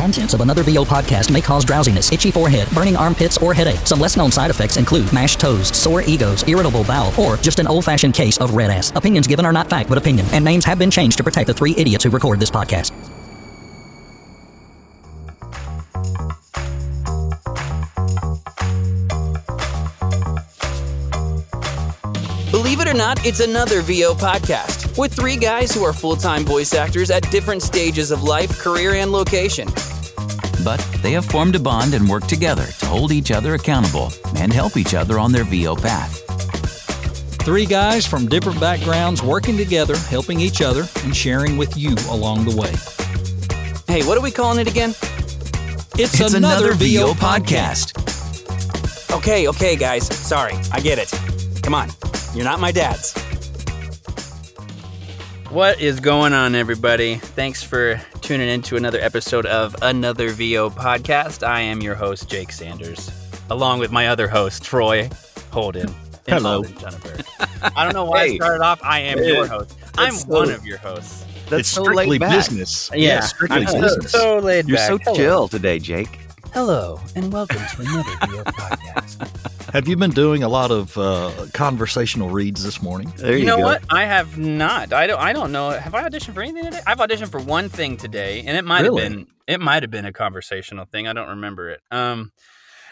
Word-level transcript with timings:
Contents 0.00 0.32
of 0.32 0.40
another 0.40 0.62
VO 0.62 0.82
podcast 0.82 1.30
may 1.30 1.42
cause 1.42 1.62
drowsiness, 1.62 2.10
itchy 2.10 2.30
forehead, 2.30 2.66
burning 2.70 2.96
armpits, 2.96 3.36
or 3.36 3.52
headache. 3.52 3.86
Some 3.86 4.00
less 4.00 4.16
known 4.16 4.30
side 4.30 4.48
effects 4.48 4.78
include 4.78 5.12
mashed 5.12 5.38
toes, 5.38 5.68
sore 5.76 6.00
egos, 6.00 6.42
irritable 6.48 6.84
bowel, 6.84 7.12
or 7.20 7.36
just 7.36 7.58
an 7.58 7.66
old 7.66 7.84
fashioned 7.84 8.14
case 8.14 8.38
of 8.38 8.54
red 8.54 8.70
ass. 8.70 8.90
Opinions 8.96 9.26
given 9.26 9.44
are 9.44 9.52
not 9.52 9.68
fact 9.68 9.90
but 9.90 9.98
opinion, 9.98 10.24
and 10.32 10.42
names 10.42 10.64
have 10.64 10.78
been 10.78 10.90
changed 10.90 11.18
to 11.18 11.22
protect 11.22 11.48
the 11.48 11.52
three 11.52 11.74
idiots 11.76 12.04
who 12.04 12.08
record 12.08 12.40
this 12.40 12.50
podcast. 12.50 12.92
Believe 22.50 22.80
it 22.80 22.88
or 22.88 22.94
not, 22.94 23.26
it's 23.26 23.40
another 23.40 23.82
VO 23.82 24.14
podcast 24.14 24.96
with 24.96 25.12
three 25.12 25.36
guys 25.36 25.74
who 25.74 25.84
are 25.84 25.92
full 25.92 26.16
time 26.16 26.46
voice 26.46 26.72
actors 26.72 27.10
at 27.10 27.30
different 27.30 27.62
stages 27.62 28.10
of 28.10 28.22
life, 28.22 28.58
career, 28.58 28.94
and 28.94 29.12
location. 29.12 29.68
But 30.64 30.78
they 31.02 31.12
have 31.12 31.24
formed 31.24 31.54
a 31.56 31.60
bond 31.60 31.94
and 31.94 32.08
work 32.08 32.26
together 32.26 32.66
to 32.66 32.86
hold 32.86 33.12
each 33.12 33.30
other 33.30 33.54
accountable 33.54 34.12
and 34.36 34.52
help 34.52 34.76
each 34.76 34.94
other 34.94 35.18
on 35.18 35.32
their 35.32 35.44
VO 35.44 35.76
path. 35.76 36.18
Three 37.42 37.66
guys 37.66 38.06
from 38.06 38.28
different 38.28 38.60
backgrounds 38.60 39.22
working 39.22 39.56
together, 39.56 39.96
helping 39.96 40.40
each 40.40 40.60
other, 40.60 40.84
and 41.04 41.16
sharing 41.16 41.56
with 41.56 41.76
you 41.76 41.94
along 42.10 42.44
the 42.44 42.54
way. 42.54 42.72
Hey, 43.92 44.06
what 44.06 44.16
are 44.18 44.20
we 44.20 44.30
calling 44.30 44.58
it 44.60 44.68
again? 44.70 44.90
It's, 45.98 46.20
It's 46.20 46.34
another 46.34 46.72
VO 46.74 47.12
podcast. 47.14 47.96
Okay, 49.16 49.48
okay, 49.48 49.76
guys. 49.76 50.06
Sorry, 50.14 50.54
I 50.72 50.80
get 50.80 50.98
it. 50.98 51.10
Come 51.62 51.74
on, 51.74 51.90
you're 52.34 52.44
not 52.44 52.60
my 52.60 52.72
dads. 52.72 53.19
What 55.50 55.80
is 55.80 55.98
going 55.98 56.32
on, 56.32 56.54
everybody? 56.54 57.16
Thanks 57.16 57.62
for 57.62 58.00
tuning 58.20 58.48
in 58.48 58.62
to 58.62 58.76
another 58.76 59.00
episode 59.00 59.46
of 59.46 59.74
Another 59.82 60.30
VO 60.30 60.70
podcast. 60.70 61.44
I 61.46 61.60
am 61.60 61.80
your 61.82 61.96
host, 61.96 62.30
Jake 62.30 62.52
Sanders, 62.52 63.10
along 63.50 63.80
with 63.80 63.90
my 63.90 64.08
other 64.08 64.28
host, 64.28 64.62
Troy 64.62 65.10
Holden. 65.50 65.92
Hello. 66.28 66.62
Holden 66.62 66.78
Jennifer. 66.78 67.16
I 67.76 67.82
don't 67.84 67.94
know 67.94 68.04
why 68.04 68.22
I 68.22 68.34
started 68.36 68.62
off. 68.62 68.80
I 68.84 69.00
am 69.00 69.18
Hey. 69.18 69.26
your 69.34 69.46
host. 69.46 69.76
I'm 69.98 70.12
That's 70.14 70.26
one 70.26 70.50
of 70.50 70.64
your 70.64 70.78
hosts. 70.78 71.24
That's 71.48 71.60
it's 71.60 71.68
so 71.68 71.82
strictly 71.82 72.06
laid 72.06 72.20
back. 72.20 72.30
business. 72.36 72.88
Yeah, 72.94 73.20
strictly 73.20 73.62
I'm 73.62 73.66
so, 73.66 73.80
business. 73.80 74.12
so 74.12 74.38
laid 74.38 74.68
You're 74.68 74.76
back. 74.76 74.88
so 74.88 74.98
Hello. 74.98 75.16
chill 75.16 75.48
today, 75.48 75.78
Jake. 75.80 76.20
Hello, 76.54 77.00
and 77.16 77.32
welcome 77.32 77.58
to 77.74 77.80
another 77.82 78.02
VO 78.26 78.44
podcast. 78.44 79.49
Have 79.72 79.86
you 79.86 79.96
been 79.96 80.10
doing 80.10 80.42
a 80.42 80.48
lot 80.48 80.70
of 80.70 80.96
uh, 80.98 81.46
conversational 81.52 82.28
reads 82.30 82.64
this 82.64 82.82
morning? 82.82 83.12
There 83.16 83.32
you, 83.32 83.38
You 83.40 83.46
know 83.46 83.58
go. 83.58 83.62
what? 83.62 83.84
I 83.88 84.04
have 84.04 84.36
not. 84.36 84.92
I 84.92 85.06
don't. 85.06 85.20
I 85.20 85.32
don't 85.32 85.52
know. 85.52 85.70
Have 85.70 85.94
I 85.94 86.08
auditioned 86.08 86.34
for 86.34 86.42
anything 86.42 86.64
today? 86.64 86.80
I've 86.86 86.98
auditioned 86.98 87.30
for 87.30 87.40
one 87.40 87.68
thing 87.68 87.96
today, 87.96 88.40
and 88.46 88.56
it 88.56 88.64
might 88.64 88.82
Really? 88.82 89.02
have 89.02 89.12
been. 89.12 89.26
It 89.46 89.60
might 89.60 89.82
have 89.82 89.90
been 89.90 90.04
a 90.06 90.12
conversational 90.12 90.86
thing. 90.86 91.06
I 91.06 91.12
don't 91.12 91.28
remember 91.28 91.70
it. 91.70 91.80
Um, 91.90 92.32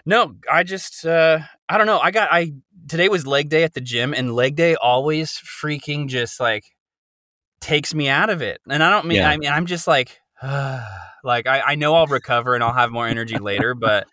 no, 0.06 0.36
I 0.50 0.62
just. 0.62 1.04
Uh, 1.04 1.40
I 1.68 1.78
don't 1.78 1.86
know. 1.86 1.98
I 1.98 2.10
got. 2.12 2.28
I 2.30 2.52
today 2.88 3.08
was 3.08 3.26
leg 3.26 3.48
day 3.48 3.64
at 3.64 3.74
the 3.74 3.80
gym, 3.80 4.14
and 4.14 4.32
leg 4.34 4.54
day 4.54 4.76
always 4.76 5.32
freaking 5.32 6.06
just 6.06 6.38
like 6.38 6.64
takes 7.60 7.92
me 7.92 8.08
out 8.08 8.30
of 8.30 8.40
it. 8.40 8.60
And 8.70 8.84
I 8.84 8.90
don't 8.90 9.06
mean. 9.06 9.18
Yeah. 9.18 9.30
I 9.30 9.36
mean, 9.36 9.50
I'm 9.50 9.66
just 9.66 9.86
like. 9.88 10.18
like 11.24 11.48
I, 11.48 11.60
I 11.60 11.74
know 11.74 11.94
I'll 11.96 12.06
recover 12.06 12.54
and 12.54 12.62
I'll 12.62 12.72
have 12.72 12.92
more 12.92 13.08
energy 13.08 13.38
later, 13.38 13.74
but 13.74 14.06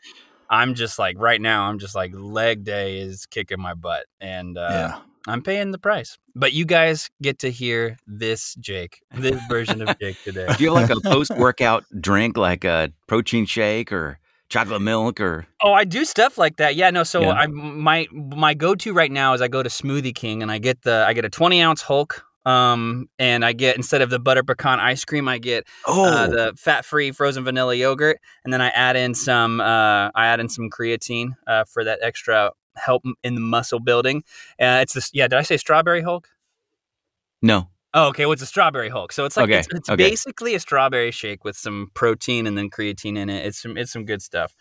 I'm 0.49 0.75
just 0.75 0.99
like 0.99 1.17
right 1.19 1.41
now. 1.41 1.63
I'm 1.63 1.79
just 1.79 1.95
like 1.95 2.11
leg 2.13 2.63
day 2.63 2.99
is 2.99 3.25
kicking 3.25 3.59
my 3.59 3.73
butt, 3.73 4.05
and 4.19 4.57
uh, 4.57 4.67
yeah. 4.69 4.99
I'm 5.27 5.41
paying 5.41 5.71
the 5.71 5.77
price. 5.77 6.17
But 6.35 6.53
you 6.53 6.65
guys 6.65 7.09
get 7.21 7.39
to 7.39 7.49
hear 7.49 7.97
this 8.05 8.55
Jake, 8.55 9.01
this 9.13 9.41
version 9.47 9.81
of 9.81 9.97
Jake 9.99 10.21
today. 10.23 10.47
Do 10.57 10.63
you 10.63 10.75
have 10.75 10.89
like 10.89 10.97
a 10.97 11.01
post-workout 11.09 11.85
drink, 11.99 12.37
like 12.37 12.63
a 12.63 12.91
protein 13.07 13.45
shake 13.45 13.91
or 13.91 14.19
chocolate 14.49 14.81
milk, 14.81 15.19
or 15.19 15.47
Oh, 15.63 15.73
I 15.73 15.83
do 15.85 16.05
stuff 16.05 16.37
like 16.37 16.57
that. 16.57 16.75
Yeah, 16.75 16.89
no. 16.89 17.03
So 17.03 17.21
Yeah. 17.21 17.31
I 17.31 17.47
my 17.47 18.07
my 18.11 18.53
go 18.53 18.75
to 18.75 18.93
right 18.93 19.11
now 19.11 19.33
is 19.33 19.41
I 19.41 19.47
go 19.47 19.63
to 19.63 19.69
Smoothie 19.69 20.13
King 20.15 20.41
and 20.41 20.51
I 20.51 20.57
get 20.57 20.81
the 20.83 21.05
I 21.07 21.13
get 21.13 21.25
a 21.25 21.29
20 21.29 21.61
ounce 21.61 21.81
Hulk. 21.81 22.24
Um, 22.45 23.09
and 23.17 23.43
I 23.43 23.53
get 23.53 23.75
instead 23.75 24.01
of 24.01 24.09
the 24.09 24.19
butter 24.19 24.43
pecan 24.43 24.79
ice 24.79 25.03
cream, 25.03 25.27
I 25.27 25.39
get 25.39 25.65
oh, 25.87 26.05
uh, 26.05 26.27
the 26.27 26.53
fat 26.57 26.85
free 26.85 27.11
frozen 27.11 27.43
vanilla 27.43 27.75
yogurt, 27.75 28.19
and 28.43 28.53
then 28.53 28.61
I 28.61 28.69
add 28.69 28.95
in 28.95 29.15
some 29.15 29.59
uh, 29.59 30.11
I 30.13 30.27
add 30.27 30.39
in 30.39 30.49
some 30.49 30.69
creatine 30.69 31.35
uh, 31.47 31.63
for 31.65 31.83
that 31.83 31.99
extra 32.01 32.51
help 32.75 33.03
in 33.23 33.35
the 33.35 33.41
muscle 33.41 33.79
building. 33.79 34.23
Uh, 34.61 34.79
it's 34.81 34.93
this. 34.93 35.09
Yeah, 35.13 35.27
did 35.27 35.39
I 35.39 35.41
say 35.41 35.57
strawberry 35.57 36.01
Hulk? 36.01 36.29
no, 37.41 37.69
Oh, 37.97 38.09
okay. 38.09 38.25
Well, 38.25 38.33
a 38.33 38.37
strawberry 38.37 38.89
Hulk, 38.89 39.13
so 39.13 39.23
it's 39.23 39.37
like 39.37 39.45
Okay, 39.45 39.59
it's, 39.59 39.69
it's 39.71 39.89
okay. 39.89 39.95
basically 40.09 40.53
a 40.53 40.59
strawberry 40.59 41.11
shake 41.11 41.45
with 41.45 41.55
some 41.55 41.91
protein 41.93 42.45
and 42.45 42.57
then 42.57 42.69
creatine 42.69 43.17
in 43.17 43.29
it. 43.29 43.45
It's 43.45 43.61
some 43.61 43.77
it's 43.77 43.93
some 43.93 44.03
good 44.03 44.21
stuff. 44.21 44.53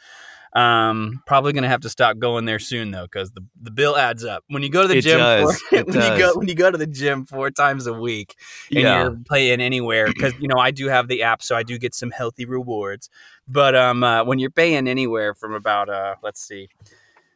Um, 0.54 1.20
probably 1.26 1.52
gonna 1.52 1.68
have 1.68 1.80
to 1.80 1.88
stop 1.88 2.18
going 2.18 2.44
there 2.44 2.60
soon 2.60 2.92
though, 2.92 3.04
because 3.04 3.32
the, 3.32 3.44
the 3.60 3.72
bill 3.72 3.96
adds 3.96 4.24
up. 4.24 4.44
When 4.46 4.62
you 4.62 4.68
go 4.68 4.82
to 4.82 4.88
the 4.88 4.98
It 4.98 5.02
gym, 5.02 5.18
does, 5.18 5.60
four, 5.70 5.82
when 5.82 5.94
you 5.94 6.18
go 6.18 6.34
when 6.34 6.48
you 6.48 6.54
go 6.54 6.70
to 6.70 6.78
the 6.78 6.86
gym 6.86 7.26
four 7.26 7.50
times 7.50 7.88
a 7.88 7.92
week, 7.92 8.36
and 8.70 8.80
yeah, 8.80 9.02
you're 9.02 9.18
playing 9.28 9.60
anywhere 9.60 10.06
because 10.06 10.32
you 10.38 10.46
know 10.46 10.58
I 10.58 10.70
do 10.70 10.86
have 10.86 11.08
the 11.08 11.24
app, 11.24 11.42
so 11.42 11.56
I 11.56 11.64
do 11.64 11.76
get 11.76 11.92
some 11.92 12.12
healthy 12.12 12.44
rewards. 12.44 13.10
But 13.48 13.74
um, 13.74 14.04
uh, 14.04 14.24
when 14.24 14.38
you're 14.38 14.50
paying 14.50 14.86
anywhere 14.86 15.34
from 15.34 15.54
about 15.54 15.88
uh, 15.88 16.14
let's 16.22 16.40
see, 16.40 16.68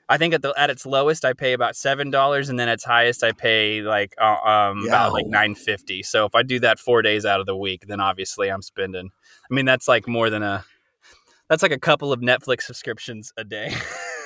I 0.08 0.16
think 0.16 0.32
at 0.32 0.42
the 0.42 0.54
at 0.56 0.70
its 0.70 0.86
lowest 0.86 1.24
I 1.24 1.32
pay 1.32 1.52
about 1.54 1.74
seven 1.74 2.10
dollars, 2.10 2.48
and 2.48 2.58
then 2.58 2.68
at 2.68 2.74
its 2.74 2.84
highest 2.84 3.24
I 3.24 3.32
pay 3.32 3.82
like 3.82 4.14
uh, 4.20 4.36
um 4.44 4.86
about 4.86 5.12
like 5.12 5.26
nine 5.26 5.56
fifty. 5.56 6.04
So 6.04 6.24
if 6.24 6.34
I 6.36 6.42
do 6.42 6.60
that 6.60 6.78
four 6.78 7.02
days 7.02 7.26
out 7.26 7.40
of 7.40 7.46
the 7.46 7.56
week, 7.56 7.86
then 7.88 8.00
obviously 8.00 8.48
I'm 8.48 8.62
spending. 8.62 9.10
I 9.50 9.54
mean 9.54 9.64
that's 9.64 9.88
like 9.88 10.06
more 10.06 10.30
than 10.30 10.42
a. 10.42 10.64
That's 11.48 11.62
like 11.62 11.72
a 11.72 11.78
couple 11.78 12.12
of 12.12 12.20
Netflix 12.20 12.62
subscriptions 12.62 13.32
a 13.36 13.44
day. 13.44 13.74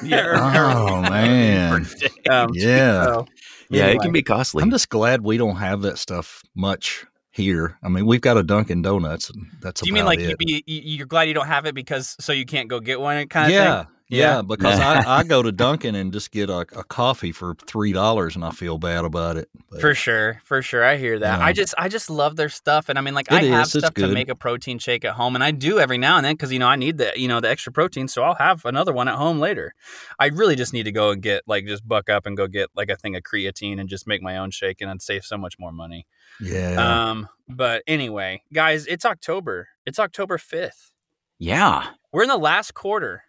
Yeah. 0.02 0.32
Oh, 0.84 1.00
man. 1.10 1.86
Um, 2.28 2.50
Yeah. 2.54 3.04
so, 3.04 3.26
yeah, 3.70 3.86
it 3.86 4.00
can 4.00 4.12
be 4.12 4.22
costly. 4.22 4.62
I'm 4.62 4.70
just 4.70 4.88
glad 4.88 5.22
we 5.22 5.36
don't 5.36 5.56
have 5.56 5.82
that 5.82 5.98
stuff 5.98 6.42
much 6.54 7.06
here. 7.30 7.78
I 7.82 7.88
mean, 7.88 8.06
we've 8.06 8.20
got 8.20 8.36
a 8.36 8.42
Dunkin' 8.42 8.82
Donuts, 8.82 9.30
and 9.30 9.46
that's 9.60 9.80
Do 9.80 9.86
you 9.86 9.94
mean 9.94 10.04
like 10.04 10.18
it. 10.18 10.36
you, 10.40 10.60
you, 10.66 10.80
you're 10.84 11.06
glad 11.06 11.28
you 11.28 11.34
don't 11.34 11.46
have 11.46 11.66
it 11.66 11.74
because 11.74 12.16
so 12.20 12.32
you 12.32 12.44
can't 12.44 12.68
go 12.68 12.80
get 12.80 13.00
one 13.00 13.26
kind 13.28 13.46
of 13.46 13.52
yeah, 13.52 13.84
thing? 13.84 13.92
Yeah, 14.18 14.42
because 14.42 14.78
I, 14.78 15.18
I 15.20 15.24
go 15.24 15.42
to 15.42 15.50
Dunkin' 15.50 15.94
and 15.94 16.12
just 16.12 16.30
get 16.30 16.50
a, 16.50 16.58
a 16.58 16.84
coffee 16.84 17.32
for 17.32 17.54
three 17.66 17.92
dollars, 17.92 18.36
and 18.36 18.44
I 18.44 18.50
feel 18.50 18.78
bad 18.78 19.04
about 19.04 19.36
it. 19.36 19.48
But 19.70 19.80
For 19.80 19.94
sure, 19.94 20.40
for 20.44 20.60
sure, 20.62 20.84
I 20.84 20.96
hear 20.96 21.18
that. 21.18 21.38
Yeah. 21.38 21.44
I 21.44 21.52
just, 21.52 21.74
I 21.78 21.88
just 21.88 22.10
love 22.10 22.36
their 22.36 22.48
stuff, 22.48 22.88
and 22.88 22.98
I 22.98 23.02
mean, 23.02 23.14
like, 23.14 23.30
I 23.32 23.42
have 23.44 23.66
is, 23.66 23.74
it's 23.74 23.84
stuff 23.86 23.94
to 23.94 24.08
make 24.08 24.28
a 24.28 24.34
protein 24.34 24.78
shake 24.78 25.04
at 25.04 25.14
home, 25.14 25.34
and 25.34 25.42
I 25.42 25.50
do 25.50 25.78
every 25.78 25.98
now 25.98 26.16
and 26.16 26.24
then 26.26 26.34
because 26.34 26.52
you 26.52 26.58
know 26.58 26.68
I 26.68 26.76
need 26.76 26.98
the, 26.98 27.12
you 27.16 27.28
know, 27.28 27.40
the 27.40 27.48
extra 27.48 27.72
protein, 27.72 28.06
so 28.08 28.22
I'll 28.22 28.34
have 28.34 28.64
another 28.64 28.92
one 28.92 29.08
at 29.08 29.14
home 29.16 29.38
later. 29.40 29.74
I 30.18 30.26
really 30.26 30.56
just 30.56 30.72
need 30.72 30.84
to 30.84 30.92
go 30.92 31.10
and 31.10 31.22
get 31.22 31.42
like 31.46 31.66
just 31.66 31.86
buck 31.88 32.08
up 32.10 32.26
and 32.26 32.36
go 32.36 32.46
get 32.46 32.70
like 32.76 32.90
a 32.90 32.96
thing 32.96 33.16
of 33.16 33.22
creatine 33.22 33.80
and 33.80 33.88
just 33.88 34.06
make 34.06 34.22
my 34.22 34.36
own 34.36 34.50
shake, 34.50 34.80
and 34.80 34.90
I'd 34.90 35.02
save 35.02 35.24
so 35.24 35.38
much 35.38 35.58
more 35.58 35.72
money. 35.72 36.06
yeah, 36.40 37.08
Um, 37.10 37.28
but 37.48 37.82
anyway, 37.86 38.42
guys, 38.52 38.86
it's 38.86 39.04
October. 39.04 39.68
It's 39.86 39.98
October 39.98 40.38
fifth. 40.38 40.92
yeah, 41.38 41.88
We're 42.12 42.22
in 42.22 42.28
the 42.28 42.36
last 42.36 42.74
quarter. 42.74 43.24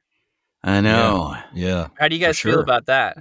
I 0.63 0.81
know. 0.81 1.35
yeah. 1.53 1.87
How 1.99 2.07
do 2.07 2.15
you 2.15 2.21
For 2.21 2.27
guys 2.27 2.39
feel 2.39 2.53
sure. 2.53 2.61
about 2.61 2.85
that? 2.85 3.17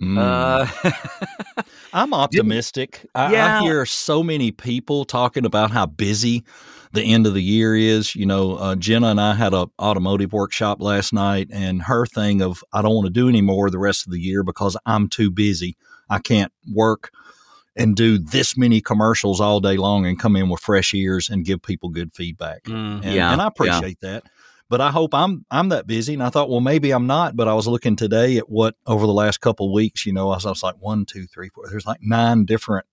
Mm. 0.00 0.18
Uh, 0.18 1.62
I'm 1.92 2.12
optimistic. 2.14 3.06
I, 3.14 3.32
Yeah. 3.32 3.58
I 3.58 3.62
hear 3.62 3.86
so 3.86 4.22
many 4.22 4.50
people 4.50 5.04
talking 5.04 5.44
about 5.46 5.70
how 5.70 5.86
busy 5.86 6.44
the 6.92 7.02
end 7.02 7.26
of 7.26 7.34
the 7.34 7.42
year 7.42 7.76
is. 7.76 8.14
You 8.14 8.26
know, 8.26 8.56
uh, 8.56 8.74
Jenna 8.76 9.08
and 9.08 9.20
I 9.20 9.34
had 9.34 9.54
a 9.54 9.66
automotive 9.80 10.32
workshop 10.32 10.80
last 10.80 11.12
night, 11.12 11.48
and 11.52 11.82
her 11.82 12.06
thing 12.06 12.42
of 12.42 12.62
I 12.72 12.82
don't 12.82 12.94
want 12.94 13.06
to 13.06 13.12
do 13.12 13.28
any 13.28 13.40
more 13.40 13.70
the 13.70 13.78
rest 13.78 14.06
of 14.06 14.12
the 14.12 14.20
year 14.20 14.42
because 14.42 14.76
I'm 14.86 15.08
too 15.08 15.30
busy. 15.30 15.76
I 16.10 16.18
can't 16.18 16.52
work 16.72 17.10
and 17.76 17.96
do 17.96 18.18
this 18.18 18.56
many 18.56 18.80
commercials 18.80 19.40
all 19.40 19.58
day 19.58 19.76
long 19.76 20.06
and 20.06 20.18
come 20.18 20.36
in 20.36 20.48
with 20.48 20.60
fresh 20.60 20.94
ears 20.94 21.28
and 21.28 21.44
give 21.44 21.60
people 21.60 21.88
good 21.88 22.12
feedback. 22.12 22.62
Mm. 22.64 23.02
And, 23.04 23.14
Yeah, 23.14 23.32
and 23.32 23.40
I 23.40 23.44
yeah. 23.44 23.48
appreciate 23.48 24.00
that. 24.00 24.24
But 24.70 24.80
I 24.80 24.90
hope 24.90 25.14
I'm 25.14 25.44
I'm 25.50 25.68
that 25.68 25.86
busy. 25.86 26.14
And 26.14 26.22
I 26.22 26.30
thought, 26.30 26.48
well, 26.48 26.60
maybe 26.60 26.90
I'm 26.90 27.06
not. 27.06 27.36
But 27.36 27.48
I 27.48 27.54
was 27.54 27.66
looking 27.66 27.96
today 27.96 28.38
at 28.38 28.48
what 28.48 28.76
over 28.86 29.06
the 29.06 29.12
last 29.12 29.40
couple 29.40 29.66
of 29.66 29.72
weeks, 29.72 30.06
you 30.06 30.12
know, 30.12 30.30
I 30.30 30.36
was, 30.36 30.46
I 30.46 30.50
was 30.50 30.62
like 30.62 30.76
one, 30.80 31.04
two, 31.04 31.26
three, 31.26 31.48
four. 31.50 31.68
There's 31.68 31.86
like 31.86 32.00
nine 32.02 32.44
different 32.44 32.86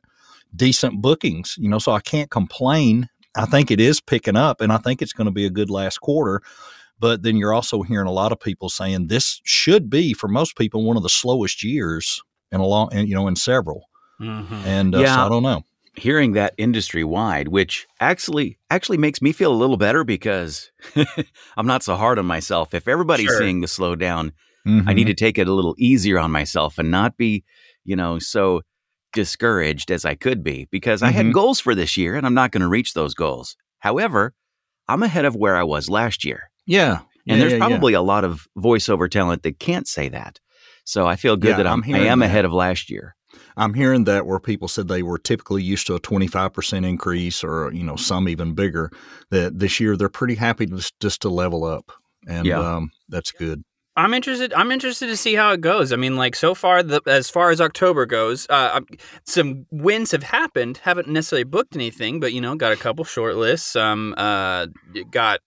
decent 0.56 1.02
bookings, 1.02 1.56
you 1.58 1.70
know, 1.70 1.80
so 1.80 1.92
I 1.94 2.02
can't 2.02 2.30
complain. 2.30 3.08
I 3.36 3.46
think 3.46 3.72
it 3.72 3.80
is 3.80 4.02
picking 4.02 4.36
up, 4.36 4.60
and 4.60 4.74
I 4.74 4.78
think 4.78 5.02
it's 5.02 5.14
going 5.14 5.26
to 5.26 5.32
be 5.32 5.46
a 5.46 5.50
good 5.50 5.70
last 5.70 6.00
quarter. 6.00 6.42
But 7.00 7.24
then 7.24 7.38
you're 7.38 7.54
also 7.54 7.82
hearing 7.82 8.08
a 8.08 8.12
lot 8.12 8.32
of 8.32 8.40
people 8.40 8.70
saying 8.70 9.08
this 9.08 9.40
should 9.44 9.90
be 9.90 10.14
for 10.14 10.28
most 10.28 10.58
people 10.58 10.84
one 10.84 10.98
of 10.98 11.04
the 11.04 11.10
slowest 11.10 11.64
years 11.64 12.22
in 12.52 12.60
a 12.60 12.66
long, 12.66 12.90
and 12.92 13.08
you 13.08 13.16
know, 13.16 13.28
in 13.28 13.36
several. 13.38 13.90
Mhm. 14.20 14.66
And 14.66 14.94
uh, 14.94 14.98
so 15.00 15.04
Yeah. 15.04 15.26
I 15.26 15.30
don't 15.30 15.44
know. 15.44 15.64
Hearing 15.96 16.34
that 16.34 16.54
industry 16.58 17.04
wide, 17.04 17.48
which 17.50 17.86
actually 18.00 18.58
actually 18.70 18.98
makes 18.98 19.22
me 19.22 19.32
feel 19.32 19.52
a 19.52 19.56
little 19.62 19.78
better 19.78 20.04
because 20.04 20.72
I'm 21.58 21.68
not 21.68 21.84
so 21.84 21.96
hard 21.96 22.18
on 22.20 22.26
myself. 22.26 22.74
If 22.74 22.88
everybody's 22.88 23.28
Sure. 23.28 23.40
seeing 23.40 23.62
the 23.62 23.68
slowdown, 23.68 24.32
I 24.66 24.70
Mhm. 24.70 24.96
need 24.96 25.08
to 25.08 25.14
take 25.14 25.38
it 25.38 25.48
a 25.48 25.54
little 25.54 25.76
easier 25.78 26.18
on 26.20 26.32
myself 26.32 26.78
and 26.78 26.90
not 26.92 27.18
be, 27.18 27.44
you 27.84 27.96
know, 27.96 28.20
so 28.20 28.62
discouraged 29.12 29.92
as 29.92 30.06
I 30.06 30.16
could 30.16 30.44
be 30.44 30.68
because 30.72 31.04
I 31.04 31.10
Mhm. 31.12 31.16
had 31.16 31.34
goals 31.34 31.60
for 31.60 31.76
this 31.76 31.98
year 31.98 32.16
and 32.16 32.26
I'm 32.26 32.34
not 32.34 32.52
going 32.52 32.62
to 32.62 32.68
reach 32.70 32.94
those 32.94 33.14
goals. 33.14 33.58
However, 33.80 34.34
I'm 34.88 35.04
ahead 35.04 35.26
of 35.26 35.36
where 35.36 35.58
I 35.58 35.64
was 35.64 35.90
last 35.90 36.24
year. 36.24 36.50
Yeah. 36.66 37.00
And 37.28 37.38
Yeah, 37.38 37.38
there's 37.38 37.52
yeah, 37.54 37.58
yeah. 37.58 37.68
probably 37.68 37.94
a 37.94 38.02
lot 38.02 38.24
of 38.24 38.48
voiceover 38.58 39.10
talent 39.10 39.44
that 39.44 39.60
can't 39.60 39.88
say 39.88 40.08
that. 40.10 40.40
So 40.86 41.06
I 41.06 41.16
feel 41.18 41.36
good 41.36 41.50
Yeah, 41.52 41.58
that 41.58 41.68
I'm 41.68 41.84
I'm, 41.84 41.96
I 41.96 42.00
am 42.00 42.20
that. 42.20 42.26
ahead 42.28 42.46
of 42.46 42.54
last 42.54 42.90
year. 42.90 43.16
I'm 43.62 43.76
hearing 43.76 44.06
that 44.06 44.26
where 44.26 44.40
people 44.40 44.68
said 44.68 44.88
they 44.88 45.04
were 45.04 45.20
typically 45.20 45.62
used 45.62 45.86
to 45.88 45.94
a 45.94 46.00
25% 46.00 46.84
increase 46.86 47.44
or, 47.44 47.72
you 47.72 47.84
know, 47.84 47.96
some 47.96 48.28
even 48.28 48.54
bigger, 48.56 48.90
that 49.30 49.60
this 49.60 49.80
year 49.80 49.96
they're 49.96 50.10
pretty 50.10 50.34
happy 50.36 50.66
just, 50.66 51.00
just 51.00 51.22
to 51.22 51.30
level 51.30 51.64
up. 51.64 51.92
And 52.28 52.48
Yeah. 52.48 52.60
um, 52.60 52.90
that's 53.08 53.32
good. 53.32 53.64
I'm 53.96 54.14
interested. 54.14 54.54
I'm 54.54 54.72
interested 54.72 55.08
to 55.08 55.18
see 55.18 55.36
how 55.36 55.52
it 55.52 55.62
goes. 55.62 55.92
I 55.94 55.96
mean, 55.98 56.16
like 56.16 56.36
so 56.36 56.56
far, 56.56 56.82
the, 56.82 57.02
as 57.06 57.30
far 57.30 57.52
as 57.52 57.60
October 57.62 58.06
goes, 58.06 58.48
uh, 58.50 58.80
some 59.26 59.66
wins 59.70 60.12
have 60.12 60.24
happened. 60.24 60.78
Haven't 60.78 61.10
necessarily 61.10 61.44
booked 61.44 61.76
anything, 61.76 62.20
but 62.20 62.32
you 62.34 62.42
know, 62.42 62.56
got 62.56 62.72
a 62.72 62.78
couple 62.78 63.04
short 63.06 63.36
lists. 63.36 63.76
Um, 63.76 64.16
uh, 64.18 64.68
got. 65.12 65.42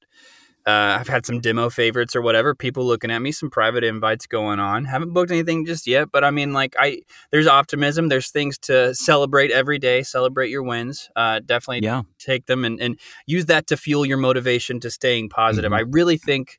Uh, 0.66 0.96
I've 0.98 1.08
had 1.08 1.26
some 1.26 1.40
demo 1.40 1.68
favorites 1.68 2.16
or 2.16 2.22
whatever. 2.22 2.54
People 2.54 2.86
looking 2.86 3.10
at 3.10 3.18
me. 3.20 3.32
Some 3.32 3.50
private 3.50 3.84
invites 3.84 4.26
going 4.26 4.60
on. 4.60 4.86
Haven't 4.86 5.12
booked 5.12 5.30
anything 5.30 5.66
just 5.66 5.86
yet, 5.86 6.10
but 6.10 6.24
I 6.24 6.30
mean, 6.30 6.54
like 6.54 6.74
I, 6.78 7.02
there's 7.30 7.46
optimism. 7.46 8.08
There's 8.08 8.30
things 8.30 8.56
to 8.60 8.94
celebrate 8.94 9.50
every 9.50 9.78
day. 9.78 10.02
Celebrate 10.02 10.48
your 10.48 10.62
wins. 10.62 11.10
Uh, 11.14 11.40
definitely 11.44 11.80
Yeah. 11.84 12.02
take 12.18 12.46
them 12.46 12.64
and, 12.64 12.80
and 12.80 12.98
use 13.26 13.44
that 13.46 13.66
to 13.66 13.76
fuel 13.76 14.06
your 14.06 14.16
motivation 14.16 14.80
to 14.80 14.90
staying 14.90 15.28
positive. 15.28 15.70
Mhm. 15.70 15.76
I 15.76 15.80
really 15.80 16.16
think 16.16 16.58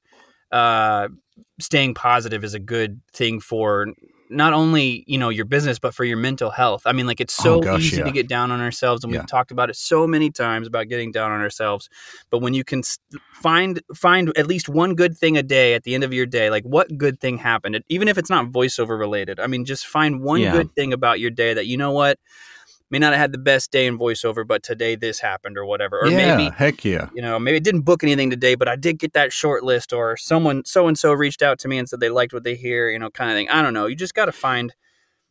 uh, 0.51 1.07
staying 1.59 1.95
positive 1.95 2.43
is 2.43 2.53
a 2.53 2.59
good 2.59 3.01
thing 3.11 3.39
for 3.39 3.87
not 4.29 4.53
only 4.53 5.03
you 5.07 5.17
know 5.17 5.29
your 5.29 5.45
business 5.45 5.77
but 5.79 5.93
for 5.93 6.03
your 6.03 6.17
mental 6.17 6.49
health. 6.49 6.81
I 6.85 6.91
mean, 6.93 7.05
like 7.07 7.21
it's 7.21 7.33
so 7.33 7.55
Oh, 7.55 7.61
gosh, 7.61 7.81
easy 7.83 7.97
yeah. 7.97 8.05
to 8.05 8.11
get 8.11 8.27
down 8.27 8.51
on 8.51 8.59
ourselves, 8.61 9.03
and 9.03 9.13
Yeah. 9.13 9.19
we've 9.19 9.27
talked 9.27 9.51
about 9.51 9.69
it 9.69 9.75
so 9.75 10.07
many 10.07 10.31
times 10.31 10.67
about 10.67 10.87
getting 10.87 11.11
down 11.11 11.31
on 11.31 11.41
ourselves. 11.41 11.89
But 12.29 12.39
when 12.39 12.53
you 12.53 12.63
can 12.63 12.81
find 13.33 13.81
find 13.93 14.31
at 14.37 14.47
least 14.47 14.67
one 14.69 14.95
good 14.95 15.17
thing 15.17 15.37
a 15.37 15.43
day 15.43 15.73
at 15.73 15.83
the 15.83 15.93
end 15.95 16.03
of 16.03 16.13
your 16.13 16.25
day, 16.25 16.49
like 16.49 16.63
what 16.63 16.97
good 16.97 17.19
thing 17.19 17.37
happened, 17.37 17.81
even 17.89 18.07
if 18.07 18.17
it's 18.17 18.29
not 18.29 18.47
voiceover 18.51 18.97
related. 18.97 19.39
I 19.39 19.47
mean, 19.47 19.65
just 19.65 19.85
find 19.87 20.21
one 20.21 20.41
Yeah. 20.41 20.51
good 20.53 20.73
thing 20.75 20.93
about 20.93 21.19
your 21.19 21.29
day 21.31 21.53
that 21.53 21.67
you 21.67 21.77
know 21.77 21.91
what 21.91 22.17
may 22.91 22.99
not 22.99 23.13
have 23.13 23.19
had 23.19 23.31
the 23.31 23.37
best 23.37 23.71
day 23.71 23.87
in 23.87 23.97
voiceover, 23.97 24.45
but 24.45 24.61
today 24.63 24.95
this 24.95 25.19
happened 25.19 25.57
or 25.57 25.65
whatever, 25.65 25.99
or 25.99 26.07
yeah. 26.07 26.37
maybe 26.37 26.55
Heck 26.55 26.85
yeah. 26.85 27.09
you 27.13 27.21
know, 27.21 27.39
maybe 27.39 27.55
I 27.57 27.59
didn't 27.59 27.81
book 27.81 28.03
anything 28.03 28.29
today, 28.29 28.55
but 28.55 28.67
I 28.67 28.75
did 28.75 28.99
get 28.99 29.13
that 29.13 29.33
short 29.33 29.63
list, 29.63 29.91
or 29.93 30.15
someone 30.17 30.63
so 30.65 30.87
and 30.87 30.97
so 30.97 31.11
reached 31.13 31.41
out 31.41 31.59
to 31.59 31.67
me 31.67 31.77
and 31.77 31.89
said 31.89 31.99
they 31.99 32.09
liked 32.09 32.33
what 32.33 32.43
they 32.43 32.55
hear, 32.55 32.89
you 32.89 32.99
know, 32.99 33.09
kind 33.09 33.31
of 33.31 33.35
thing. 33.35 33.49
I 33.49 33.61
don't 33.61 33.73
know. 33.73 33.87
You 33.87 33.95
just 33.95 34.13
got 34.13 34.25
to 34.25 34.31
find 34.31 34.73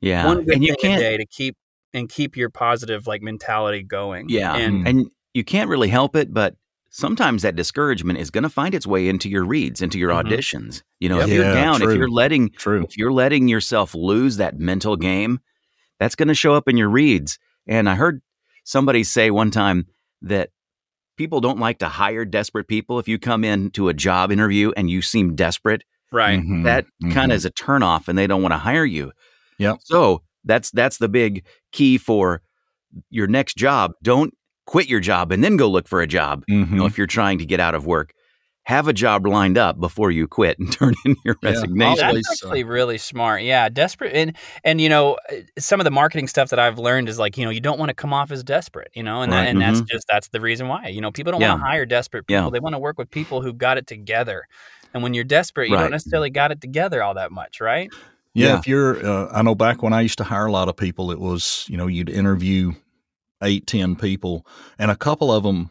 Yeah. 0.01 0.27
one 0.27 0.45
good 0.45 0.55
and 0.57 0.63
you 0.65 0.75
thing 0.81 0.91
can't 0.91 1.01
day 1.01 1.17
to 1.17 1.27
keep 1.27 1.57
and 1.93 2.09
keep 2.09 2.37
your 2.37 2.51
positive 2.51 3.07
like 3.07 3.23
mentality 3.23 3.83
going. 3.83 4.27
Yeah. 4.29 4.55
and 4.57 4.87
And 4.87 5.07
you 5.33 5.45
can't 5.45 5.69
really 5.71 5.89
help 5.89 6.17
it, 6.17 6.35
but 6.35 6.57
sometimes 6.91 7.43
that 7.43 7.55
discouragement 7.57 8.19
is 8.19 8.31
going 8.31 8.43
to 8.43 8.49
find 8.49 8.75
its 8.75 8.87
way 8.87 9.09
into 9.09 9.29
your 9.29 9.45
reads, 9.45 9.81
into 9.81 9.99
your 9.99 10.11
Mhm. 10.11 10.25
auditions. 10.25 10.83
You 11.01 11.09
know, 11.09 11.19
Yep. 11.19 11.29
if 11.29 11.35
you're 11.35 11.45
Yeah, 11.45 11.55
down, 11.55 11.83
if 11.83 11.97
you're 11.97 12.11
letting 12.11 12.51
True. 12.51 12.83
if 12.83 12.97
you're 12.99 13.13
letting 13.13 13.47
yourself 13.49 13.95
lose 13.95 14.37
that 14.39 14.59
mental 14.59 14.97
game, 14.97 15.39
that's 16.01 16.17
going 16.17 16.29
to 16.29 16.35
show 16.35 16.55
up 16.55 16.69
in 16.69 16.77
your 16.77 16.89
reads. 16.89 17.39
And 17.67 17.89
I 17.89 17.95
heard 17.95 18.21
somebody 18.65 19.05
say 19.05 19.31
one 19.31 19.51
time 19.51 19.87
that 20.23 20.51
people 21.17 21.41
don't 21.41 21.59
like 21.59 21.79
to 21.79 21.89
hire 21.89 22.25
desperate 22.25 22.69
people. 22.69 22.99
If 22.99 23.09
you 23.09 23.19
come 23.19 23.45
in 23.45 23.71
to 23.73 23.89
a 23.89 23.95
job 23.95 24.33
interview 24.33 24.73
and 24.77 24.91
you 24.91 25.03
seem 25.03 25.35
desperate, 25.35 25.85
right. 26.13 26.41
Mhm, 26.41 26.65
that 26.65 26.87
kind 27.03 27.31
mhm. 27.31 27.35
of 27.35 27.37
is 27.37 27.45
a 27.45 27.51
turnoff 27.51 28.09
and 28.09 28.19
they 28.19 28.27
don't 28.27 28.43
want 28.43 28.53
to 28.53 28.59
hire 28.59 28.85
you. 28.85 29.13
Yep. 29.59 29.79
So 29.85 30.23
that's 30.45 30.71
that's 30.71 30.99
the 30.99 31.09
big 31.09 31.45
key 31.73 31.99
for 31.99 32.43
your 33.11 33.27
next 33.27 33.57
job. 33.57 33.93
Don't 34.03 34.35
quit 34.67 34.89
your 34.89 35.01
job 35.01 35.31
and 35.33 35.43
then 35.45 35.57
go 35.57 35.69
look 35.69 35.87
for 35.89 36.01
a 36.01 36.07
job. 36.07 36.45
You 36.49 36.65
know, 36.67 36.83
Mhm. 36.85 36.87
if 36.87 36.99
you're 36.99 37.07
trying 37.07 37.39
to 37.39 37.47
get 37.47 37.61
out 37.61 37.75
of 37.75 37.87
work, 37.87 38.13
have 38.65 38.89
a 38.89 38.93
job 38.93 39.27
lined 39.27 39.59
up 39.59 39.79
before 39.79 40.11
you 40.11 40.27
quit 40.27 40.59
and 40.59 40.73
turn 40.79 40.95
in 41.05 41.17
your 41.25 41.37
Yeah, 41.43 41.51
resignation. 41.51 42.07
That's 42.15 42.29
uh, 42.43 42.47
actually 42.47 42.65
really 42.65 42.99
smart. 42.99 43.43
Yeah, 43.43 43.69
desperate 43.69 44.13
and 44.15 44.37
and 44.65 44.81
you 44.81 44.89
know 44.89 45.19
uh, 45.31 45.37
some 45.59 45.81
of 45.81 45.85
the 45.85 45.91
marketing 45.91 46.29
stuff 46.29 46.51
that 46.51 46.59
I've 46.59 46.79
learned 46.79 47.09
is 47.09 47.19
like 47.19 47.37
you 47.37 47.45
know 47.45 47.51
you 47.51 47.61
don't 47.61 47.79
want 47.79 47.91
to 47.91 47.95
come 47.95 48.13
off 48.13 48.31
as 48.31 48.43
desperate, 48.43 48.91
you 48.95 49.03
know, 49.03 49.23
and 49.23 49.33
that, 49.33 49.49
and 49.49 49.61
that's 49.61 49.81
Mhm. 49.83 49.89
just 49.91 50.07
that's 50.09 50.29
the 50.29 50.41
reason 50.41 50.69
why 50.69 50.89
you 50.89 51.01
know 51.01 51.11
people 51.13 51.33
don't 51.33 51.41
Yeah. 51.41 51.51
want 51.51 51.63
to 51.63 51.67
hire 51.67 51.87
desperate 51.87 52.27
people. 52.27 52.45
Yeah. 52.45 52.51
They 52.51 52.61
want 52.61 52.75
to 52.75 52.79
work 52.79 52.99
with 52.99 53.11
people 53.11 53.43
who 53.43 53.53
got 53.53 53.77
it 53.79 53.87
together. 53.87 54.47
And 54.95 55.03
when 55.03 55.13
you're 55.13 55.25
desperate, 55.25 55.69
you 55.69 55.75
Right. 55.75 55.83
don't 55.83 55.91
necessarily 55.91 56.31
got 56.31 56.51
it 56.53 56.61
together 56.61 57.03
all 57.03 57.15
that 57.15 57.33
much, 57.33 57.61
right? 57.61 57.91
Yeah, 58.33 58.49
Yeah. 58.49 58.59
if 58.59 58.67
you're, 58.67 59.05
uh, 59.05 59.29
I 59.33 59.43
know 59.43 59.55
back 59.55 59.83
when 59.83 59.93
I 59.93 60.01
used 60.01 60.19
to 60.19 60.25
hire 60.25 60.47
a 60.47 60.53
lot 60.53 60.69
of 60.69 60.77
people, 60.77 61.11
it 61.11 61.19
was, 61.21 61.67
you 61.69 61.77
know, 61.77 61.87
you'd 61.89 62.09
interview 62.09 62.73
eight, 63.43 63.67
ten 63.67 63.95
people, 63.97 64.47
and 64.79 64.91
a 64.91 64.97
couple 64.97 65.33
of 65.33 65.43
them 65.43 65.71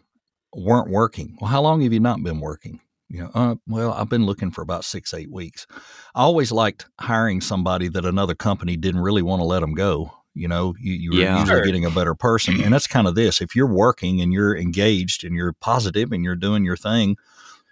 weren't 0.54 0.90
working. 0.90 1.38
Well, 1.42 1.50
how 1.50 1.62
long 1.62 1.82
have 1.82 1.92
you 1.94 2.00
not 2.02 2.22
been 2.22 2.40
working? 2.42 2.80
You 3.14 3.22
know, 3.22 3.32
uh, 3.36 3.56
well, 3.68 3.94
I've 3.94 4.10
been 4.10 4.26
looking 4.26 4.50
for 4.50 4.64
about 4.64 4.84
six, 4.84 5.14
eight 5.14 5.30
weeks. 5.32 5.68
I 6.16 6.22
always 6.24 6.52
liked 6.52 6.88
hiring 7.00 7.42
somebody 7.42 7.88
that 7.90 8.06
another 8.06 8.34
company 8.34 8.76
didn't 8.76 9.02
really 9.02 9.22
want 9.22 9.40
to 9.40 9.44
let 9.44 9.60
them 9.60 9.76
go. 9.76 10.12
You 10.34 10.48
know, 10.48 10.74
you, 10.80 10.94
you 10.94 11.12
were 11.12 11.18
Yeah. 11.18 11.40
usually 11.42 11.58
Sure. 11.60 11.66
getting 11.66 11.86
a 11.86 11.92
better 11.92 12.16
person. 12.16 12.60
And 12.60 12.74
that's 12.74 12.88
kind 12.88 13.06
of 13.08 13.14
this. 13.14 13.40
If 13.40 13.56
you're 13.56 13.68
working 13.72 14.20
and 14.20 14.34
you're 14.34 14.58
engaged 14.58 15.24
and 15.24 15.36
you're 15.36 15.54
positive 15.54 16.12
and 16.12 16.24
you're 16.24 16.36
doing 16.36 16.66
your 16.66 16.76
thing, 16.76 17.16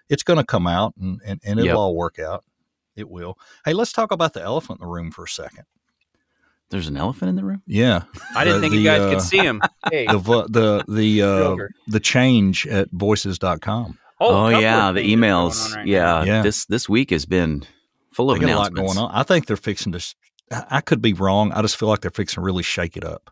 it's 0.09 0.21
going 0.21 0.38
to 0.38 0.45
come 0.45 0.67
out 0.67 0.93
and, 1.01 1.19
and, 1.25 1.41
and 1.44 1.57
it'll 1.59 1.69
Yep. 1.69 1.75
all 1.75 1.95
work 1.95 2.19
out. 2.19 2.44
It 2.95 3.09
will. 3.09 3.39
Hey, 3.65 3.73
let's 3.73 3.91
talk 3.91 4.11
about 4.11 4.33
the 4.33 4.44
elephant 4.44 4.79
in 4.79 4.85
the 4.85 4.91
room 4.94 5.09
for 5.09 5.23
a 5.23 5.27
second. 5.27 5.63
There's 6.69 6.87
an 6.87 6.97
elephant 6.97 7.29
in 7.29 7.35
the 7.35 7.44
room. 7.44 7.63
Yeah, 7.65 8.03
I 8.35 8.44
didn't 8.45 8.61
The- 8.61 8.69
think 8.69 8.73
you 8.75 8.79
the, 8.81 8.85
guys 8.85 9.01
uh, 9.01 9.09
could 9.09 9.21
see 9.23 9.39
him. 9.39 9.59
Hey, 9.91 10.05
the 10.05 10.45
the 10.47 10.85
the 10.87 11.21
uh, 11.23 11.55
the 11.87 11.99
change 11.99 12.67
at 12.67 12.89
voices.com. 12.91 13.97
a 14.21 14.33
Oh, 14.33 14.45
oh 14.45 14.59
yeah, 14.59 14.91
the 14.91 15.01
things 15.01 15.13
are 15.13 15.18
going 15.18 15.19
emails. 15.31 15.75
right 15.75 15.88
yeah. 15.88 16.23
Yeah. 16.23 16.41
this 16.41 16.65
this 16.65 16.88
week 16.89 17.09
has 17.12 17.25
been 17.25 17.63
full 18.13 18.31
of 18.31 18.39
They 18.39 18.45
a 18.51 18.56
lot 18.56 18.71
announcements. 18.71 18.94
going 18.95 19.06
on. 19.07 19.12
I 19.15 19.23
think 19.23 19.45
they're 19.47 19.57
fixing 19.57 19.91
to. 19.94 20.15
I 20.69 20.81
could 20.81 21.01
be 21.01 21.13
wrong. 21.13 21.51
I 21.53 21.62
just 21.62 21.77
feel 21.77 21.88
like 21.89 22.01
they're 22.01 22.12
fixing 22.12 22.35
to 22.41 22.45
really 22.45 22.63
shake 22.63 22.97
it 22.97 23.06
up. 23.06 23.31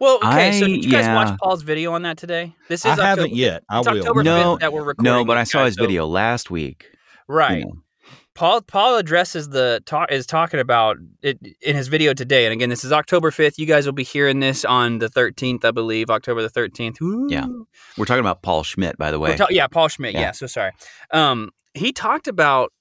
Well, 0.00 0.18
okay. 0.24 0.58
so 0.58 0.66
did 0.66 0.84
you 0.84 0.90
guys 0.90 1.06
yeah. 1.06 1.14
watch 1.14 1.38
Paul's 1.40 1.62
video 1.62 1.92
on 1.92 2.02
that 2.02 2.18
today? 2.18 2.54
This 2.68 2.84
is 2.84 2.98
I 2.98 3.04
haven't 3.04 3.34
yet. 3.34 3.64
I 3.68 3.78
It's 3.80 3.88
will. 3.88 3.98
October 4.00 4.22
No, 4.22 4.56
5th 4.56 4.60
that 4.60 4.72
we're 4.72 4.80
recording. 4.84 5.04
No, 5.04 5.24
but 5.24 5.36
I 5.38 5.44
saw 5.44 5.58
guys, 5.60 5.66
his 5.70 5.74
so- 5.76 5.82
video 5.82 6.06
last 6.06 6.50
week. 6.50 6.86
you 7.28 7.34
Right. 7.34 7.64
know. 7.64 7.72
Paul 8.38 8.62
Paul 8.62 8.98
addresses 8.98 9.48
the 9.48 9.82
talk 9.84 10.12
is 10.12 10.24
talking 10.24 10.60
about 10.60 10.98
it 11.22 11.40
in 11.60 11.74
his 11.74 11.88
video 11.88 12.14
today, 12.14 12.46
and 12.46 12.52
again, 12.52 12.68
this 12.68 12.84
is 12.84 12.92
October 12.92 13.32
fifth. 13.32 13.58
You 13.58 13.66
guys 13.66 13.84
will 13.84 13.92
be 13.92 14.04
hearing 14.04 14.38
this 14.38 14.64
on 14.64 14.98
the 14.98 15.08
thirteenth, 15.08 15.64
I 15.64 15.72
believe, 15.72 16.08
October 16.08 16.42
the 16.42 16.48
thirteenth. 16.48 16.98
Yeah. 17.28 17.46
We're 17.96 18.04
talking 18.04 18.20
about 18.20 18.42
Paul 18.42 18.62
Schmidt, 18.62 18.96
by 18.96 19.10
the 19.10 19.18
way. 19.18 19.36
yeah, 19.50 19.66
Paul 19.66 19.88
Schmidt. 19.88 20.14
Yeah. 20.14 20.20
Yeah. 20.20 20.30
so 20.30 20.46
sorry. 20.46 20.70
Um, 21.10 21.50
he 21.74 21.90
talked 21.90 22.28
about 22.28 22.72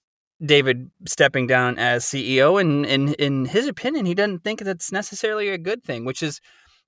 David 0.46 0.92
stepping 1.08 1.48
down 1.48 1.80
as 1.80 2.06
CEO, 2.06 2.62
and, 2.62 2.86
and 2.86 3.16
in 3.16 3.46
his 3.46 3.66
opinion, 3.66 4.06
he 4.06 4.14
doesn't 4.14 4.44
think 4.44 4.60
that's 4.60 4.92
necessarily 4.92 5.50
a 5.50 5.58
good 5.58 5.84
thing. 5.84 6.06
Which 6.06 6.22
is, 6.22 6.40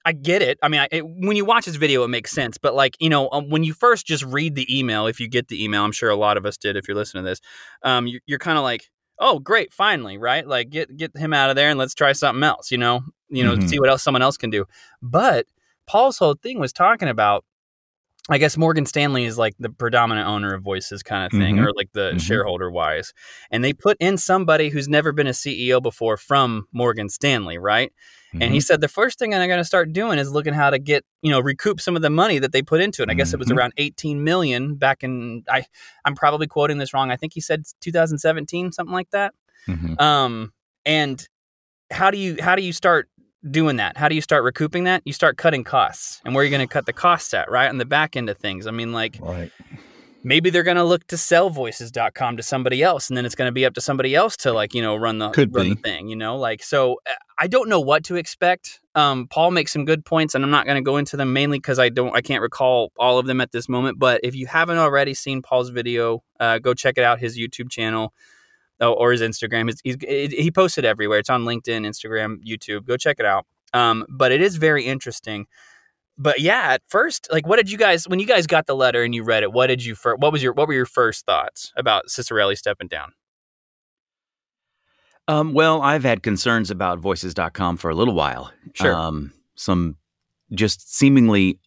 I 0.06 0.13
get 0.13 0.41
it. 0.41 0.58
I 0.63 0.70
mean, 0.70 0.79
I, 0.82 0.88
it, 0.91 1.06
when 1.06 1.36
you 1.36 1.46
watch 1.46 1.65
this 1.65 1.75
video, 1.75 2.03
it 2.03 2.08
makes 2.08 2.32
sense. 2.32 2.58
But 2.58 2.74
like 2.74 2.96
you 3.00 3.10
know, 3.10 3.29
um, 3.32 3.50
when 3.50 3.63
you 3.63 3.74
first 3.74 4.06
just 4.08 4.24
read 4.24 4.56
the 4.56 4.65
email, 4.79 5.08
if 5.08 5.20
you 5.20 5.27
get 5.27 5.48
the 5.50 5.63
email, 5.63 5.84
I'm 5.84 5.91
sure 5.91 6.10
a 6.10 6.15
lot 6.15 6.38
of 6.38 6.46
us 6.46 6.58
did. 6.58 6.75
If 6.77 6.88
you're 6.88 6.96
listening 6.98 7.24
to 7.25 7.29
this, 7.29 7.41
um, 7.84 8.08
you, 8.08 8.20
you're 8.25 8.39
kind 8.39 8.58
of 8.58 8.63
like, 8.63 8.89
oh, 9.20 9.39
great, 9.39 9.74
finally, 9.74 10.18
right? 10.18 10.48
Like 10.48 10.70
get 10.70 10.96
get 10.96 11.15
him 11.18 11.34
out 11.34 11.50
of 11.50 11.56
there 11.56 11.70
and 11.70 11.77
let's 11.77 11.94
try 11.94 12.13
something 12.13 12.44
else. 12.44 12.72
You 12.72 12.77
know, 12.77 13.01
you 13.29 13.44
know, 13.44 13.56
Mhm. 13.58 13.68
see 13.70 13.79
what 13.79 13.89
else 13.89 14.01
someone 14.03 14.22
else 14.22 14.38
can 14.38 14.50
do. 14.50 14.65
But 15.01 15.46
Paul's 15.86 16.18
whole 16.18 16.36
thing 16.36 16.60
was 16.60 16.72
talking 16.74 17.10
about 17.10 17.44
I 18.32 18.38
guess 18.38 18.58
Morgan 18.58 18.86
Stanley 18.86 19.25
is 19.25 19.39
like 19.39 19.56
the 19.60 19.72
predominant 19.72 20.27
owner 20.27 20.53
of 20.53 20.62
Voices 20.62 21.01
kind 21.01 21.25
of 21.25 21.32
thing, 21.32 21.56
Mhm. 21.56 21.65
or 21.65 21.72
like 21.74 21.89
the 21.94 22.12
Mhm. 22.13 22.22
shareholder 22.22 22.70
wise. 22.70 23.12
And 23.50 23.63
they 23.63 23.74
put 23.74 23.98
in 24.00 24.18
somebody 24.20 24.70
who's 24.70 24.88
never 24.88 25.12
been 25.12 25.25
a 25.25 25.34
CEO 25.34 25.82
before 25.82 26.15
from 26.15 26.68
Morgan 26.72 27.10
Stanley, 27.10 27.58
right? 27.58 27.91
And 28.32 28.42
Mm-hmm. 28.44 28.54
he 28.54 28.60
said 28.62 28.80
the 28.82 28.88
first 28.88 29.18
thing 29.18 29.34
I'm 29.34 29.48
going 29.48 29.58
to 29.60 29.64
start 29.66 29.92
doing 29.92 30.20
is 30.20 30.32
looking 30.32 30.54
how 30.54 30.70
to 30.70 30.78
get, 30.78 31.04
you 31.24 31.32
know, 31.32 31.40
recoup 31.40 31.82
some 31.82 31.96
of 31.96 32.02
the 32.04 32.10
money 32.12 32.38
that 32.40 32.52
they 32.52 32.62
put 32.62 32.80
into 32.80 33.02
it. 33.02 33.10
I 33.10 33.14
guess 33.16 33.34
it 33.34 33.40
was 33.40 33.48
Mhm. 33.48 33.58
around 33.58 33.74
18 33.78 34.24
million 34.24 34.76
back 34.76 35.04
in 35.04 35.44
I 35.50 35.66
I'm 36.06 36.14
probably 36.16 36.46
quoting 36.48 36.78
this 36.78 36.94
wrong. 36.94 37.10
I 37.12 37.16
think 37.16 37.34
he 37.34 37.42
said 37.42 37.64
2017, 37.82 38.72
something 38.72 38.94
like 38.94 39.10
that. 39.12 39.34
Mhm. 39.68 40.00
Um, 40.00 40.54
and 40.86 41.28
how 41.92 42.12
do 42.12 42.18
you 42.18 42.38
how 42.40 42.56
do 42.56 42.62
you 42.62 42.72
start 42.74 43.10
doing 43.50 43.78
that? 43.78 43.98
How 43.98 44.08
do 44.10 44.16
you 44.16 44.22
start 44.22 44.44
recouping 44.44 44.84
that? 44.84 45.02
You 45.06 45.14
start 45.14 45.38
cutting 45.38 45.64
costs, 45.64 46.22
and 46.26 46.36
where 46.36 46.42
are 46.42 46.46
you 46.46 46.52
going 46.52 46.68
to 46.68 46.72
cut 46.72 46.86
the 46.86 46.94
costs 46.94 47.34
at? 47.34 47.50
Right 47.50 47.68
on 47.70 47.78
the 47.80 47.86
back 47.86 48.16
end 48.16 48.30
of 48.30 48.38
things. 48.38 48.68
I 48.68 48.72
mean, 48.72 48.92
like 48.94 49.18
right. 49.22 49.52
Maybe 50.24 50.50
they're 50.50 50.64
going 50.64 50.78
to 50.78 50.84
look 50.84 51.06
to 51.08 51.18
sell 51.18 51.50
voices.com 51.50 52.38
to 52.38 52.44
somebody 52.44 52.84
else, 52.84 53.10
and 53.10 53.18
then 53.18 53.26
it's 53.26 53.36
going 53.36 53.48
to 53.48 53.54
be 53.54 53.66
up 53.66 53.74
to 53.74 53.82
somebody 53.82 54.16
else 54.16 54.38
to 54.38 54.54
like 54.54 54.74
you 54.74 54.82
know 54.82 54.96
run 54.96 55.20
the 55.20 55.30
Could 55.30 55.54
run 55.54 55.70
the 55.70 55.76
thing. 55.76 56.08
You 56.08 56.16
know, 56.16 56.38
like 56.38 56.64
so. 56.64 57.00
uh, 57.08 57.14
I 57.42 57.48
don't 57.48 57.70
know 57.70 57.80
what 57.80 58.04
to 58.06 58.16
expect. 58.16 58.82
Um, 58.96 59.28
Paul 59.28 59.52
makes 59.52 59.72
some 59.72 59.86
good 59.86 60.04
points, 60.04 60.36
and 60.36 60.44
I'm 60.44 60.52
not 60.52 60.66
going 60.66 60.76
to 60.76 60.82
go 60.82 60.98
into 60.98 61.16
them 61.16 61.32
mainly 61.32 61.58
because 61.58 61.80
I 61.80 61.88
don't, 61.88 62.14
I 62.14 62.20
can't 62.22 62.42
recall 62.42 62.92
all 63.00 63.18
of 63.18 63.28
them 63.28 63.40
at 63.40 63.54
this 63.54 63.70
moment. 63.70 63.98
But 63.98 64.20
if 64.24 64.36
you 64.36 64.46
haven't 64.46 64.78
already 64.78 65.14
seen 65.14 65.42
Paul's 65.42 65.70
video, 65.70 66.22
uh, 66.40 66.60
go 66.60 66.74
check 66.74 66.98
it 66.98 67.06
out. 67.06 67.20
His 67.20 67.38
YouTube 67.38 67.70
channel 67.72 68.14
oh, 68.82 68.94
or 68.94 69.12
his 69.12 69.22
Instagram. 69.22 69.72
He's, 69.84 69.98
he's, 70.02 70.32
he 70.34 70.52
posted 70.52 70.86
everywhere. 70.86 71.20
It's 71.20 71.30
on 71.30 71.44
LinkedIn, 71.44 71.86
Instagram, 71.88 72.38
YouTube. 72.46 72.86
Go 72.86 72.98
check 72.98 73.18
it 73.20 73.26
out. 73.26 73.46
Um, 73.74 74.06
but 74.10 74.32
it 74.32 74.42
is 74.42 74.56
very 74.56 74.84
interesting. 74.86 75.48
But 76.22 76.42
yeah, 76.42 76.74
at 76.74 76.82
first, 76.86 77.30
like, 77.32 77.48
what 77.48 77.56
did 77.56 77.72
you 77.72 77.78
guys 77.78 78.06
when 78.08 78.20
you 78.20 78.26
guys 78.28 78.46
got 78.46 78.68
the 78.68 78.76
letter 78.76 79.04
and 79.04 79.16
you 79.16 79.24
read 79.24 79.42
it? 79.44 79.54
What 79.54 79.68
did 79.68 79.84
you 79.86 79.96
fir- 79.96 80.18
What 80.18 80.34
was 80.34 80.44
your 80.44 80.52
what 80.54 80.68
were 80.68 80.74
your 80.74 80.86
first 80.86 81.26
thoughts 81.26 81.72
about 81.78 82.08
Ciccarelli 82.08 82.58
stepping 82.58 82.90
down? 82.90 83.14
Um, 85.28 85.54
well, 85.54 85.82
I've 85.82 86.04
had 86.04 86.24
concerns 86.24 86.72
about 86.72 87.00
voices.com 87.00 87.78
for 87.78 87.90
a 87.90 87.96
little 87.96 88.16
while. 88.16 88.52
Sure. 88.74 88.94
Um, 88.96 89.32
some 89.56 89.96
just 90.54 90.94
seemingly 90.94 91.60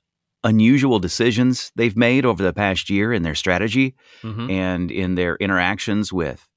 unusual 0.44 0.98
decisions 0.98 1.70
they've 1.76 1.96
made 1.96 2.26
over 2.26 2.42
the 2.42 2.52
past 2.52 2.90
year 2.90 3.12
in 3.12 3.22
their 3.22 3.36
strategy 3.36 3.94
Mm-hmm. 4.22 4.50
and 4.50 4.90
in 4.90 5.14
their 5.14 5.36
interactions 5.36 6.12
with 6.12 6.48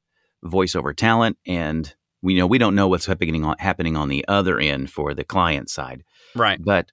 voiceover 0.43 0.95
talent. 0.95 1.37
And 1.45 1.93
we 2.23 2.33
know 2.33 2.47
we 2.47 2.57
don't 2.57 2.73
know 2.75 2.87
what's 2.87 3.05
happening 3.05 3.45
on, 3.45 3.55
happening 3.59 3.95
on 3.95 4.09
the 4.09 4.25
other 4.27 4.59
end 4.59 4.89
for 4.89 5.13
the 5.13 5.23
client 5.23 5.69
side. 5.69 6.03
Right. 6.35 6.59
But 6.63 6.91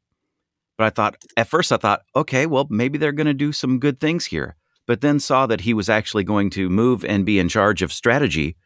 but 0.82 0.86
I 0.86 0.90
thought 0.90 1.14
at 1.36 1.46
first 1.48 1.70
I 1.70 1.76
thought, 1.76 2.02
okay, 2.16 2.46
well 2.46 2.66
maybe 2.70 2.98
they're 2.98 3.12
going 3.12 3.26
to 3.28 3.34
do 3.34 3.52
some 3.52 3.78
good 3.78 4.00
things 4.00 4.26
here. 4.26 4.56
But 4.86 5.00
then 5.00 5.20
saw 5.20 5.46
that 5.46 5.60
he 5.60 5.74
was 5.74 5.88
actually 5.88 6.24
going 6.24 6.50
to 6.50 6.68
move 6.68 7.04
and 7.04 7.24
be 7.24 7.38
in 7.38 7.48
charge 7.48 7.82
of 7.82 7.92
strategy. 7.92 8.56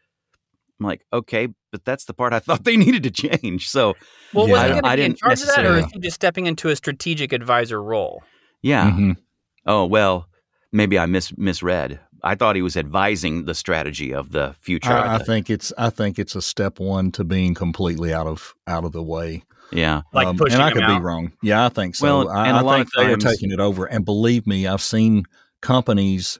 I'm 0.79 0.87
like, 0.87 1.05
okay, 1.13 1.49
but 1.71 1.85
that's 1.85 2.05
the 2.05 2.13
part 2.15 2.33
I 2.33 2.39
thought 2.45 2.63
they 2.63 2.75
needed 2.77 3.03
to 3.03 3.11
change. 3.11 3.69
So 3.69 3.93
Well, 4.33 4.47
Yeah. 4.47 4.53
was 4.53 4.61
he 4.63 4.69
going 4.69 4.83
to 4.83 4.89
I 4.89 4.95
be 4.95 5.01
in 5.03 5.11
didn't 5.11 5.19
charge 5.19 5.41
of 5.41 5.47
that, 5.47 5.65
or 5.65 5.77
is 5.77 5.85
he 5.93 5.99
just 5.99 6.15
stepping 6.15 6.47
into 6.47 6.69
a 6.69 6.75
strategic 6.75 7.33
advisor 7.33 7.81
role? 7.83 8.23
yeah. 8.63 8.89
Mhm. 8.89 9.17
Oh 9.67 9.85
well, 9.85 10.27
maybe 10.71 10.97
I 10.97 11.05
mis- 11.05 11.37
misread. 11.37 11.99
I 12.23 12.33
thought 12.33 12.55
he 12.55 12.63
was 12.63 12.75
advising 12.75 13.45
the 13.45 13.53
strategy 13.53 14.11
of 14.11 14.31
the 14.31 14.55
future. 14.59 14.91
I, 14.91 15.15
I 15.15 15.19
think 15.19 15.49
it's 15.51 15.71
I 15.77 15.91
think 15.91 16.17
it's 16.17 16.35
a 16.35 16.41
step 16.41 16.79
one 16.79 17.11
to 17.11 17.23
being 17.23 17.53
completely 17.53 18.11
out 18.11 18.25
of 18.27 18.55
out 18.65 18.85
of 18.85 18.91
the 18.91 19.03
way. 19.03 19.43
Yeah. 19.71 20.01
Like 20.13 20.27
um, 20.27 20.37
pushing 20.37 20.55
and 20.55 20.63
I 20.63 20.67
him 20.67 20.73
could 20.73 20.83
out? 20.83 20.97
be 20.99 21.03
wrong. 21.03 21.31
Yeah, 21.41 21.65
I 21.65 21.69
think 21.69 21.95
so. 21.95 22.05
Well, 22.05 22.29
I, 22.29 22.47
and 22.47 22.57
a 22.57 22.59
I 22.59 22.63
lot 22.63 22.75
think 22.75 22.87
of 22.87 22.91
they 22.95 23.13
are 23.13 23.31
taking 23.31 23.51
it 23.51 23.59
over. 23.59 23.85
And 23.85 24.05
believe 24.05 24.47
me, 24.47 24.67
I've 24.67 24.81
seen 24.81 25.23
companies 25.61 26.39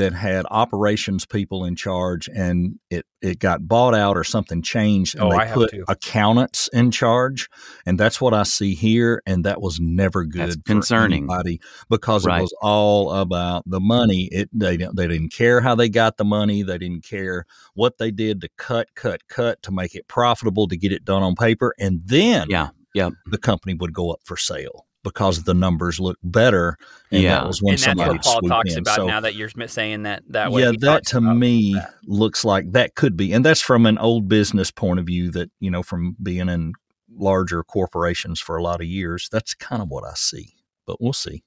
that 0.00 0.12
had 0.14 0.46
operations 0.50 1.26
people 1.26 1.64
in 1.64 1.76
charge, 1.76 2.28
and 2.34 2.78
it 2.90 3.04
it 3.22 3.38
got 3.38 3.68
bought 3.68 3.94
out 3.94 4.16
or 4.16 4.24
something 4.24 4.62
changed, 4.62 5.14
and 5.14 5.24
Oh, 5.24 5.30
they 5.30 5.44
have 5.46 5.54
put 5.54 5.70
too. 5.72 5.84
accountants 5.88 6.68
in 6.72 6.90
charge, 6.90 7.48
and 7.84 8.00
that's 8.00 8.18
what 8.20 8.32
I 8.32 8.44
see 8.44 8.74
here, 8.74 9.22
and 9.26 9.44
that 9.44 9.60
was 9.60 9.78
never 9.78 10.24
good. 10.24 10.40
That's 10.40 10.56
for 10.56 10.62
concerning. 10.62 11.24
anybody 11.24 11.60
because 11.90 12.24
Right. 12.24 12.38
it 12.38 12.42
was 12.42 12.54
all 12.62 13.12
about 13.12 13.62
the 13.66 13.80
money. 13.80 14.28
It 14.32 14.48
they 14.52 14.76
didn't- 14.78 14.96
they 14.96 15.06
didn't 15.06 15.32
care 15.32 15.60
how 15.60 15.74
they 15.74 15.88
got 15.90 16.16
the 16.16 16.24
money. 16.24 16.62
They 16.62 16.78
didn't 16.78 17.04
care 17.04 17.44
what 17.74 17.98
they 17.98 18.10
did 18.10 18.40
to 18.40 18.48
cut, 18.56 18.88
cut, 18.94 19.20
cut 19.28 19.62
to 19.62 19.70
make 19.70 19.94
it 19.94 20.08
profitable 20.08 20.66
to 20.68 20.76
get 20.76 20.92
it 20.92 21.04
done 21.04 21.22
on 21.22 21.34
paper, 21.34 21.74
and 21.78 22.00
then 22.06 22.46
Yeah. 22.48 22.68
Yep. 22.94 23.12
the 23.26 23.38
company 23.38 23.74
would 23.74 23.92
go 23.92 24.10
up 24.10 24.20
for 24.24 24.36
sale 24.38 24.86
because 25.02 25.44
the 25.44 25.54
numbers 25.54 25.98
look 25.98 26.18
better. 26.22 26.76
And 27.10 27.22
Yeah. 27.22 27.36
that 27.36 27.46
was 27.46 27.62
when 27.62 27.74
and 27.74 27.78
that's 27.80 27.84
somebody 27.84 28.10
what 28.18 28.22
Paul 28.22 28.40
talks 28.42 28.72
in. 28.72 28.78
about 28.80 28.96
so, 28.96 29.06
now 29.06 29.20
that 29.20 29.34
you're 29.34 29.48
saying 29.66 30.02
that 30.04 30.22
that 30.28 30.52
way. 30.52 30.62
yeah, 30.62 30.70
he 30.72 30.76
that 30.78 30.86
talks 30.86 31.10
to 31.12 31.18
about 31.18 31.36
me 31.36 31.74
that. 31.74 31.94
looks 32.06 32.44
like 32.44 32.72
that 32.72 32.94
could 32.94 33.16
be, 33.16 33.32
and 33.32 33.44
that's 33.44 33.60
from 33.60 33.86
an 33.86 33.98
old 33.98 34.28
business 34.28 34.70
point 34.70 35.00
of 35.00 35.06
view. 35.06 35.30
That 35.30 35.50
you 35.60 35.70
know, 35.70 35.82
from 35.82 36.16
being 36.22 36.48
in 36.48 36.72
larger 37.12 37.62
corporations 37.64 38.40
for 38.40 38.56
a 38.56 38.62
lot 38.62 38.80
of 38.80 38.86
years, 38.86 39.28
that's 39.32 39.54
kind 39.54 39.82
of 39.82 39.88
what 39.88 40.04
I 40.04 40.12
see. 40.14 40.54
But 40.86 41.00
we'll 41.00 41.12
see. 41.12 41.42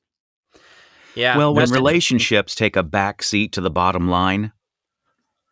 Yeah. 1.15 1.37
well, 1.37 1.53
when 1.53 1.69
relationships 1.69 2.55
take 2.55 2.75
a 2.75 2.81
back 2.83 3.21
seat 3.21 3.51
to 3.53 3.61
the 3.61 3.69
bottom 3.69 4.09
line, 4.09 4.51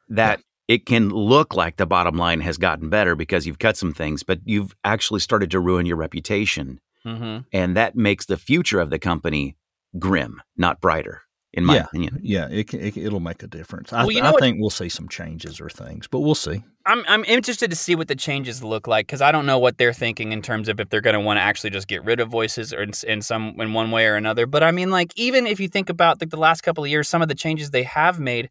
that 0.09 0.41
it 0.67 0.85
can 0.85 1.09
look 1.09 1.53
like 1.55 1.77
the 1.77 1.85
bottom 1.85 2.17
line 2.17 2.41
has 2.41 2.57
gotten 2.57 2.89
better 2.89 3.15
because 3.15 3.45
you've 3.45 3.59
cut 3.59 3.77
some 3.77 3.93
things, 3.93 4.23
but 4.23 4.39
you've 4.43 4.73
actually 4.83 5.19
started 5.19 5.51
to 5.51 5.59
ruin 5.59 5.85
your 5.85 5.97
reputation. 5.97 6.79
Mhm. 7.05 7.45
And 7.51 7.75
that 7.77 7.95
makes 7.95 8.25
the 8.25 8.37
future 8.37 8.79
of 8.79 8.89
the 8.89 8.99
company 8.99 9.57
grim, 9.97 10.41
not 10.57 10.79
brighter, 10.81 11.21
in 11.53 11.65
my 11.65 11.75
Yeah. 11.75 11.85
opinion. 11.85 12.19
Yeah, 12.21 12.47
it, 12.49 12.73
it, 12.73 12.95
it'll 12.97 13.19
make 13.19 13.43
a 13.43 13.47
difference. 13.47 13.91
I, 13.91 14.03
Well, 14.03 14.11
you 14.11 14.21
know 14.21 14.35
I 14.35 14.39
think 14.39 14.59
we'll 14.59 14.69
see 14.69 14.89
some 14.89 15.09
changes 15.09 15.59
or 15.59 15.69
things, 15.69 16.07
but 16.07 16.19
we'll 16.19 16.35
see. 16.35 16.63
I'm 16.85 17.03
I'm 17.07 17.23
interested 17.25 17.69
to 17.69 17.75
see 17.75 17.95
what 17.95 18.07
the 18.07 18.15
changes 18.15 18.63
look 18.63 18.87
like 18.87 19.05
because 19.05 19.21
I 19.21 19.31
don't 19.31 19.45
know 19.45 19.59
what 19.59 19.77
they're 19.77 19.93
thinking 19.93 20.31
in 20.31 20.41
terms 20.41 20.67
of 20.67 20.79
if 20.79 20.89
they're 20.89 21.01
going 21.01 21.13
to 21.13 21.19
want 21.19 21.37
to 21.37 21.41
actually 21.41 21.69
just 21.69 21.87
get 21.87 22.03
rid 22.03 22.19
of 22.19 22.29
voices 22.29 22.73
or 22.73 22.81
in, 22.81 22.91
in 23.07 23.21
some 23.21 23.55
in 23.59 23.73
one 23.73 23.91
way 23.91 24.07
or 24.07 24.15
another. 24.15 24.47
But 24.47 24.63
I 24.63 24.71
mean, 24.71 24.89
like 24.89 25.11
even 25.15 25.45
if 25.45 25.59
you 25.59 25.67
think 25.67 25.89
about 25.89 26.19
like 26.21 26.31
the 26.31 26.37
last 26.37 26.61
couple 26.61 26.83
of 26.83 26.89
years, 26.89 27.07
some 27.07 27.21
of 27.21 27.27
the 27.27 27.35
changes 27.35 27.69
they 27.69 27.83
have 27.83 28.19
made, 28.19 28.49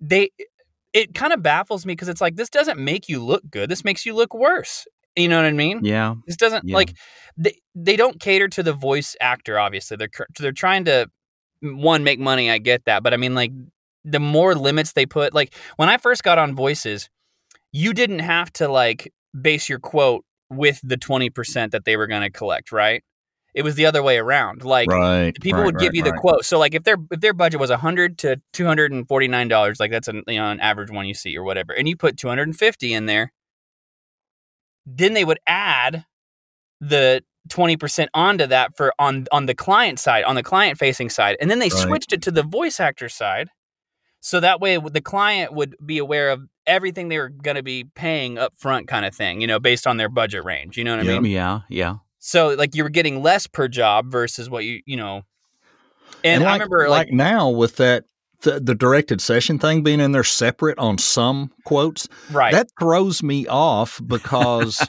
they 0.00 0.30
it 0.94 1.14
kind 1.14 1.32
of 1.34 1.42
baffles 1.42 1.84
me 1.84 1.92
because 1.92 2.08
it's 2.08 2.20
like 2.22 2.36
this 2.36 2.48
doesn't 2.50 2.78
make 2.78 3.08
you 3.08 3.22
look 3.22 3.42
good. 3.50 3.68
This 3.68 3.84
makes 3.84 4.06
you 4.06 4.14
look 4.14 4.32
worse. 4.32 4.86
You 5.18 5.28
know 5.28 5.36
what 5.36 5.46
I 5.46 5.52
mean? 5.52 5.84
Yeah. 5.84 6.14
This 6.26 6.36
doesn't 6.36 6.68
Yeah. 6.68 6.76
like 6.76 6.96
they 7.36 7.58
they 7.74 7.96
don't 7.96 8.20
cater 8.20 8.48
to 8.48 8.62
the 8.62 8.72
voice 8.72 9.16
actor. 9.20 9.58
Obviously, 9.58 9.96
they're 9.96 10.10
they're 10.38 10.52
trying 10.52 10.84
to 10.86 11.08
one 11.62 12.04
make 12.04 12.18
money. 12.20 12.50
I 12.50 12.58
get 12.58 12.84
that, 12.84 13.02
but 13.02 13.12
I 13.12 13.16
mean 13.16 13.34
like 13.34 13.52
the 14.04 14.20
more 14.20 14.54
limits 14.54 14.92
they 14.92 15.06
put. 15.06 15.34
Like 15.34 15.54
when 15.76 15.88
I 15.88 15.96
first 15.96 16.22
got 16.22 16.38
on 16.38 16.54
voices, 16.54 17.10
you 17.72 17.92
didn't 17.92 18.20
have 18.20 18.52
to 18.54 18.68
like 18.68 19.12
base 19.38 19.68
your 19.68 19.78
quote 19.80 20.24
with 20.50 20.80
the 20.82 20.96
twenty 20.96 21.30
percent 21.30 21.72
that 21.72 21.84
they 21.84 21.96
were 21.96 22.06
going 22.06 22.22
to 22.22 22.30
collect. 22.30 22.72
Right? 22.72 23.02
It 23.54 23.62
was 23.62 23.74
the 23.74 23.86
other 23.86 24.02
way 24.02 24.18
around. 24.18 24.64
Like 24.64 24.90
right. 24.90 25.34
people 25.40 25.60
right, 25.60 25.66
would 25.66 25.78
give 25.78 25.88
right, 25.88 25.94
you 25.94 26.02
the 26.02 26.12
quote. 26.12 26.44
So 26.44 26.58
like 26.58 26.74
if 26.74 26.84
their 26.84 26.96
if 27.10 27.20
their 27.20 27.34
budget 27.34 27.58
was 27.58 27.70
hundred 27.70 28.18
to 28.18 28.40
two 28.52 28.66
hundred 28.66 28.92
and 28.92 29.08
forty 29.08 29.26
nine 29.26 29.48
dollars, 29.48 29.80
like 29.80 29.90
that's 29.90 30.06
an 30.06 30.22
you 30.28 30.36
know 30.38 30.50
an 30.50 30.60
average 30.60 30.90
one 30.90 31.06
you 31.06 31.14
see 31.14 31.36
or 31.36 31.42
whatever, 31.42 31.72
and 31.72 31.88
you 31.88 31.96
put 31.96 32.16
two 32.16 32.28
hundred 32.28 32.48
and 32.48 32.56
fifty 32.56 32.92
in 32.92 33.06
there, 33.06 33.32
then 34.96 35.14
they 35.14 35.24
would 35.24 35.40
add 35.46 36.04
the 36.80 37.22
twenty 37.48 37.76
percent 37.76 38.10
onto 38.14 38.46
that 38.46 38.76
for 38.76 38.92
on 38.98 39.26
on 39.32 39.46
the 39.46 39.54
client 39.54 39.98
side, 39.98 40.24
on 40.24 40.34
the 40.34 40.42
client 40.42 40.78
facing 40.78 41.10
side, 41.10 41.36
and 41.40 41.50
then 41.50 41.58
they 41.58 41.68
Right. 41.70 41.86
switched 41.88 42.12
it 42.12 42.22
to 42.22 42.30
the 42.30 42.42
voice 42.42 42.80
actor 42.80 43.08
side, 43.08 43.48
so 44.20 44.40
that 44.40 44.60
way 44.60 44.78
the 44.78 45.00
client 45.00 45.52
would 45.52 45.76
be 45.84 45.98
aware 45.98 46.30
of 46.30 46.42
everything 46.66 47.08
they 47.08 47.18
were 47.18 47.30
going 47.30 47.56
to 47.56 47.62
be 47.62 47.84
paying 47.94 48.36
up 48.36 48.52
front, 48.58 48.86
kind 48.88 49.06
of 49.06 49.14
thing, 49.14 49.40
you 49.40 49.46
know, 49.46 49.58
based 49.58 49.86
on 49.86 49.96
their 49.96 50.08
budget 50.10 50.44
range. 50.44 50.76
You 50.76 50.84
know 50.84 50.96
what 50.96 51.06
I 51.06 51.08
mean? 51.08 51.24
Yeah. 51.24 51.60
Yeah. 51.70 51.96
So 52.18 52.48
like 52.48 52.74
you 52.74 52.82
were 52.82 52.90
getting 52.90 53.22
less 53.22 53.46
per 53.46 53.68
job 53.68 54.10
versus 54.10 54.50
what 54.50 54.64
you 54.64 54.82
you 54.84 54.96
know. 54.96 55.22
And, 56.24 56.42
like, 56.42 56.50
I 56.50 56.64
remember 56.64 56.88
like, 56.88 57.10
now 57.10 57.48
with 57.48 57.76
that 57.76 58.04
the, 58.40 58.60
the 58.60 58.74
directed 58.74 59.20
session 59.20 59.58
thing 59.58 59.82
being 59.82 60.00
in 60.00 60.12
there 60.12 60.24
separate 60.24 60.78
on 60.78 60.98
some 60.98 61.52
quotes, 61.64 62.08
right. 62.30 62.52
that 62.52 62.70
throws 62.78 63.22
me 63.22 63.46
off 63.46 64.00
because 64.06 64.86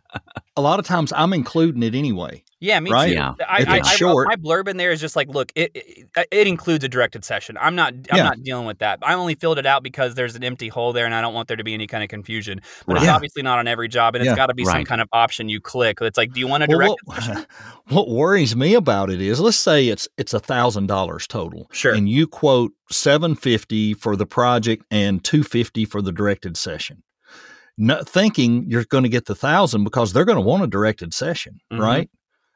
a 0.56 0.60
lot 0.62 0.78
of 0.78 0.86
times 0.86 1.12
I'm 1.14 1.32
including 1.32 1.82
it 1.82 1.94
anyway. 1.94 2.42
yeah, 2.60 2.80
me 2.80 2.90
right? 2.90 3.08
too. 3.08 3.14
Yeah. 3.14 3.34
I, 3.46 3.60
If 3.62 3.68
I, 3.68 3.76
it's 3.78 3.88
I 3.88 3.90
wrote- 3.92 3.96
short- 3.98 4.28
my 4.28 4.36
blurb 4.36 4.68
in 4.68 4.76
there 4.78 4.90
is 4.90 5.00
just 5.00 5.14
like, 5.16 5.28
look, 5.28 5.52
it, 5.54 5.70
it 5.74 6.08
uh, 6.16 6.24
it 6.30 6.46
includes 6.46 6.82
a 6.84 6.88
directed 6.88 7.24
session. 7.24 7.58
I'm 7.60 7.74
not 7.74 7.92
I'm 8.10 8.16
Yeah. 8.16 8.22
not 8.24 8.42
dealing 8.42 8.66
with 8.66 8.78
that. 8.78 8.98
I 9.02 9.14
only 9.14 9.34
filled 9.34 9.58
it 9.58 9.66
out 9.66 9.82
because 9.82 10.14
there's 10.14 10.34
an 10.36 10.42
empty 10.42 10.68
hole 10.68 10.92
there, 10.94 11.04
and 11.04 11.14
I 11.14 11.20
don't 11.20 11.34
want 11.34 11.48
there 11.48 11.56
to 11.58 11.64
be 11.64 11.74
any 11.74 11.86
kind 11.86 12.02
of 12.02 12.08
confusion. 12.08 12.60
But 12.86 12.94
Right. 12.94 12.96
it's 13.02 13.06
Yeah. 13.06 13.14
obviously 13.14 13.42
not 13.42 13.58
on 13.58 13.68
every 13.68 13.88
job, 13.88 14.14
and 14.14 14.24
Yeah. 14.24 14.30
it's 14.32 14.36
got 14.36 14.46
to 14.46 14.54
be 14.54 14.64
some 14.64 14.84
kind 14.84 15.00
of 15.02 15.08
option 15.12 15.48
you 15.48 15.60
click. 15.60 15.98
It's 16.00 16.16
like, 16.16 16.32
do 16.32 16.40
you 16.40 16.46
want 16.48 16.62
a 16.62 16.66
Well, 16.68 16.78
directed 16.78 16.96
what, 17.06 17.22
session? 17.22 17.46
what 17.88 18.08
worries 18.08 18.56
me 18.56 18.74
about 18.74 19.10
it 19.10 19.20
is 19.20 19.38
let's 19.40 19.56
say 19.58 19.88
it's 19.88 20.08
it's 20.16 20.32
a 20.32 20.40
thousand 20.40 20.86
dollars 20.86 21.26
total. 21.26 21.68
Sure. 21.72 21.92
And 21.94 22.08
you 22.08 22.26
quote 22.26 22.72
seven 22.90 23.34
fifty 23.34 23.92
for 23.92 24.16
the 24.16 24.26
project 24.26 24.84
and 24.90 25.22
two 25.22 25.42
fifty 25.44 25.84
for 25.84 26.00
the 26.00 26.12
directed 26.12 26.56
session. 26.56 27.02
No, 27.78 28.02
thinking 28.02 28.64
you're 28.68 28.84
going 28.84 29.02
to 29.04 29.08
get 29.10 29.26
the 29.26 29.34
thousand 29.34 29.84
because 29.84 30.12
they're 30.12 30.24
going 30.24 30.36
to 30.36 30.42
want 30.42 30.62
a 30.62 30.66
directed 30.66 31.12
session, 31.12 31.58
Mhm. 31.72 31.78
right? 31.80 32.10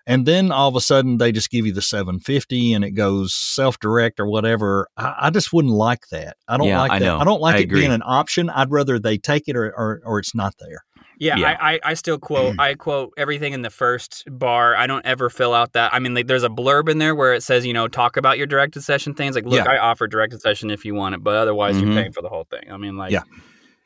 And 0.07 0.25
then 0.27 0.50
all 0.50 0.67
of 0.69 0.75
a 0.77 0.81
sudden 0.81 1.19
they 1.19 1.31
just 1.31 1.50
give 1.50 1.67
you 1.67 1.73
the 1.73 1.83
750 1.83 2.73
and 2.73 2.85
it 2.85 2.93
goes 2.93 3.35
self 3.35 3.79
direct 3.79 4.19
or 4.19 4.27
whatever. 4.27 4.89
I, 4.97 5.15
I 5.21 5.31
just 5.31 5.53
wouldn't 5.53 5.75
like 5.75 6.09
that. 6.11 6.37
I 6.49 6.57
don't 6.57 6.69
Yeah, 6.69 6.81
like 6.81 6.91
I 6.91 6.99
that. 6.99 7.05
know. 7.05 7.19
I 7.19 7.25
don't 7.25 7.41
like 7.41 7.57
I 7.57 7.59
it 7.59 7.65
agree. 7.65 7.81
being 7.81 7.93
an 7.93 8.03
option. 8.05 8.49
I'd 8.50 8.71
rather 8.71 8.99
they 8.99 9.19
take 9.19 9.47
it 9.47 9.57
or, 9.57 9.67
or, 9.77 10.00
or 10.05 10.19
it's 10.19 10.35
not 10.35 10.55
there. 10.59 10.85
Yeah, 11.19 11.37
Yeah. 11.37 11.57
I, 11.61 11.75
I, 11.75 11.81
I 11.85 11.95
still 11.95 12.19
quote 12.19 12.57
I 12.59 12.75
quote 12.75 13.12
everything 13.19 13.53
in 13.53 13.61
the 13.61 13.69
first 13.71 14.25
bar. 14.27 14.75
I 14.75 14.87
don't 14.87 15.05
ever 15.05 15.29
fill 15.29 15.53
out 15.53 15.75
that. 15.75 15.93
I 15.93 15.99
mean, 15.99 16.15
like 16.15 16.27
there's 16.29 16.45
a 16.45 16.49
blurb 16.49 16.89
in 16.89 16.97
there 16.97 17.15
where 17.15 17.35
it 17.35 17.43
says, 17.43 17.67
you 17.67 17.75
know, 17.75 17.87
talk 17.87 18.17
about 18.17 18.39
your 18.39 18.47
directed 18.47 18.83
session 18.83 19.12
things. 19.15 19.35
Like, 19.37 19.45
look, 19.45 19.65
Yeah. 19.67 19.71
I 19.71 19.77
offer 19.79 20.07
directed 20.07 20.41
session 20.41 20.71
if 20.71 20.87
you 20.87 20.95
want 20.95 21.15
it, 21.15 21.23
but 21.23 21.35
otherwise 21.37 21.77
Mhm. 21.77 21.85
you're 21.85 21.95
paying 21.95 22.12
for 22.12 22.23
the 22.23 22.31
whole 22.31 22.47
thing. 22.50 22.73
I 22.73 22.79
mean, 22.79 22.97
like, 22.97 23.12
Yeah. 23.12 23.23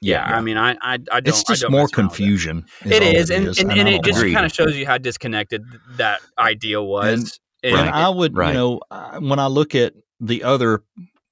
Yeah. 0.04 0.28
Yeah. 0.28 0.36
I 0.36 0.40
mean, 0.40 0.56
I, 0.56 0.72
I, 0.72 0.94
I 0.94 0.96
don't. 0.98 1.28
It's 1.28 1.44
I 1.48 1.52
just 1.52 1.62
don't 1.62 1.72
more 1.72 1.82
mess 1.82 1.90
around 1.98 2.06
with 2.06 2.14
it. 2.14 2.16
confusion. 2.16 2.66
It 2.84 3.02
all 3.02 3.08
is, 3.16 3.30
and, 3.30 3.46
and, 3.58 3.72
I 3.72 3.76
and 3.76 3.88
it 3.88 4.02
just 4.04 4.20
like 4.22 4.32
kind 4.32 4.46
of 4.46 4.52
shows 4.52 4.76
you 4.76 4.86
how 4.86 4.98
disconnected 4.98 5.64
that 5.96 6.20
idea 6.38 6.82
was. 6.82 7.38
And, 7.62 7.72
And 7.74 7.90
I 7.90 8.08
would, 8.10 8.36
Right. 8.36 8.48
you 8.48 8.54
know, 8.54 8.80
when 9.20 9.38
I 9.38 9.46
look 9.46 9.74
at 9.74 9.94
the 10.20 10.42
other 10.44 10.82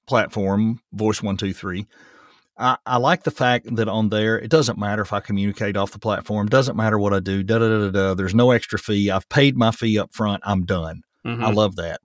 platform, 0.06 0.80
Voice 0.92 1.22
One 1.22 1.36
Two 1.36 1.52
Three, 1.52 1.86
I, 2.58 2.76
I 2.86 2.96
like 2.98 3.22
the 3.24 3.30
fact 3.30 3.74
that 3.76 3.88
on 3.88 4.08
there 4.10 4.38
it 4.38 4.50
doesn't 4.50 4.78
matter 4.78 5.02
if 5.02 5.12
I 5.12 5.20
communicate 5.20 5.76
off 5.76 5.92
the 5.92 5.98
platform. 5.98 6.48
Doesn't 6.48 6.76
matter 6.76 6.98
what 6.98 7.12
I 7.14 7.20
do. 7.20 7.42
Da 7.42 7.58
da 7.58 7.68
da 7.68 7.78
da. 7.86 7.90
da. 7.90 8.14
There's 8.14 8.34
no 8.34 8.50
extra 8.50 8.78
fee. 8.78 9.10
I've 9.10 9.28
paid 9.28 9.56
my 9.56 9.70
fee 9.70 9.98
up 9.98 10.12
front. 10.14 10.42
I'm 10.46 10.64
done. 10.64 11.02
Mhm. 11.26 11.42
I 11.44 11.50
love 11.50 11.76
that. 11.76 12.00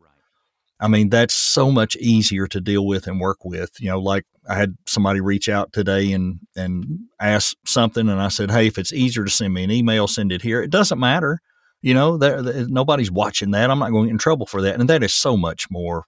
I 0.80 0.88
mean, 0.88 1.10
that's 1.10 1.34
so 1.34 1.72
much 1.72 1.96
easier 1.96 2.48
to 2.48 2.62
deal 2.62 2.86
with 2.86 3.08
and 3.08 3.20
work 3.20 3.44
with. 3.44 3.72
You 3.80 3.90
know, 3.90 4.00
like 4.00 4.26
I 4.48 4.56
had 4.56 4.76
somebody 4.86 5.22
reach 5.22 5.50
out 5.50 5.74
today 5.74 6.12
and 6.12 6.40
and 6.56 6.86
ask 7.20 7.56
something, 7.66 8.08
and 8.08 8.22
I 8.22 8.28
said, 8.28 8.52
"Hey, 8.52 8.68
if 8.68 8.78
it's 8.78 8.94
easier 8.94 9.26
to 9.26 9.32
send 9.32 9.54
me 9.54 9.64
an 9.64 9.72
email, 9.72 10.08
send 10.08 10.32
it 10.32 10.42
here. 10.44 10.62
It 10.62 10.70
doesn't 10.70 11.00
matter. 11.00 11.40
You 11.82 11.94
know, 11.94 12.18
there, 12.18 12.42
there- 12.42 12.68
nobody's 12.68 13.12
watching 13.12 13.52
that. 13.52 13.70
I'm 13.72 13.80
not 13.80 13.92
going 13.92 14.04
to 14.06 14.08
get 14.10 14.14
in 14.14 14.18
trouble 14.20 14.46
for 14.46 14.62
that. 14.62 14.80
And 14.80 14.90
that 14.90 15.04
is 15.04 15.14
so 15.14 15.38
much 15.38 15.68
more, 15.70 16.06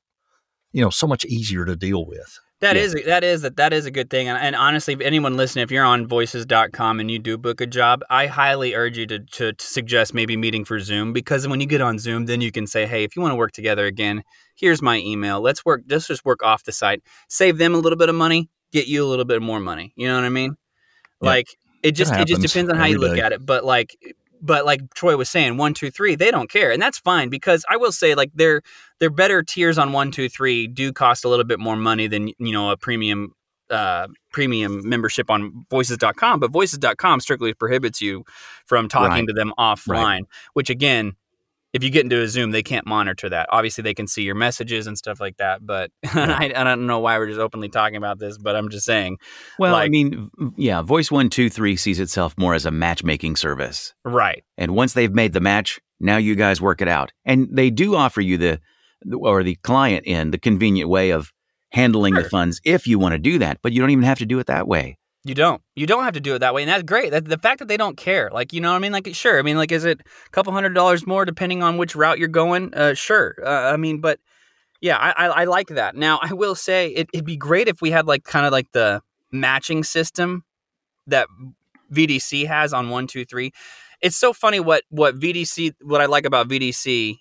you 0.71 0.81
know, 0.81 0.89
so 0.89 1.07
much 1.07 1.25
easier 1.25 1.65
to 1.65 1.75
deal 1.75 2.05
with. 2.05 2.39
That 2.61 2.75
Yeah. 2.75 2.81
is 2.81 2.93
that 3.05 3.23
is 3.23 3.41
that 3.43 3.55
that 3.55 3.71
is 3.71 3.85
a 3.85 3.91
good 3.91 4.09
thing. 4.09 4.27
And, 4.27 4.37
and 4.37 4.53
honestly, 4.55 4.93
if 4.93 4.99
anyone 4.99 5.37
listening, 5.37 5.63
if 5.63 5.71
you're 5.71 5.85
on 5.85 6.07
voices.com 6.07 6.99
and 6.99 7.09
you 7.09 7.17
do 7.17 7.37
book 7.37 7.61
a 7.61 7.65
job, 7.65 8.01
I 8.09 8.27
highly 8.27 8.75
urge 8.75 8.97
you 8.97 9.07
to, 9.07 9.19
to, 9.19 9.53
to 9.53 9.65
suggest 9.65 10.13
maybe 10.13 10.35
meeting 10.35 10.65
for 10.65 10.77
Zoom 10.79 11.13
because 11.13 11.47
when 11.47 11.61
you 11.61 11.67
get 11.67 11.79
on 11.79 11.97
Zoom, 11.99 12.25
then 12.25 12.41
you 12.41 12.51
can 12.51 12.67
say, 12.67 12.85
hey, 12.85 13.05
if 13.05 13.15
you 13.15 13.21
want 13.21 13.31
to 13.31 13.37
work 13.37 13.53
together 13.53 13.85
again, 13.85 14.23
here's 14.55 14.81
my 14.81 14.97
email. 14.97 15.39
Let's 15.39 15.63
work. 15.63 15.83
Let's 15.87 16.07
just 16.07 16.25
work 16.25 16.43
off 16.43 16.65
the 16.65 16.73
site. 16.73 17.01
Save 17.29 17.59
them 17.59 17.73
a 17.73 17.77
little 17.77 17.97
bit 17.97 18.09
of 18.09 18.15
money, 18.15 18.49
get 18.73 18.87
you 18.87 19.05
a 19.05 19.07
little 19.07 19.25
bit 19.25 19.41
more 19.41 19.61
money. 19.61 19.93
You 19.95 20.09
know 20.09 20.15
what 20.15 20.25
I 20.25 20.29
mean? 20.29 20.57
Yeah. 21.21 21.29
Like 21.29 21.47
it 21.81 21.91
just 21.93 22.13
it 22.13 22.27
just 22.27 22.41
depends 22.41 22.69
on 22.69 22.77
how 22.77 22.85
you 22.87 22.97
look 22.97 23.15
day. 23.15 23.21
at 23.21 23.31
it. 23.31 23.45
But 23.45 23.63
like 23.63 23.95
but 24.41 24.65
like 24.65 24.81
Troy 24.93 25.17
was 25.17 25.29
saying, 25.29 25.57
one, 25.57 25.73
two, 25.73 25.91
three, 25.91 26.15
they 26.15 26.31
don't 26.31 26.49
care, 26.49 26.71
and 26.71 26.81
that's 26.81 26.99
fine 26.99 27.29
because 27.29 27.65
I 27.69 27.77
will 27.77 27.91
say 27.91 28.15
like 28.15 28.31
their 28.33 28.61
their 28.99 29.09
better 29.09 29.43
tiers 29.43 29.77
on 29.77 29.91
one, 29.93 30.11
two, 30.11 30.29
three 30.29 30.67
do 30.67 30.91
cost 30.93 31.25
a 31.25 31.29
little 31.29 31.45
bit 31.45 31.59
more 31.59 31.75
money 31.75 32.07
than 32.07 32.27
you 32.27 32.51
know 32.51 32.71
a 32.71 32.77
premium 32.77 33.33
uh, 33.69 34.07
premium 34.31 34.87
membership 34.87 35.29
on 35.29 35.65
voices.com, 35.69 36.39
but 36.39 36.51
voices.com 36.51 37.19
strictly 37.19 37.53
prohibits 37.53 38.01
you 38.01 38.23
from 38.65 38.87
talking 38.89 39.09
Right. 39.11 39.27
to 39.27 39.33
them 39.33 39.53
offline, 39.59 40.21
which 40.53 40.69
again, 40.69 41.13
if 41.73 41.83
you 41.83 41.89
get 41.89 42.03
into 42.03 42.21
a 42.21 42.27
Zoom, 42.27 42.51
they 42.51 42.63
can't 42.63 42.85
monitor 42.85 43.29
that. 43.29 43.47
Obviously, 43.51 43.81
they 43.83 43.93
can 43.93 44.07
see 44.07 44.23
your 44.23 44.35
messages 44.35 44.87
and 44.87 44.97
stuff 44.97 45.19
like 45.19 45.37
that. 45.37 45.65
But 45.65 45.91
I, 46.05 46.51
I 46.55 46.63
don't 46.63 46.87
know 46.87 46.99
why 46.99 47.17
we're 47.17 47.27
just 47.27 47.39
openly 47.39 47.69
talking 47.69 47.97
about 47.97 48.19
this, 48.19 48.37
but 48.37 48.55
I'm 48.55 48.69
just 48.69 48.85
saying, 48.85 49.17
Well, 49.57 49.75
I 49.75 49.87
mean, 49.89 50.29
yeah, 50.57 50.81
Voice 50.81 51.11
One 51.11 51.29
Two 51.29 51.49
Three 51.49 51.75
sees 51.75 51.99
itself 51.99 52.35
more 52.37 52.53
as 52.53 52.65
a 52.65 52.71
matchmaking 52.71 53.35
service, 53.35 53.93
right. 54.03 54.43
and 54.57 54.75
once 54.75 54.93
they've 54.93 55.13
made 55.13 55.33
the 55.33 55.41
match, 55.41 55.79
now 55.99 56.17
you 56.17 56.35
guys 56.35 56.61
work 56.61 56.81
it 56.81 56.87
out, 56.87 57.11
and 57.25 57.47
they 57.51 57.69
do 57.69 57.95
offer 57.95 58.21
you 58.21 58.37
the, 58.37 58.59
or 59.13 59.43
the 59.43 59.55
client 59.55 60.05
in 60.05 60.31
the 60.31 60.37
convenient 60.37 60.89
way 60.89 61.11
of 61.11 61.31
handling 61.71 62.15
the 62.15 62.23
funds 62.23 62.59
if 62.65 62.87
you 62.87 62.97
want 62.97 63.13
to 63.13 63.19
do 63.19 63.37
that, 63.39 63.59
but 63.61 63.71
you 63.73 63.81
don't 63.81 63.91
even 63.91 64.03
have 64.03 64.19
to 64.19 64.25
do 64.25 64.39
it 64.39 64.47
that 64.47 64.67
way. 64.67 64.97
You 65.25 65.35
don't. 65.35 65.61
You 65.75 65.85
don't 65.85 66.05
have 66.05 66.13
to 66.13 66.21
do 66.21 66.35
it 66.35 66.39
that 66.39 66.53
way, 66.53 66.63
and 66.63 66.69
that's 66.69 66.83
great. 66.83 67.11
That, 67.11 67.25
the 67.25 67.37
fact 67.37 67.59
that 67.59 67.67
they 67.67 67.75
don't 67.75 67.97
care, 67.97 68.29
like 68.31 68.53
you 68.53 68.61
know, 68.61 68.69
what 68.69 68.77
I 68.77 68.79
mean, 68.79 68.93
like 68.93 69.13
sure. 69.13 69.37
I 69.37 69.41
mean, 69.41 69.57
like 69.57 69.71
is 69.71 69.83
it 69.83 69.99
a 69.99 70.29
couple 70.31 70.53
hundred 70.53 70.73
dollars 70.73 71.05
more 71.05 71.25
depending 71.25 71.61
on 71.61 71.77
which 71.77 71.95
route 71.95 72.19
you're 72.19 72.29
going? 72.29 72.73
Uh, 72.73 72.93
sure. 72.93 73.35
Uh, 73.43 73.73
I 73.73 73.77
mean, 73.77 73.99
but 73.99 74.19
yeah, 74.81 74.97
I, 74.97 75.11
I, 75.11 75.27
I 75.41 75.43
like 75.43 75.67
that. 75.69 75.95
Now, 75.95 76.19
I 76.21 76.33
will 76.33 76.55
say 76.55 76.89
it, 76.89 77.09
it'd 77.13 77.25
be 77.25 77.35
great 77.35 77.67
if 77.67 77.81
we 77.81 77.91
had 77.91 78.07
like 78.07 78.23
kind 78.23 78.45
of 78.45 78.53
like 78.53 78.71
the 78.71 79.01
matching 79.31 79.83
system 79.83 80.45
that 81.07 81.27
VDC 81.91 82.47
has 82.47 82.71
on 82.71 82.89
one, 82.89 83.05
two, 83.05 83.25
three. 83.25 83.51
It's 84.01 84.15
so 84.15 84.31
funny 84.31 84.61
what 84.61 84.83
what 84.89 85.19
VDC 85.19 85.73
what 85.81 85.99
I 85.99 86.05
like 86.05 86.25
about 86.25 86.47
VDC 86.47 87.17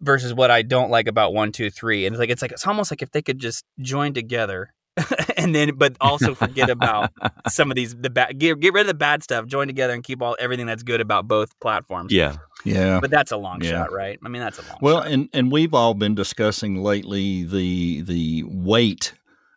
versus 0.00 0.32
what 0.32 0.52
I 0.52 0.62
don't 0.62 0.90
like 0.90 1.08
about 1.08 1.34
one, 1.34 1.50
two, 1.50 1.70
three. 1.70 2.06
And 2.06 2.14
it's 2.14 2.20
like 2.20 2.30
it's 2.30 2.42
like 2.42 2.52
it's 2.52 2.66
almost 2.66 2.92
like 2.92 3.02
if 3.02 3.10
they 3.10 3.22
could 3.22 3.40
just 3.40 3.64
join 3.80 4.14
together 4.14 4.72
and 5.36 5.54
then 5.54 5.72
but 5.76 5.96
also 6.00 6.34
forget 6.34 6.70
about 6.70 7.10
some 7.48 7.70
of 7.70 7.74
these 7.76 7.94
the 7.96 8.10
bad 8.10 8.38
get, 8.38 8.58
get 8.60 8.72
rid 8.72 8.82
of 8.82 8.86
the 8.86 8.94
bad 8.94 9.22
stuff 9.22 9.46
join 9.46 9.66
together 9.66 9.92
and 9.92 10.04
keep 10.04 10.22
all 10.22 10.36
everything 10.38 10.66
that's 10.66 10.82
good 10.84 11.00
about 11.00 11.26
both 11.26 11.58
platforms 11.60 12.12
Yeah, 12.12 12.36
Yeah. 12.64 13.00
but 13.00 13.10
that's 13.10 13.32
a 13.32 13.36
long 13.36 13.60
Yeah. 13.60 13.70
shot 13.70 13.92
right 13.92 14.18
i 14.24 14.28
mean 14.28 14.40
that's 14.40 14.58
a 14.58 14.62
long 14.62 14.78
Well, 14.80 14.98
shot. 15.02 15.08
and 15.10 15.28
and 15.32 15.50
we've 15.50 15.74
all 15.74 15.94
been 15.94 16.14
discussing 16.14 16.76
lately 16.82 17.42
the 17.44 18.02
the 18.02 18.44
weight 18.46 19.14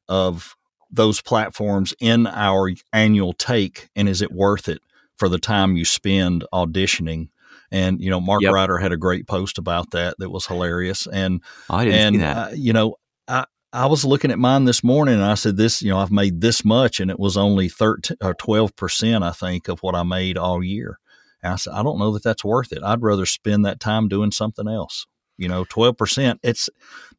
of 0.09 0.55
those 0.89 1.21
platforms 1.21 1.93
in 1.99 2.25
our 2.27 2.71
annual 2.93 3.33
take, 3.33 3.89
and 3.95 4.07
is 4.07 4.21
it 4.21 4.31
worth 4.31 4.69
it 4.69 4.81
for 5.17 5.27
the 5.29 5.37
time 5.37 5.75
you 5.75 5.83
spend 5.85 6.45
auditioning? 6.53 7.27
And 7.71 7.99
you 7.99 8.09
know, 8.09 8.21
Mark 8.21 8.41
Yep. 8.41 8.53
Ryder 8.53 8.77
had 8.77 8.93
a 8.93 8.97
great 8.97 9.27
post 9.27 9.57
about 9.57 9.91
that 9.91 10.15
that 10.19 10.29
was 10.29 10.47
hilarious. 10.47 11.05
And 11.05 11.43
Oh, 11.69 11.75
I 11.75 11.85
didn't 11.85 11.99
and 11.99 12.15
see 12.15 12.19
that. 12.21 12.37
Uh, 12.37 12.51
you 12.55 12.71
know, 12.73 12.95
I 13.27 13.45
I 13.73 13.85
was 13.85 14.05
looking 14.05 14.31
at 14.31 14.39
mine 14.39 14.65
this 14.65 14.83
morning, 14.83 15.15
and 15.15 15.23
I 15.23 15.35
said, 15.35 15.57
"This, 15.57 15.81
you 15.81 15.89
know, 15.89 15.99
I've 15.99 16.11
made 16.11 16.41
this 16.41 16.63
much, 16.63 16.99
and 16.99 17.11
it 17.11 17.19
was 17.19 17.35
only 17.37 17.67
thirteen 17.69 18.17
or 18.21 18.33
twelve 18.33 18.75
percent, 18.75 19.23
I 19.23 19.31
think, 19.31 19.67
of 19.67 19.79
what 19.79 19.95
I 19.95 20.03
made 20.03 20.37
all 20.37 20.63
year." 20.63 20.99
And 21.43 21.53
I 21.53 21.55
said, 21.57 21.73
"I 21.73 21.83
don't 21.83 21.99
know 21.99 22.11
that 22.13 22.23
that's 22.23 22.45
worth 22.45 22.71
it. 22.71 22.81
I'd 22.83 23.01
rather 23.03 23.25
spend 23.25 23.65
that 23.65 23.79
time 23.79 24.07
doing 24.07 24.31
something 24.31 24.67
else." 24.67 25.05
You 25.37 25.47
know, 25.47 25.65
twelve 25.65 25.97
percent. 25.97 26.39
It's 26.43 26.69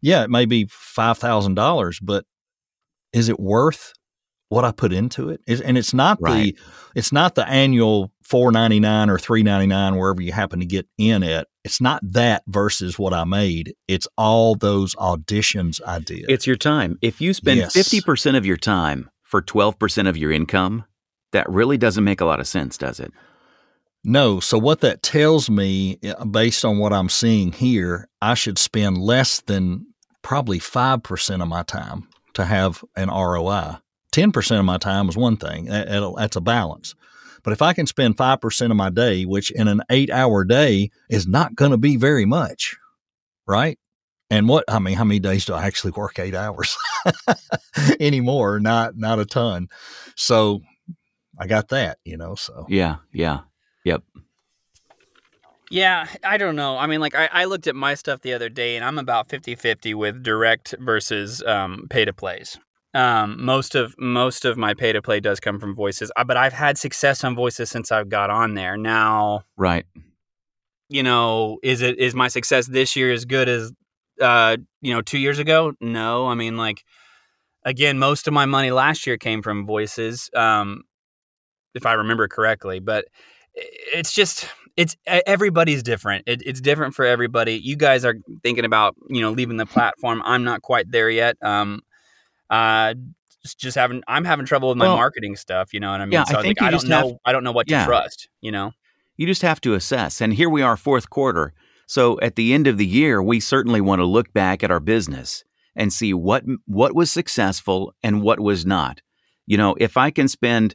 yeah, 0.01 0.25
it 0.25 0.31
may 0.31 0.47
be 0.47 0.67
five 0.71 1.19
thousand 1.19 1.55
dollars, 1.55 2.01
but 2.01 2.25
is 3.13 3.29
it 3.29 3.39
worth 3.39 3.93
what 4.49 4.65
I 4.65 4.73
put 4.73 4.93
into 4.93 5.29
it? 5.29 5.41
Is, 5.47 5.61
and 5.61 5.77
it's 5.77 5.93
not 5.93 6.19
Right. 6.21 6.57
the 6.57 6.59
it's 6.95 7.13
not 7.13 7.35
the 7.35 7.47
annual 7.47 8.11
four 8.23 8.51
ninety 8.51 8.81
nine 8.81 9.11
or 9.11 9.19
three 9.19 9.43
ninety 9.43 9.67
nine 9.67 9.97
wherever 9.97 10.23
you 10.23 10.33
happen 10.33 10.61
to 10.61 10.67
get 10.67 10.89
in 10.97 11.23
at. 11.23 11.47
It's 11.69 11.83
not 11.83 12.01
that 12.03 12.45
versus 12.47 12.99
what 12.99 13.13
I 13.13 13.25
made. 13.25 13.75
It's 13.89 14.09
all 14.17 14.55
those 14.55 14.95
auditions 14.95 15.83
I 15.87 15.99
did. 15.99 16.25
It's 16.31 16.47
your 16.47 16.57
time. 16.57 16.99
If 17.03 17.21
you 17.21 17.35
spend 17.35 17.59
Yes. 17.59 17.75
fifty 17.75 18.01
percent 18.01 18.39
of 18.39 18.47
your 18.47 18.57
time 18.57 19.11
for 19.23 19.43
twelve 19.43 19.79
percent 19.79 20.09
of 20.09 20.17
your 20.17 20.33
income, 20.33 20.85
that 21.33 21.47
really 21.51 21.77
doesn't 21.77 22.05
make 22.05 22.23
a 22.23 22.25
lot 22.25 22.41
of 22.41 22.47
sense, 22.49 22.79
does 22.79 22.99
it? 23.01 23.13
no, 24.05 24.41
so 24.41 24.57
what 24.59 24.81
that 24.81 25.03
tells 25.03 25.51
me, 25.51 25.99
uh, 26.09 26.25
based 26.25 26.65
on 26.65 26.79
what 26.79 26.93
I'm 26.95 27.11
seeing 27.11 27.53
here, 27.53 28.09
I 28.23 28.33
should 28.35 28.57
spend 28.57 28.97
less 28.97 29.41
than 29.43 29.87
probably 30.23 30.59
five 30.59 31.03
percent 31.03 31.43
of 31.43 31.49
my 31.49 31.65
time 31.65 32.09
to 32.33 32.47
have 32.47 32.83
an 32.97 33.11
ROI. 33.11 33.77
Ten 34.11 34.33
percent 34.33 34.59
of 34.59 34.65
my 34.65 34.79
time 34.79 35.09
is 35.11 35.17
one 35.19 35.37
thing. 35.37 35.67
That's 35.67 36.37
a 36.37 36.41
balance. 36.41 36.95
But 37.43 37.53
if 37.53 37.63
I 37.63 37.73
can 37.73 37.87
spend 37.87 38.17
five 38.17 38.41
percent 38.41 38.71
of 38.71 38.77
my 38.77 38.91
day, 38.91 39.25
which 39.25 39.51
in 39.51 39.69
an 39.69 39.83
eight-hour 39.91 40.45
day 40.45 40.91
is 41.09 41.27
not 41.27 41.55
going 41.55 41.71
to 41.71 41.79
be 41.79 41.97
very 41.97 42.25
much, 42.25 42.77
right? 43.47 43.79
And 44.31 44.49
what 44.49 44.65
I 44.69 44.79
mean, 44.79 44.97
how 44.97 45.05
many 45.05 45.21
days 45.21 45.45
do 45.47 45.55
I 45.55 45.67
actually 45.67 45.93
work 45.93 46.19
eight 46.19 46.35
hours 46.35 46.77
anymore? 48.01 48.61
Not 48.61 48.97
not 48.97 49.19
a 49.19 49.25
ton. 49.25 49.69
So 50.17 50.61
I 51.39 51.47
got 51.47 51.69
that, 51.69 51.99
you 52.05 52.17
know. 52.17 52.35
So 52.35 52.67
Yeah, 52.69 52.97
yeah, 53.13 53.41
yep. 53.85 54.03
yeah 55.71 56.07
i 56.25 56.39
don't 56.39 56.57
know 56.57 56.79
i 56.79 56.87
mean 56.87 57.01
like 57.01 57.15
I, 57.15 57.29
I 57.31 57.45
looked 57.45 57.67
at 57.67 57.77
my 57.77 57.95
stuff 57.95 58.23
the 58.23 58.33
other 58.33 58.49
day 58.49 58.77
and 58.77 58.85
i'm 58.85 58.99
about 58.99 59.29
50-50 59.29 59.95
with 59.95 60.23
direct 60.23 60.75
versus 60.79 61.43
um, 61.43 61.87
pay 61.91 62.07
to 62.07 62.13
plays 62.15 62.59
um, 62.95 63.37
most 63.45 63.75
of 63.75 63.95
most 63.99 64.45
of 64.45 64.57
my 64.57 64.75
pay 64.75 64.93
to 64.93 65.03
play 65.03 65.21
does 65.21 65.41
come 65.41 65.59
from 65.61 65.75
voices 65.75 66.11
uh, 66.17 66.25
but 66.25 66.37
i've 66.37 66.53
had 66.55 66.79
success 66.79 67.23
on 67.25 67.35
voices 67.35 67.71
since 67.71 67.93
i've 67.93 68.09
got 68.09 68.31
on 68.31 68.55
there 68.55 68.77
now 68.77 69.43
Right. 69.57 69.85
you 70.89 71.03
know, 71.03 71.59
is 71.63 71.83
it 71.83 71.99
is 71.99 72.15
my 72.15 72.29
success 72.29 72.67
this 72.67 72.97
year 72.97 73.13
as 73.13 73.25
good 73.27 73.49
as 73.49 73.73
uh, 74.21 74.57
you 74.81 74.93
know, 74.93 75.01
two 75.01 75.19
years 75.19 75.39
ago? 75.39 75.73
No. 75.81 76.27
I 76.27 76.35
mean, 76.35 76.57
like 76.57 76.83
again, 77.65 77.99
most 77.99 78.27
of 78.27 78.33
my 78.33 78.47
money 78.47 78.71
last 78.71 79.07
year 79.07 79.17
came 79.17 79.43
from 79.43 79.67
voices, 79.67 80.29
um, 80.35 80.83
if 81.75 81.87
I 81.87 81.93
remember 81.93 82.27
correctly. 82.27 82.81
But 82.81 83.05
it's 83.55 84.13
just 84.13 84.49
it's 84.77 84.97
everybody's 85.07 85.83
different. 85.83 86.25
It, 86.27 86.43
it's 86.45 86.61
different 86.61 86.95
for 86.95 87.05
everybody. 87.05 87.55
You 87.55 87.77
guys 87.77 88.05
are 88.05 88.15
thinking 88.43 88.65
about 88.65 88.97
you 89.09 89.21
know 89.21 89.31
leaving 89.31 89.57
the 89.59 89.67
platform. 89.67 90.23
I'm 90.25 90.43
not 90.43 90.63
quite 90.63 90.91
there 90.91 91.11
yet. 91.11 91.37
Um, 91.43 91.83
uh, 92.51 92.95
just, 93.57 93.77
having 93.77 94.03
I'm 94.09 94.25
having 94.25 94.47
trouble 94.47 94.69
with 94.69 94.79
my 94.79 94.87
Well, 94.87 94.97
marketing 94.97 95.37
stuff. 95.37 95.73
You 95.73 95.81
know 95.81 95.91
what 95.91 96.01
I 96.01 96.05
mean? 96.05 96.13
yeah, 96.13 96.23
I 96.27 96.31
so 96.33 96.37
was 96.39 96.45
think 96.45 96.61
like, 96.61 96.69
I 96.69 96.71
don't 96.71 96.81
just 96.81 96.89
know. 96.89 96.97
have- 97.09 97.17
I 97.25 97.33
don't 97.33 97.45
know 97.45 97.53
what 97.53 97.67
to 97.69 97.75
Yeah. 97.75 97.87
trust. 97.87 98.29
You 98.41 98.53
know. 98.53 98.73
You 99.17 99.27
just 99.27 99.43
have 99.43 99.61
to 99.63 99.75
assess. 99.75 100.21
And 100.21 100.35
here 100.35 100.49
we 100.49 100.63
are, 100.63 100.77
fourth 100.77 101.11
quarter. 101.11 101.53
So 101.87 102.21
at 102.21 102.37
the 102.37 102.53
end 102.55 102.67
of 102.67 102.79
the 102.79 102.87
year, 102.87 103.23
we 103.23 103.41
certainly 103.41 103.81
want 103.81 104.01
to 104.01 104.05
look 104.05 104.33
back 104.33 104.63
at 104.63 104.71
our 104.71 104.79
business 104.81 105.43
and 105.75 105.93
see 105.93 106.13
what 106.15 106.45
what 106.67 106.95
was 106.95 107.11
successful 107.11 107.95
and 108.03 108.23
what 108.23 108.39
was 108.41 108.65
not. 108.67 109.01
You 109.47 109.57
know, 109.57 109.75
if 109.81 109.97
I 109.97 110.11
can 110.11 110.29
spend 110.29 110.75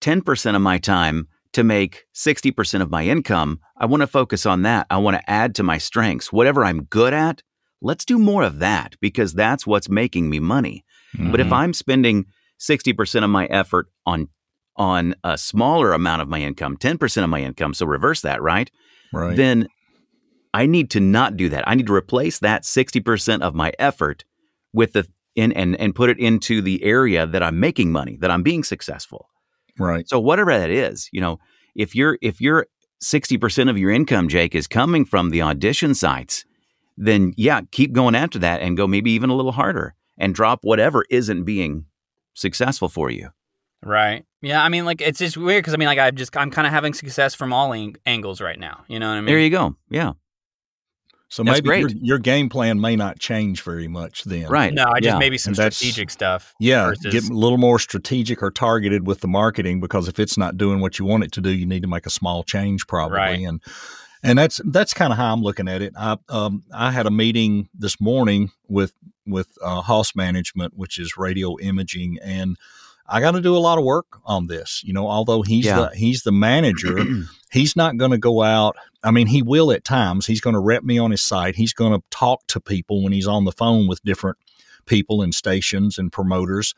10% 0.00 0.54
of 0.56 0.62
my 0.62 0.78
time 0.78 1.28
to 1.52 1.64
make 1.64 2.04
60% 2.14 2.82
of 2.82 2.90
my 2.90 3.04
income, 3.06 3.60
I 3.78 3.86
want 3.86 4.02
to 4.02 4.06
focus 4.06 4.44
on 4.44 4.62
that. 4.62 4.86
I 4.90 4.98
want 4.98 5.16
to 5.16 5.30
add 5.30 5.54
to 5.56 5.62
my 5.62 5.78
strengths. 5.78 6.32
Whatever 6.32 6.64
I'm 6.64 6.84
good 6.84 7.14
at, 7.14 7.42
let's 7.80 8.04
do 8.04 8.18
more 8.18 8.42
of 8.42 8.58
that 8.58 8.96
because 9.00 9.34
that's 9.34 9.66
what's 9.66 9.88
making 9.88 10.28
me 10.28 10.40
money. 10.40 10.83
But 11.18 11.40
if 11.40 11.46
mm-hmm. 11.46 11.54
I'm 11.54 11.72
spending 11.72 12.26
60% 12.60 13.24
of 13.24 13.30
my 13.30 13.46
effort 13.46 13.86
on 14.06 14.28
on 14.76 15.14
a 15.22 15.38
smaller 15.38 15.92
amount 15.92 16.20
of 16.20 16.26
my 16.26 16.40
income, 16.40 16.76
10% 16.76 17.22
of 17.22 17.30
my 17.30 17.40
income, 17.40 17.72
so 17.74 17.86
reverse 17.86 18.22
that, 18.22 18.42
right? 18.42 18.72
right, 19.12 19.36
Then 19.36 19.68
I 20.52 20.66
need 20.66 20.90
to 20.90 21.00
not 21.00 21.36
do 21.36 21.48
that. 21.48 21.62
I 21.68 21.76
need 21.76 21.86
to 21.86 21.94
replace 21.94 22.40
that 22.40 22.64
60% 22.64 23.42
of 23.42 23.54
my 23.54 23.72
effort 23.78 24.24
with 24.72 24.92
the 24.94 25.06
in 25.36 25.52
and 25.52 25.76
and 25.80 25.94
put 25.94 26.10
it 26.10 26.18
into 26.18 26.62
the 26.62 26.82
area 26.84 27.26
that 27.26 27.42
I'm 27.42 27.58
making 27.58 27.90
money, 27.90 28.16
that 28.20 28.30
I'm 28.30 28.42
being 28.42 28.62
successful. 28.62 29.28
right, 29.78 30.08
So 30.08 30.20
whatever 30.20 30.56
that 30.56 30.70
is, 30.70 31.08
you 31.12 31.20
know, 31.20 31.38
if 31.74 31.94
you're 31.94 32.18
if 32.22 32.40
you're 32.40 32.66
60% 33.02 33.68
of 33.68 33.76
your 33.76 33.90
income, 33.90 34.28
Jake, 34.28 34.54
is 34.54 34.66
coming 34.66 35.04
from 35.04 35.30
the 35.30 35.42
audition 35.42 35.94
sites, 35.94 36.44
then 36.96 37.34
yeah, 37.36 37.62
keep 37.72 37.92
going 37.92 38.14
after 38.14 38.38
that 38.38 38.60
and 38.60 38.76
go 38.76 38.86
maybe 38.86 39.10
even 39.10 39.30
a 39.30 39.34
little 39.34 39.52
harder 39.52 39.94
and 40.18 40.34
drop 40.34 40.60
whatever 40.62 41.04
isn't 41.10 41.44
being 41.44 41.86
successful 42.34 42.88
for 42.88 43.10
you. 43.10 43.30
Right. 43.82 44.24
Yeah, 44.40 44.62
I 44.64 44.68
mean, 44.68 44.84
like 44.84 45.00
it's 45.00 45.18
just 45.18 45.36
weird 45.36 45.62
because 45.62 45.74
I 45.74 45.76
mean, 45.76 45.88
like 45.88 45.98
I'm 45.98 46.16
just 46.16 46.36
I'm 46.36 46.50
kind 46.50 46.66
of 46.66 46.72
having 46.72 46.94
success 46.94 47.34
from 47.34 47.52
all 47.52 47.72
ang- 47.74 47.96
angles 48.06 48.40
right 48.40 48.58
now. 48.58 48.84
You 48.88 48.98
know 48.98 49.08
what 49.08 49.14
I 49.14 49.20
mean? 49.20 49.26
There 49.26 49.38
you 49.38 49.50
go. 49.50 49.76
Yeah. 49.90 50.12
So 51.28 51.42
That's 51.42 51.62
maybe 51.62 51.80
your, 51.80 51.88
great. 51.88 52.02
your 52.02 52.18
game 52.18 52.48
plan 52.48 52.80
may 52.80 52.94
not 52.94 53.18
change 53.18 53.62
very 53.62 53.88
much 53.88 54.22
then. 54.24 54.46
Right. 54.48 54.72
No, 54.72 54.84
I 54.84 55.00
just 55.00 55.14
Yeah. 55.14 55.18
maybe 55.18 55.36
some 55.36 55.52
that's- 55.54 55.76
strategic 55.76 56.10
stuff. 56.10 56.54
Yeah, 56.60 56.86
versus- 56.88 57.12
get 57.12 57.28
a 57.28 57.34
little 57.34 57.58
more 57.58 57.78
strategic 57.78 58.42
or 58.42 58.50
targeted 58.52 59.06
with 59.06 59.20
the 59.20 59.26
marketing 59.28 59.80
because 59.80 60.06
if 60.06 60.20
it's 60.20 60.38
not 60.38 60.56
doing 60.56 60.80
what 60.80 60.98
you 60.98 61.04
want 61.04 61.24
it 61.24 61.32
to 61.32 61.40
do, 61.40 61.50
you 61.50 61.66
need 61.66 61.82
to 61.82 61.88
make 61.88 62.06
a 62.06 62.10
small 62.10 62.44
change 62.44 62.86
probably. 62.86 63.16
Right. 63.18 63.40
And 63.40 63.60
and 64.24 64.38
that's 64.38 64.60
that's 64.64 64.92
kind 64.94 65.12
of 65.12 65.16
how 65.18 65.32
I'm 65.32 65.42
looking 65.42 65.68
at 65.68 65.82
it. 65.82 65.92
I 65.96 66.16
um 66.28 66.64
I 66.72 66.90
had 66.90 67.06
a 67.06 67.10
meeting 67.10 67.68
this 67.74 68.00
morning 68.00 68.50
with 68.68 68.92
with 69.26 69.48
uh, 69.62 69.80
Haas 69.82 70.16
Management, 70.16 70.74
which 70.76 70.98
is 70.98 71.16
radio 71.16 71.56
imaging, 71.58 72.18
and 72.22 72.56
I 73.06 73.20
got 73.20 73.32
to 73.32 73.40
do 73.40 73.56
a 73.56 73.58
lot 73.58 73.78
of 73.78 73.84
work 73.84 74.06
on 74.24 74.46
this. 74.48 74.82
You 74.84 74.92
know, 74.92 75.06
although 75.08 75.42
he's 75.42 75.66
Yeah. 75.66 75.76
the 75.90 75.96
he's 75.96 76.22
the 76.22 76.32
manager, 76.32 76.98
he's 77.52 77.76
not 77.76 77.96
going 77.96 78.10
to 78.10 78.18
go 78.18 78.42
out. 78.42 78.76
I 79.02 79.10
mean, 79.10 79.26
he 79.26 79.42
will 79.42 79.70
at 79.70 79.84
times. 79.84 80.26
He's 80.26 80.40
going 80.40 80.54
to 80.54 80.60
rep 80.60 80.82
me 80.82 80.98
on 80.98 81.10
his 81.10 81.22
site. 81.22 81.56
He's 81.56 81.74
going 81.74 81.92
to 81.92 82.02
talk 82.10 82.46
to 82.48 82.60
people 82.60 83.02
when 83.02 83.12
he's 83.12 83.26
on 83.26 83.44
the 83.44 83.52
phone 83.52 83.86
with 83.86 84.02
different 84.02 84.38
people 84.86 85.22
and 85.22 85.34
stations 85.34 85.98
and 85.98 86.10
promoters 86.12 86.74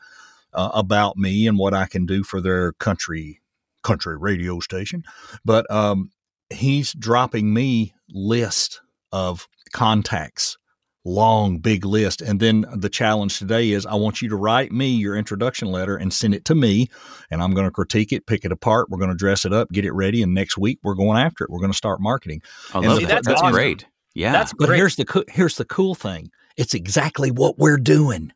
uh, 0.53 0.69
about 0.73 1.17
me 1.17 1.47
and 1.47 1.57
what 1.57 1.73
I 1.73 1.85
can 1.85 2.05
do 2.05 2.23
for 2.23 2.41
their 2.41 2.73
country 2.73 3.41
country 3.83 4.17
radio 4.17 4.59
station. 4.59 5.03
But 5.45 5.69
um, 5.71 6.11
he's 6.49 6.93
dropping 6.93 7.53
me 7.53 7.93
list 8.09 8.81
of 9.11 9.47
contacts 9.73 10.57
long 11.05 11.57
big 11.57 11.85
list 11.85 12.21
and 12.21 12.41
then 12.41 12.65
the 12.75 12.89
challenge 12.89 13.39
today 13.39 13.71
is 13.71 13.85
i 13.85 13.95
want 13.95 14.21
you 14.21 14.27
to 14.27 14.35
write 14.35 14.73
me 14.73 14.89
your 14.89 15.15
introduction 15.15 15.69
letter 15.69 15.95
and 15.95 16.11
send 16.11 16.33
it 16.35 16.43
to 16.43 16.53
me 16.53 16.85
and 17.31 17.41
i'm 17.41 17.53
going 17.53 17.65
to 17.65 17.71
critique 17.71 18.11
it 18.11 18.25
pick 18.27 18.43
it 18.43 18.51
apart 18.51 18.89
we're 18.89 18.97
going 18.97 19.09
to 19.09 19.15
dress 19.15 19.45
it 19.45 19.53
up 19.53 19.69
get 19.71 19.85
it 19.85 19.93
ready 19.93 20.21
and 20.21 20.33
next 20.33 20.57
week 20.57 20.79
we're 20.83 20.95
going 20.95 21.17
after 21.17 21.45
it 21.45 21.49
we're 21.49 21.61
going 21.61 21.71
to 21.71 21.77
start 21.77 22.01
marketing 22.01 22.41
I 22.73 22.79
love 22.79 22.97
see, 22.97 23.05
that. 23.05 23.09
that's 23.23 23.27
That's, 23.27 23.41
awesome. 23.41 23.53
great. 23.53 23.85
Yeah. 24.15 24.33
That's 24.33 24.51
but 24.53 24.65
great. 24.65 24.77
here's 24.77 24.95
the 24.97 25.05
co- 25.05 25.23
here's 25.29 25.55
the 25.55 25.63
cool 25.65 25.95
thing 25.95 26.29
it's 26.57 26.73
exactly 26.73 27.31
what 27.31 27.57
we're 27.57 27.77
doing 27.77 28.33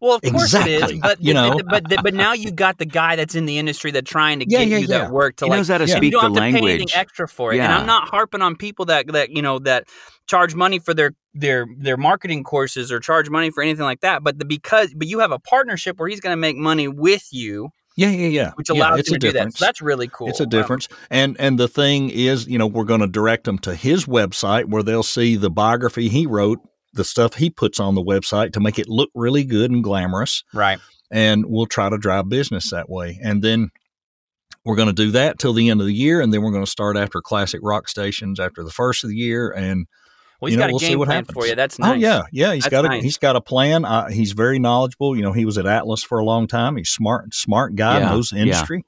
Well, 0.00 0.14
of 0.16 0.22
course 0.22 0.54
it 0.54 0.66
is, 0.66 0.92
but 1.00 1.18
You 1.20 1.34
know? 1.34 1.60
but 1.68 1.84
but 2.02 2.14
now 2.14 2.32
you've 2.32 2.56
got 2.56 2.78
the 2.78 2.84
guy 2.84 3.16
that's 3.16 3.34
in 3.34 3.46
the 3.46 3.58
industry 3.58 3.90
that's 3.90 4.10
trying 4.10 4.40
to 4.40 4.46
Yeah, 4.46 4.58
get 4.58 4.68
yeah, 4.68 4.78
you 4.78 4.86
yeah. 4.86 4.98
that 4.98 5.10
work 5.12 5.36
to 5.36 5.46
he 5.46 5.50
like. 5.50 5.58
knows 5.58 5.68
how 5.68 5.78
to 5.78 5.86
speak 5.88 6.02
you 6.04 6.10
don't 6.10 6.22
the 6.22 6.28
have 6.28 6.32
to 6.34 6.40
pay 6.40 6.46
anything 6.58 6.62
language. 6.62 6.94
extra 6.94 7.28
for 7.28 7.52
it, 7.52 7.60
and 7.60 7.72
I'm 7.72 7.86
not 7.86 8.08
harping 8.08 8.42
on 8.42 8.56
people 8.56 8.84
that 8.86 9.06
that 9.12 9.30
you 9.30 9.42
know 9.42 9.58
that 9.60 9.84
charge 10.26 10.54
money 10.54 10.78
for 10.78 10.94
their 10.94 11.12
their 11.34 11.66
their 11.78 11.96
marketing 11.96 12.44
courses 12.44 12.90
or 12.92 13.00
charge 13.00 13.30
money 13.30 13.50
for 13.50 13.62
anything 13.62 13.84
like 13.84 14.00
that. 14.00 14.22
But 14.22 14.38
the 14.38 14.44
because 14.44 14.92
but 14.94 15.06
you 15.08 15.20
have 15.20 15.32
a 15.32 15.38
partnership 15.38 15.98
where 15.98 16.08
he's 16.08 16.20
going 16.20 16.32
to 16.32 16.40
make 16.40 16.56
money 16.56 16.88
with 16.88 17.26
you, 17.30 17.70
yeah 17.96 18.10
yeah 18.10 18.28
yeah 18.28 18.52
which 18.56 18.70
Yeah, 18.70 18.76
allows 18.76 18.98
you 18.98 19.04
him 19.08 19.14
a 19.14 19.18
to 19.18 19.18
do 19.18 19.32
that. 19.32 19.38
difference 19.38 19.58
So 19.58 19.64
that's 19.64 19.80
really 19.82 20.08
cool. 20.08 20.28
It's 20.28 20.40
a 20.40 20.46
difference. 20.46 20.88
And 21.10 21.36
and 21.38 21.58
the 21.58 21.68
thing 21.68 22.10
is, 22.10 22.46
you 22.46 22.58
know, 22.58 22.66
we're 22.66 22.84
going 22.84 23.00
to 23.00 23.06
direct 23.06 23.44
them 23.44 23.58
to 23.60 23.74
his 23.74 24.06
website 24.06 24.66
where 24.66 24.82
they'll 24.82 25.02
see 25.02 25.36
the 25.36 25.50
biography 25.50 26.08
he 26.08 26.26
wrote, 26.26 26.60
the 26.94 27.04
stuff 27.04 27.34
he 27.34 27.50
puts 27.50 27.78
on 27.80 27.94
the 27.94 28.02
website 28.02 28.52
to 28.54 28.60
make 28.60 28.78
it 28.78 28.88
look 28.88 29.10
really 29.14 29.44
good 29.44 29.70
and 29.70 29.82
glamorous. 29.84 30.44
right. 30.54 30.78
And 31.10 31.44
we'll 31.46 31.66
try 31.66 31.90
to 31.90 31.98
drive 31.98 32.28
business 32.28 32.70
that 32.70 32.88
way. 32.90 33.20
And 33.22 33.42
then 33.42 33.70
we're 34.64 34.74
going 34.76 34.88
to 34.88 34.94
do 34.94 35.10
that 35.12 35.38
till 35.38 35.52
the 35.52 35.68
end 35.68 35.80
of 35.80 35.86
the 35.86 35.92
year. 35.92 36.20
And 36.20 36.32
then 36.32 36.42
we're 36.42 36.50
going 36.50 36.64
to 36.64 36.70
start 36.70 36.96
after 36.96 37.20
classic 37.20 37.60
rock 37.62 37.88
stations 37.88 38.40
after 38.40 38.64
the 38.64 38.70
first 38.70 39.04
of 39.04 39.10
the 39.10 39.16
year. 39.16 39.50
And 39.50 39.86
Well, 40.40 40.48
he's 40.48 40.54
You 40.54 40.58
know, 40.58 40.64
got 40.64 40.70
we'll 40.72 40.76
a 40.78 40.80
see 40.80 40.88
game 40.88 40.98
what 40.98 41.06
plan 41.06 41.16
happens. 41.18 41.34
for 41.34 41.46
you. 41.46 41.54
That's 41.54 41.78
nice. 41.78 41.90
oh 41.90 41.94
yeah, 41.94 42.22
yeah, 42.32 42.54
he's 42.54 42.64
That's 42.64 42.70
got 42.72 42.84
a 42.86 42.88
nice. 42.88 43.02
he's 43.02 43.18
got 43.18 43.36
a 43.36 43.40
plan. 43.40 43.84
Uh, 43.84 44.08
he's 44.08 44.32
very 44.32 44.58
knowledgeable. 44.58 45.14
You 45.14 45.22
know, 45.22 45.32
he 45.32 45.44
was 45.44 45.58
at 45.58 45.66
Atlas 45.66 46.02
for 46.02 46.18
a 46.18 46.24
long 46.24 46.46
time. 46.48 46.76
He's 46.76 46.90
smart, 46.90 47.32
smart 47.34 47.74
guy, 47.76 47.98
Yeah, 48.00 48.08
knows 48.10 48.30
the 48.30 48.36
yeah. 48.36 48.42
industry. 48.42 48.84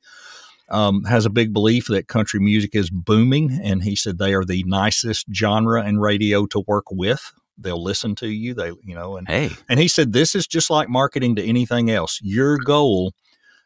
Um, 0.69 1.05
has 1.05 1.27
a 1.27 1.31
big 1.31 1.53
belief 1.53 1.87
that 1.89 2.09
country 2.09 2.41
music 2.41 2.75
is 2.75 2.91
booming, 2.91 3.61
and 3.63 3.85
he 3.85 3.95
said 3.95 4.19
they 4.19 4.35
are 4.35 4.45
the 4.45 4.65
nicest 4.67 5.27
genre 5.33 5.87
in 5.87 6.01
radio 6.01 6.45
to 6.47 6.65
work 6.67 6.87
with. 6.91 7.33
They'll 7.59 7.83
listen 7.83 8.15
to 8.17 8.29
you. 8.29 8.55
They, 8.55 8.69
you 8.83 8.95
know, 8.95 9.17
and 9.17 9.27
Hey. 9.29 9.51
and 9.69 9.81
he 9.81 9.89
said 9.89 10.13
this 10.13 10.35
is 10.35 10.47
just 10.47 10.71
like 10.71 10.89
marketing 10.89 11.37
to 11.37 11.45
anything 11.45 11.91
else. 11.91 12.21
Your 12.23 12.59
goal 12.59 13.13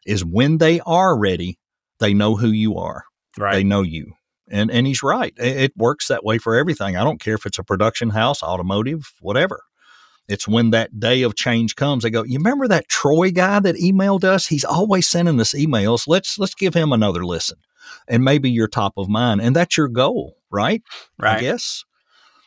is 0.07 0.25
when 0.25 0.59
they 0.59 0.81
are 0.87 1.19
ready, 1.19 1.59
they 1.99 2.15
know 2.15 2.37
who 2.37 2.49
you 2.49 2.77
are. 2.79 3.05
They 3.55 3.65
know 3.65 3.83
you. 3.83 4.13
And 4.49 4.71
and 4.71 4.87
he's 4.87 5.03
right. 5.03 5.33
It, 5.39 5.57
it 5.57 5.73
works 5.77 6.09
that 6.09 6.25
way 6.25 6.39
for 6.39 6.57
everything. 6.57 6.97
I 6.97 7.05
don't 7.05 7.21
care 7.21 7.35
if 7.35 7.47
it's 7.47 7.59
a 7.59 7.65
production 7.65 8.11
house 8.11 8.43
automotive 8.43 9.13
whatever. 9.21 9.63
It's 10.29 10.47
when 10.47 10.71
that 10.71 10.99
day 11.01 11.23
of 11.23 11.35
change 11.35 11.75
comes 11.77 12.03
they 12.05 12.11
go 12.11 12.23
you 12.25 12.39
remember 12.39 12.69
that 12.69 12.89
troy 12.89 13.31
guy 13.33 13.59
that 13.61 13.77
emailed 13.77 14.25
us? 14.25 14.47
He's 14.47 14.65
always 14.65 15.09
sending 15.09 15.41
us 15.41 15.55
emails. 15.55 16.05
Let's 16.07 16.39
let's 16.39 16.55
give 16.55 16.75
him 16.75 16.93
another 16.93 17.25
listen. 17.25 17.59
And 18.09 18.25
maybe 18.25 18.51
you're 18.51 18.69
top 18.69 18.95
of 18.97 19.09
mind 19.09 19.41
and 19.41 19.55
that's 19.55 19.77
your 19.77 19.89
goal 19.89 20.37
right? 20.53 20.83
Right. 21.19 21.39
i 21.39 21.41
guess 21.41 21.85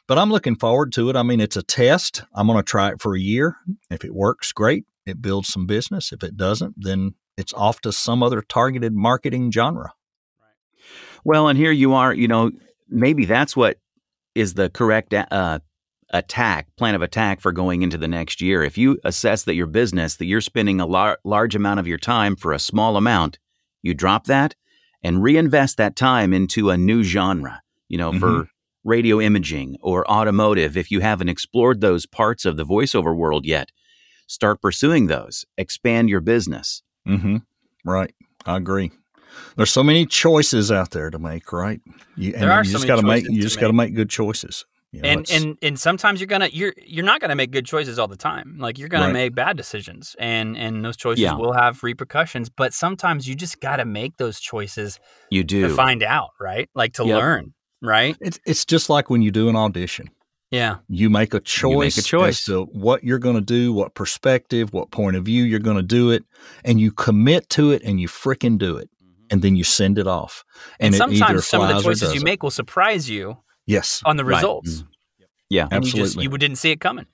but 0.07 0.17
i'm 0.17 0.31
looking 0.31 0.55
forward 0.55 0.91
to 0.93 1.09
it. 1.09 1.15
I 1.15 1.23
mean 1.23 1.39
it's 1.39 1.57
a 1.57 1.63
test. 1.63 2.23
I'm 2.33 2.47
going 2.47 2.59
to 2.59 2.63
try 2.63 2.91
it 2.91 3.01
for 3.01 3.15
a 3.15 3.19
year. 3.19 3.57
If 3.89 4.03
it 4.03 4.13
works 4.13 4.51
great. 4.51 4.85
It 5.05 5.21
builds 5.21 5.49
some 5.49 5.67
business. 5.67 6.11
If 6.11 6.23
it 6.23 6.37
doesn't 6.37 6.75
then 6.77 7.15
it's 7.37 7.53
off 7.53 7.81
to 7.81 7.91
some 7.91 8.21
other 8.21 8.41
targeted 8.41 8.93
marketing 8.93 9.51
genre. 9.51 9.93
Well, 11.25 11.47
and 11.47 11.57
here 11.57 11.71
you 11.71 11.93
are, 11.93 12.13
you 12.13 12.27
know, 12.27 12.51
maybe 12.89 13.25
that's 13.25 13.55
what 13.55 13.77
is 14.35 14.55
the 14.55 14.69
correct 14.69 15.13
uh, 15.13 15.59
attack, 16.09 16.67
plan 16.77 16.95
of 16.95 17.01
attack 17.01 17.41
for 17.41 17.51
going 17.51 17.81
into 17.81 17.97
the 17.97 18.07
next 18.07 18.41
year. 18.41 18.63
If 18.63 18.77
you 18.77 18.99
assess 19.03 19.43
that 19.43 19.55
your 19.55 19.67
business, 19.67 20.17
that 20.17 20.25
you're 20.25 20.41
spending 20.41 20.79
a 20.79 20.85
lar- 20.85 21.19
large 21.23 21.55
amount 21.55 21.79
of 21.79 21.87
your 21.87 21.97
time 21.97 22.35
for 22.35 22.53
a 22.53 22.59
small 22.59 22.97
amount, 22.97 23.39
you 23.81 23.93
drop 23.93 24.25
that 24.25 24.55
and 25.01 25.23
reinvest 25.23 25.77
that 25.77 25.95
time 25.95 26.33
into 26.33 26.69
a 26.69 26.77
new 26.77 27.03
genre, 27.03 27.61
you 27.87 27.97
know, 27.97 28.11
for 28.19 28.49
radio 28.83 29.19
imaging 29.21 29.77
or 29.81 30.09
automotive. 30.09 30.75
If 30.77 30.91
you 30.91 30.99
haven't 30.99 31.29
explored 31.29 31.81
those 31.81 32.05
parts 32.05 32.45
of 32.45 32.57
the 32.57 32.65
voiceover 32.65 33.15
world 33.15 33.45
yet, 33.45 33.71
start 34.27 34.61
pursuing 34.61 35.07
those, 35.07 35.45
expand 35.57 36.09
your 36.09 36.21
business. 36.21 36.81
Mm-hmm. 37.07 37.37
Right. 37.85 38.13
I 38.45 38.57
agree. 38.57 38.91
There's 39.55 39.71
so 39.71 39.83
many 39.83 40.05
choices 40.05 40.71
out 40.71 40.91
there 40.91 41.09
to 41.09 41.17
make, 41.19 41.51
right? 41.51 41.81
You, 42.15 42.33
and 42.33 42.43
There 42.43 42.51
are 42.51 42.63
you 42.63 42.69
so 42.69 42.77
just 42.77 42.87
got 42.87 42.97
to 42.97 43.03
make 43.03 43.25
you 43.27 43.41
just 43.41 43.59
got 43.59 43.67
to 43.67 43.73
make 43.73 43.95
good 43.95 44.09
choices. 44.09 44.65
You 44.91 45.01
know, 45.01 45.09
and 45.09 45.31
and 45.31 45.57
and 45.63 45.79
sometimes 45.79 46.19
you're 46.19 46.27
gonna 46.27 46.49
you're 46.53 46.73
you're 46.85 47.03
not 47.03 47.19
gonna 47.19 47.35
make 47.35 47.49
good 47.49 47.65
choices 47.65 47.97
all 47.97 48.07
the 48.07 48.15
time. 48.15 48.57
Like 48.59 48.77
you're 48.77 48.89
gonna 48.89 49.05
Right. 49.07 49.13
make 49.13 49.33
bad 49.35 49.57
decisions, 49.57 50.15
and 50.19 50.55
and 50.55 50.85
those 50.85 50.95
choices 50.97 51.23
Yeah. 51.23 51.33
will 51.35 51.53
have 51.53 51.81
repercussions. 51.81 52.49
But 52.49 52.75
sometimes 52.75 53.27
you 53.27 53.33
just 53.33 53.59
got 53.59 53.77
to 53.77 53.85
make 53.85 54.17
those 54.17 54.39
choices 54.39 54.99
You 55.31 55.43
do. 55.43 55.67
to 55.67 55.75
find 55.75 56.03
out, 56.03 56.29
right? 56.39 56.69
Like 56.75 56.93
to 56.93 57.05
Yep. 57.05 57.17
learn, 57.17 57.53
right? 57.83 58.15
it's 58.21 58.39
it's 58.45 58.65
just 58.65 58.89
like 58.89 59.09
when 59.11 59.21
you 59.21 59.29
do 59.31 59.49
an 59.49 59.55
audition. 59.55 60.09
Yeah, 60.51 60.75
You 60.87 61.09
make 61.09 61.33
a 61.33 61.39
choice, 61.39 61.71
You 61.71 61.79
make 61.79 61.97
a 61.97 62.01
choice. 62.03 62.39
as 62.41 62.45
to 62.45 62.65
what 62.65 63.03
you're 63.03 63.17
going 63.17 63.33
to 63.37 63.41
do, 63.41 63.73
what 63.73 63.95
perspective, 63.95 64.71
what 64.71 64.91
point 64.91 65.15
of 65.15 65.25
view 65.25 65.43
you're 65.43 65.57
going 65.59 65.77
to 65.77 65.81
do 65.81 66.11
it, 66.11 66.23
and 66.63 66.79
you 66.79 66.91
commit 66.91 67.49
to 67.49 67.71
it, 67.71 67.81
and 67.83 67.99
you 67.99 68.07
fricking 68.07 68.59
do 68.59 68.77
it, 68.77 68.87
and 69.31 69.41
then 69.41 69.55
you 69.55 69.63
send 69.63 69.97
it 69.97 70.05
off. 70.05 70.43
and, 70.79 70.93
it 70.93 71.01
either 71.01 71.17
sometimes 71.17 71.47
some 71.47 71.61
of 71.63 71.69
the 71.69 71.81
choices 71.81 72.13
you 72.13 72.21
make 72.21 72.43
will 72.43 72.51
surprise 72.51 73.09
you 73.09 73.37
yes, 73.65 74.03
on 74.05 74.15
the 74.17 74.23
Right. 74.23 74.35
results, 74.37 74.83
yeah. 75.49 75.67
and 75.71 75.83
you 75.83 75.89
just 75.91 76.01
Absolutely. 76.17 76.23
you 76.31 76.37
didn't 76.37 76.57
see 76.57 76.69
it 76.69 76.79
coming. 76.79 77.07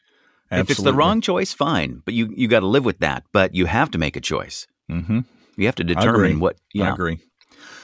If 0.51 0.69
it's 0.69 0.81
the 0.81 0.93
wrong 0.93 1.21
choice, 1.21 1.53
fine, 1.53 2.01
but 2.03 2.13
you 2.13 2.33
you 2.35 2.49
got 2.49 2.59
to 2.61 2.67
live 2.67 2.83
with 2.83 2.99
that. 2.99 3.23
But 3.31 3.55
you 3.55 3.67
have 3.67 3.89
to 3.91 3.97
make 3.97 4.17
a 4.17 4.21
choice. 4.21 4.67
Mm-hmm. 4.91 5.19
You 5.55 5.65
have 5.67 5.75
to 5.75 5.83
agree. 5.83 5.95
determine 5.95 6.39
what. 6.41 6.55
I 6.55 6.59
Yeah, 6.73 6.93
agree. 6.93 7.19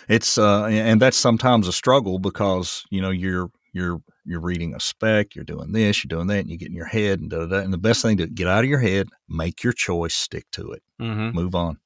It's 0.10 0.38
uh, 0.38 0.66
and 0.66 1.02
that's 1.02 1.18
sometimes 1.18 1.68
a 1.68 1.74
struggle 1.74 2.20
because 2.20 2.84
you 2.90 3.02
know 3.02 3.10
you're 3.10 3.50
you're 3.74 4.02
you're 4.26 4.40
reading 4.42 4.74
a 4.74 4.80
spec, 4.80 5.36
you're 5.36 5.46
doing 5.46 5.72
this, 5.72 6.04
you're 6.04 6.10
doing 6.10 6.28
that, 6.28 6.40
and 6.40 6.50
you 6.50 6.58
get 6.58 6.70
in 6.70 6.76
your 6.76 6.86
head 6.86 7.20
and 7.20 7.30
da 7.30 7.40
da 7.40 7.46
da. 7.46 7.58
And 7.60 7.74
the 7.74 7.78
best 7.78 8.02
thing 8.02 8.18
to 8.18 8.28
get 8.28 8.48
out 8.48 8.64
of 8.64 8.70
your 8.70 8.80
head, 8.80 9.08
make 9.30 9.64
your 9.64 9.74
choice, 9.74 10.16
stick 10.16 10.46
to 10.54 10.72
it, 10.72 10.84
Mm-hmm. 11.02 11.36
move 11.36 11.56
on, 11.56 11.78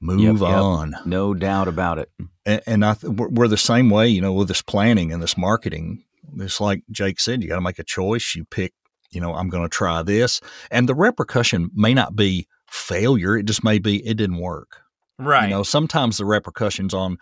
move 0.00 0.40
yep. 0.40 0.50
on. 0.50 0.94
no 1.04 1.34
doubt 1.34 1.68
about 1.68 1.98
it. 1.98 2.10
And, 2.46 2.60
and 2.66 2.84
I 2.84 2.94
th- 2.94 3.12
we're, 3.12 3.28
we're 3.28 3.48
the 3.48 3.56
same 3.56 3.90
way, 3.90 4.08
you 4.08 4.20
know, 4.20 4.32
with 4.32 4.48
this 4.48 4.62
planning 4.62 5.12
and 5.12 5.22
this 5.22 5.36
marketing. 5.36 6.04
It's 6.38 6.60
like 6.60 6.82
Jake 6.90 7.20
said, 7.20 7.42
you 7.42 7.48
got 7.48 7.56
to 7.56 7.60
make 7.60 7.78
a 7.78 7.84
choice. 7.84 8.34
You 8.36 8.44
pick, 8.44 8.72
you 9.10 9.20
know, 9.20 9.34
I'm 9.34 9.48
going 9.48 9.64
to 9.64 9.68
try 9.68 10.02
this, 10.02 10.40
and 10.70 10.88
the 10.88 10.94
repercussion 10.94 11.70
may 11.74 11.94
not 11.94 12.14
be 12.16 12.46
failure. 12.70 13.36
It 13.36 13.46
just 13.46 13.64
may 13.64 13.78
be 13.78 14.06
it 14.06 14.16
didn't 14.16 14.38
work. 14.38 14.81
Right. 15.22 15.44
You 15.44 15.50
know, 15.50 15.62
sometimes 15.62 16.18
the 16.18 16.24
repercussions 16.24 16.94
on 16.94 17.18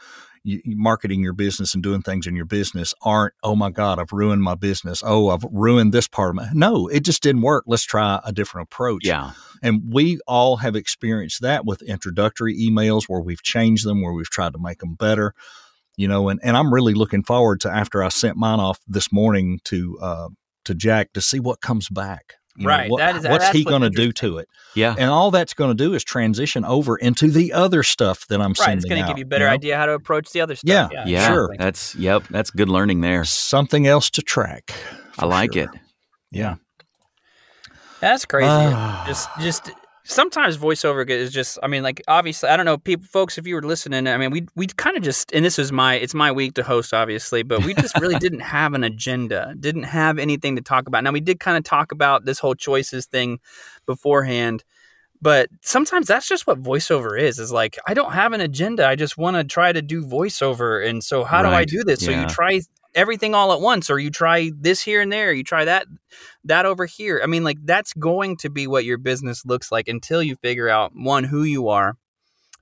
marketing 0.65 1.21
your 1.21 1.33
business 1.33 1.75
and 1.75 1.83
doing 1.83 2.03
things 2.03 2.27
in 2.27 2.35
your 2.35 2.47
business 2.47 2.95
aren't, 3.03 3.35
oh 3.43 3.55
my 3.55 3.71
God, 3.71 3.99
I've 3.99 4.13
ruined 4.13 4.43
my 4.43 4.55
business. 4.55 5.03
Oh, 5.05 5.29
I've 5.29 5.45
ruined 5.51 5.93
this 5.93 6.09
part 6.09 6.31
of 6.31 6.37
my. 6.37 6.49
No, 6.55 6.89
it 6.89 7.05
just 7.05 7.23
didn't 7.23 7.43
work. 7.43 7.65
Let's 7.67 7.85
try 7.85 8.21
a 8.25 8.33
different 8.33 8.69
approach. 8.69 9.03
Yeah, 9.05 9.33
And 9.63 9.83
we 9.93 10.19
all 10.27 10.57
have 10.57 10.77
experienced 10.77 11.43
that 11.43 11.67
with 11.67 11.83
introductory 11.83 12.57
emails 12.59 13.05
where 13.07 13.21
we've 13.21 13.43
changed 13.43 13.87
them, 13.87 14.03
where 14.03 14.13
we've 14.13 14.31
tried 14.31 14.55
to 14.55 14.59
make 14.59 14.79
them 14.79 14.95
better. 14.95 15.35
You 15.97 16.09
know, 16.09 16.31
and, 16.31 16.41
and 16.43 16.57
I'm 16.57 16.73
really 16.73 16.95
looking 16.95 17.23
forward 17.23 17.61
to 17.61 17.71
after 17.71 18.03
I 18.03 18.09
sent 18.09 18.39
mine 18.39 18.61
off 18.61 18.81
this 18.89 19.13
morning 19.13 19.61
to 19.65 19.99
uh, 20.01 20.29
to 20.65 20.75
Jack 20.75 21.13
to 21.13 21.21
see 21.21 21.41
what 21.41 21.61
comes 21.61 21.91
back. 21.91 22.37
You 22.57 22.65
know, 22.65 22.69
Right, 22.69 22.91
what- 22.91 22.99
that 22.99 23.17
is- 23.17 23.27
what's 23.27 23.49
he 23.51 23.65
going 23.65 23.83
to 23.83 23.91
do 23.91 24.13
to 24.13 24.39
it? 24.39 24.49
Yeah. 24.75 24.95
And 24.99 25.09
all 25.11 25.31
that's 25.31 25.55
going 25.55 25.71
to 25.71 25.75
do 25.85 25.95
is 25.95 26.03
transition 26.05 26.65
over 26.65 26.97
into 26.97 27.31
the 27.31 27.53
other 27.53 27.83
stuff 27.83 28.27
that 28.29 28.41
I'm 28.41 28.49
Right. 28.51 28.57
sending 28.57 28.79
It's 28.79 28.87
going 28.87 29.01
to 29.03 29.07
give 29.09 29.19
you 29.19 29.25
a 29.25 29.27
better 29.27 29.47
know? 29.47 29.53
idea 29.53 29.77
how 29.77 29.87
to 29.87 29.93
approach 29.93 30.31
the 30.33 30.41
other 30.41 30.55
Yeah, 30.65 30.89
stuff. 30.89 31.07
yeah. 31.07 31.29
sure. 31.29 31.55
That's 31.59 31.95
yep. 31.95 32.25
That's 32.29 32.51
good 32.51 32.69
learning 32.69 33.01
there. 33.03 33.25
Something 33.25 33.87
else 33.87 34.11
to 34.11 34.23
track. 34.23 34.73
I 35.19 35.27
like 35.27 35.55
sure. 35.55 35.65
it. 35.65 35.71
Yeah. 36.33 36.57
That's 38.01 38.25
crazy. 38.25 38.49
Ah. 38.51 39.05
just, 39.07 39.29
just 39.41 39.71
sometimes 40.05 40.59
voiceover 40.59 41.09
is 41.09 41.33
just. 41.33 41.59
I 41.63 41.67
mean, 41.67 41.83
like 41.83 42.03
obviously, 42.09 42.49
I 42.49 42.57
don't 42.57 42.67
know, 42.67 42.79
people, 42.79 43.07
folks. 43.07 43.39
If 43.39 43.47
you 43.47 43.55
were 43.55 43.63
listening, 43.63 44.07
I 44.07 44.17
mean, 44.17 44.31
we 44.31 44.47
we 44.57 44.67
kind 44.67 44.97
of 44.97 45.03
just, 45.03 45.33
and 45.33 45.45
this 45.45 45.59
is 45.59 45.73
my, 45.73 45.95
it's 45.95 46.15
my 46.15 46.33
week 46.33 46.55
to 46.55 46.63
host, 46.63 46.93
obviously, 46.95 47.43
but 47.43 47.65
we 47.65 47.75
just 47.75 47.99
really 48.01 48.19
didn't 48.19 48.41
have 48.41 48.75
an 48.75 48.85
agenda, 48.85 49.55
didn't 49.59 49.85
have 49.85 50.19
anything 50.19 50.57
to 50.57 50.63
talk 50.63 50.87
about. 50.89 51.05
Now 51.05 51.13
we 51.13 51.21
did 51.21 51.41
kind 51.41 51.57
of 51.57 51.65
talk 51.65 51.93
about 51.93 52.25
this 52.25 52.39
whole 52.39 52.55
choices 52.55 53.07
thing 53.07 53.39
beforehand. 53.87 54.65
But 55.23 55.51
sometimes 55.61 56.07
that's 56.07 56.27
just 56.27 56.47
what 56.47 56.63
voiceover 56.63 57.21
is. 57.21 57.39
Is 57.39 57.53
like 57.53 57.79
I 57.87 57.93
don't 57.93 58.13
have 58.13 58.33
an 58.33 58.41
agenda. 58.41 58.89
I 58.89 58.97
just 58.97 59.19
want 59.19 59.37
to 59.37 59.45
try 59.45 59.71
to 59.71 59.83
do 59.83 60.03
voiceover. 60.03 60.87
And 60.89 61.05
so 61.05 61.25
how 61.25 61.43
do 61.43 61.49
I 61.49 61.65
do 61.67 61.85
this? 61.85 62.01
So 62.01 62.11
you 62.11 62.27
try 62.27 62.61
everything 62.95 63.35
all 63.35 63.53
at 63.53 63.61
once, 63.61 63.91
or 63.91 63.99
you 63.99 64.11
try 64.11 64.51
this 64.59 64.83
here 64.83 65.01
and 65.01 65.13
there. 65.13 65.33
You 65.33 65.45
try 65.45 65.65
that 65.65 65.87
that 66.45 66.67
over 66.67 66.87
here. 66.87 67.21
I 67.23 67.27
mean, 67.27 67.45
like 67.45 67.59
that's 67.65 67.93
going 67.95 68.37
to 68.39 68.51
be 68.51 68.67
what 68.67 68.85
your 68.85 68.99
business 68.99 69.45
looks 69.45 69.71
like 69.71 69.89
until 69.89 70.23
you 70.23 70.37
figure 70.37 70.69
out 70.69 70.93
one 70.95 71.25
who 71.25 71.43
you 71.43 71.69
are 71.69 71.97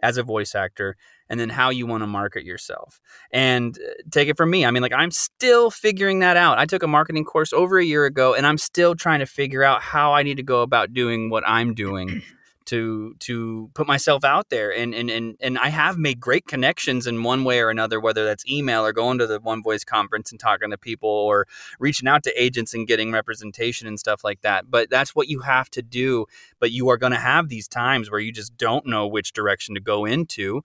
as 0.01 0.17
a 0.17 0.23
voice 0.23 0.55
actor 0.55 0.97
and 1.29 1.39
then 1.39 1.49
how 1.49 1.71
you 1.71 1.87
want 1.87 2.03
to 2.03 2.07
market 2.07 2.45
yourself. 2.45 3.01
And 3.33 3.77
uh, 3.77 3.95
take 4.11 4.29
it 4.29 4.37
from 4.37 4.51
me. 4.51 4.65
I 4.65 4.71
mean, 4.71 4.83
like 4.83 4.93
I'm 4.93 5.11
still 5.11 5.71
figuring 5.71 6.21
that 6.21 6.37
out. 6.37 6.59
I 6.59 6.67
took 6.67 6.83
a 6.83 6.89
marketing 6.89 7.25
course 7.25 7.53
over 7.53 7.79
a 7.79 7.85
year 7.85 8.05
ago 8.05 8.35
and 8.35 8.47
I'm 8.47 8.59
still 8.59 8.95
trying 8.95 9.19
to 9.21 9.27
figure 9.27 9.63
out 9.63 9.83
how 9.83 10.13
I 10.13 10.23
need 10.23 10.37
to 10.37 10.43
go 10.43 10.63
about 10.63 10.95
doing 10.95 11.31
what 11.31 11.45
I'm 11.47 11.75
doing 11.75 12.23
to 12.69 13.15
to 13.21 13.71
put 13.75 13.87
myself 13.87 14.25
out 14.25 14.49
there 14.49 14.71
and 14.75 14.95
and 14.95 15.11
and 15.11 15.37
and 15.41 15.59
I 15.59 15.69
have 15.69 15.99
made 15.99 16.21
great 16.21 16.47
connections 16.47 17.07
in 17.07 17.23
one 17.23 17.45
way 17.45 17.61
or 17.61 17.69
another 17.71 18.01
whether 18.01 18.25
that's 18.25 18.45
email 18.49 18.85
or 18.87 18.93
going 18.93 19.19
to 19.19 19.27
the 19.27 19.41
one 19.41 19.63
voice 19.63 19.85
conference 19.85 20.31
and 20.31 20.41
talking 20.41 20.71
to 20.71 20.79
people 20.79 21.11
or 21.11 21.47
reaching 21.79 22.09
out 22.09 22.23
to 22.25 22.43
agents 22.43 22.75
and 22.75 22.87
getting 22.87 23.11
representation 23.13 23.87
and 23.89 23.99
stuff 23.99 24.23
like 24.25 24.41
that 24.43 24.71
but 24.71 24.89
that's 24.91 25.15
what 25.15 25.29
you 25.29 25.41
have 25.41 25.69
to 25.71 25.83
do 25.83 26.25
but 26.61 26.71
you 26.71 26.89
are 26.89 26.97
going 26.97 27.13
to 27.13 27.19
have 27.19 27.49
these 27.49 27.69
times 27.69 28.11
where 28.11 28.21
you 28.21 28.33
just 28.33 28.57
don't 28.57 28.87
know 28.87 29.07
which 29.07 29.33
direction 29.33 29.75
to 29.75 29.81
go 29.81 30.05
into 30.05 30.63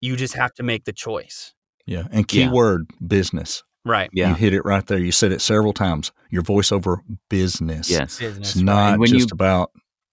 you 0.00 0.16
just 0.16 0.34
have 0.34 0.52
to 0.54 0.62
make 0.62 0.84
the 0.84 0.92
choice 0.92 1.52
Yeah. 1.86 2.04
And 2.10 2.30
Yeah. 2.32 2.46
keyword 2.46 2.90
business. 3.06 3.62
right 3.84 4.10
Yeah. 4.12 4.30
You 4.30 4.34
hit 4.34 4.52
it 4.52 4.64
right 4.64 4.84
there. 4.86 4.98
You 4.98 5.12
said 5.12 5.30
it 5.32 5.40
several 5.40 5.72
times. 5.72 6.10
Your 6.30 6.42
voiceover 6.42 6.98
business. 7.30 7.88
Yes. 7.88 8.18
business 8.18 8.54
It's 8.54 8.56
not 8.62 8.92
And 8.94 9.00
when 9.00 9.08
just 9.10 9.30
you- 9.30 9.34
about 9.34 9.70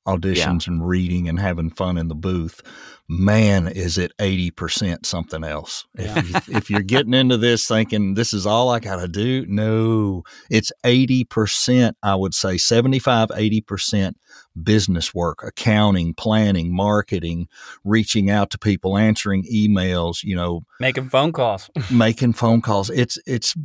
auditions 0.08 0.68
and 0.68 0.88
reading 0.88 1.30
and 1.30 1.40
having 1.40 1.70
fun 1.70 1.98
in 1.98 2.08
the 2.08 2.16
booth. 2.16 2.62
Man, 3.10 3.68
is 3.68 3.98
it 3.98 4.12
80% 4.18 5.06
something 5.06 5.44
else. 5.44 5.86
Yeah. 5.98 6.18
If, 6.18 6.48
you, 6.48 6.58
if 6.58 6.70
you're 6.70 6.82
getting 6.82 7.14
into 7.14 7.38
this 7.38 7.68
thinking 7.68 8.14
this 8.14 8.34
is 8.34 8.46
all 8.46 8.70
I 8.70 8.80
got 8.80 8.98
to 8.98 9.08
do, 9.08 9.46
no, 9.48 10.24
it's 10.50 10.72
80%, 10.84 11.94
I 12.02 12.16
would 12.16 12.34
say 12.34 12.58
75, 12.58 13.30
80% 13.30 14.14
business 14.62 15.14
work, 15.14 15.44
accounting, 15.44 16.14
planning, 16.14 16.76
marketing, 16.76 17.48
reaching 17.84 18.30
out 18.30 18.50
to 18.52 18.58
people, 18.58 18.98
answering 18.98 19.44
emails, 19.52 20.24
you 20.24 20.36
know, 20.36 20.64
making 20.80 21.10
phone 21.10 21.32
calls 21.32 21.70
making 21.92 22.34
phone 22.34 22.62
calls. 22.62 22.90
It's 22.90 23.18
it's 23.26 23.56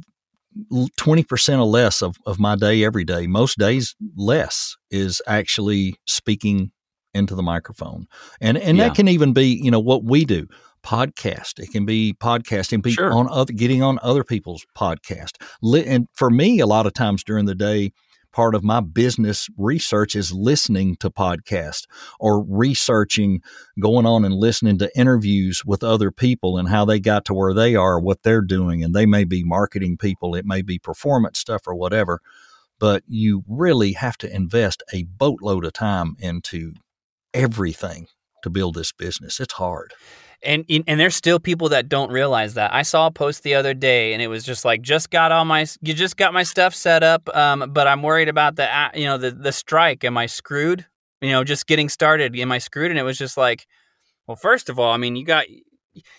twenty 0.96 1.22
percent 1.24 1.60
or 1.60 1.66
less 1.66 2.02
of, 2.02 2.16
of 2.26 2.38
my 2.38 2.56
day 2.56 2.84
every 2.84 3.04
day. 3.04 3.26
Most 3.26 3.58
days 3.58 3.94
less 4.16 4.76
is 4.90 5.20
actually 5.26 5.94
speaking 6.06 6.70
into 7.14 7.34
the 7.34 7.42
microphone. 7.42 8.06
And 8.40 8.58
and 8.58 8.76
Yeah. 8.78 8.88
that 8.88 8.96
can 8.96 9.08
even 9.08 9.32
be, 9.32 9.46
you 9.62 9.70
know, 9.70 9.80
what 9.80 10.04
we 10.04 10.24
do. 10.24 10.46
Podcast. 10.84 11.58
It 11.58 11.70
can 11.72 11.84
be 11.84 12.14
podcasting, 12.20 12.82
be 12.82 12.92
Sure. 12.92 13.12
on 13.12 13.28
other 13.30 13.52
getting 13.52 13.82
on 13.82 13.98
other 14.02 14.22
people's 14.24 14.64
podcast. 14.76 15.32
And 15.86 16.06
for 16.14 16.30
me, 16.30 16.60
a 16.60 16.66
lot 16.66 16.86
of 16.86 16.94
times 16.94 17.24
during 17.24 17.46
the 17.46 17.54
day, 17.54 17.92
part 18.38 18.54
of 18.54 18.62
my 18.62 18.78
business 18.78 19.48
research 19.56 20.14
is 20.14 20.32
listening 20.32 20.94
to 20.94 21.10
podcasts 21.10 21.88
or 22.20 22.44
researching 22.44 23.42
going 23.80 24.06
on 24.06 24.24
and 24.24 24.32
listening 24.32 24.78
to 24.78 24.88
interviews 24.96 25.64
with 25.66 25.82
other 25.82 26.12
people 26.12 26.56
and 26.56 26.68
how 26.68 26.84
they 26.84 27.00
got 27.00 27.24
to 27.24 27.34
where 27.34 27.52
they 27.52 27.74
are, 27.74 27.98
what 27.98 28.22
they're 28.22 28.40
doing. 28.40 28.84
And 28.84 28.94
they 28.94 29.06
may 29.06 29.24
be 29.24 29.42
marketing 29.42 29.96
people, 29.96 30.36
it 30.36 30.46
may 30.46 30.62
be 30.62 30.78
performance 30.78 31.40
stuff 31.40 31.62
or 31.66 31.74
whatever. 31.74 32.20
But 32.78 33.02
you 33.08 33.42
really 33.48 33.94
have 33.94 34.16
to 34.18 34.32
invest 34.32 34.84
a 34.94 35.02
boatload 35.02 35.64
of 35.64 35.72
time 35.72 36.14
into 36.20 36.74
everything 37.34 38.06
to 38.44 38.50
build 38.50 38.76
this 38.76 38.92
business. 38.92 39.40
It's 39.40 39.54
hard. 39.54 39.94
And 40.42 40.64
and 40.68 41.00
there's 41.00 41.16
still 41.16 41.38
people 41.40 41.68
that 41.70 41.88
don't 41.88 42.10
realize 42.12 42.54
that. 42.54 42.72
I 42.72 42.82
saw 42.82 43.06
a 43.06 43.10
post 43.10 43.42
the 43.42 43.54
other 43.54 43.74
day, 43.74 44.12
and 44.12 44.22
it 44.22 44.28
was 44.28 44.44
just 44.44 44.64
like, 44.64 44.82
just 44.82 45.10
got 45.10 45.32
all 45.32 45.44
my, 45.44 45.66
you 45.82 45.94
just 45.94 46.16
got 46.16 46.32
my 46.32 46.42
stuff 46.44 46.74
set 46.74 47.02
up, 47.02 47.28
um, 47.36 47.70
but 47.72 47.86
I'm 47.88 48.02
worried 48.02 48.28
about 48.28 48.56
the, 48.56 48.68
you 48.94 49.04
know, 49.06 49.18
the 49.18 49.30
the 49.32 49.52
strike. 49.52 50.04
Am 50.04 50.16
I 50.16 50.26
screwed? 50.26 50.86
You 51.20 51.30
know, 51.30 51.42
just 51.44 51.66
getting 51.66 51.88
started. 51.88 52.36
Am 52.38 52.52
I 52.52 52.58
screwed? 52.58 52.90
And 52.90 52.98
it 53.00 53.02
was 53.02 53.18
just 53.18 53.36
like, 53.36 53.66
well, 54.28 54.36
first 54.36 54.68
of 54.68 54.78
all, 54.78 54.92
I 54.92 54.96
mean, 54.98 55.16
you 55.16 55.24
got, 55.24 55.46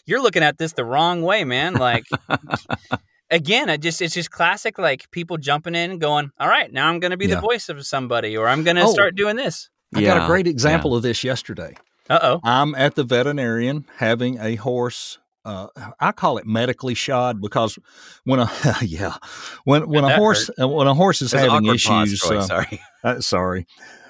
you're 0.06 0.22
looking 0.22 0.44
at 0.44 0.58
this 0.58 0.74
the 0.74 0.84
wrong 0.84 1.22
way, 1.22 1.46
man. 1.46 1.76
Like, 1.76 2.04
again, 3.32 3.70
I 3.70 3.78
just 3.78 4.02
it's 4.02 4.14
just 4.14 4.32
classic, 4.32 4.78
like 4.78 5.10
people 5.12 5.38
jumping 5.38 5.76
in 5.76 5.92
and 5.92 6.02
going, 6.02 6.32
all 6.40 6.48
right, 6.48 6.72
now 6.72 6.90
I'm 6.90 7.00
going 7.00 7.12
to 7.12 7.18
be 7.18 7.28
Yeah. 7.28 7.36
the 7.36 7.42
voice 7.42 7.70
of 7.70 7.86
somebody, 7.86 8.36
or 8.36 8.48
I'm 8.50 8.64
going 8.64 8.76
to 8.76 8.84
Oh. 8.84 8.92
start 8.92 9.16
doing 9.16 9.36
this. 9.36 9.70
I 9.96 10.02
got 10.02 10.24
a 10.24 10.28
great 10.28 10.48
example 10.48 10.96
of 10.96 11.02
this 11.04 11.24
yesterday. 11.24 11.76
Uh 12.10 12.20
oh. 12.22 12.40
I'm 12.44 12.74
at 12.76 12.96
the 12.96 13.04
veterinarian 13.04 13.86
having 13.98 14.40
a 14.40 14.56
horse. 14.56 15.18
Uh, 15.46 15.68
I 16.00 16.12
call 16.12 16.38
it 16.38 16.46
medically 16.46 16.94
shod 16.94 17.42
because 17.42 17.80
when 18.26 18.40
a 18.40 18.52
yeah 18.82 19.16
when 19.64 19.88
when 19.88 20.04
a 20.04 20.16
horse 20.16 20.50
uh, 20.62 20.68
when 20.68 20.86
a 20.88 20.94
horse 20.94 21.22
is 21.22 21.32
There's 21.32 21.50
having 21.50 21.66
pause, 21.66 21.76
issues 21.76 22.24
uh, 22.24 22.42
sorry. 22.42 22.82
uh, 23.04 23.22
sorry 23.22 23.66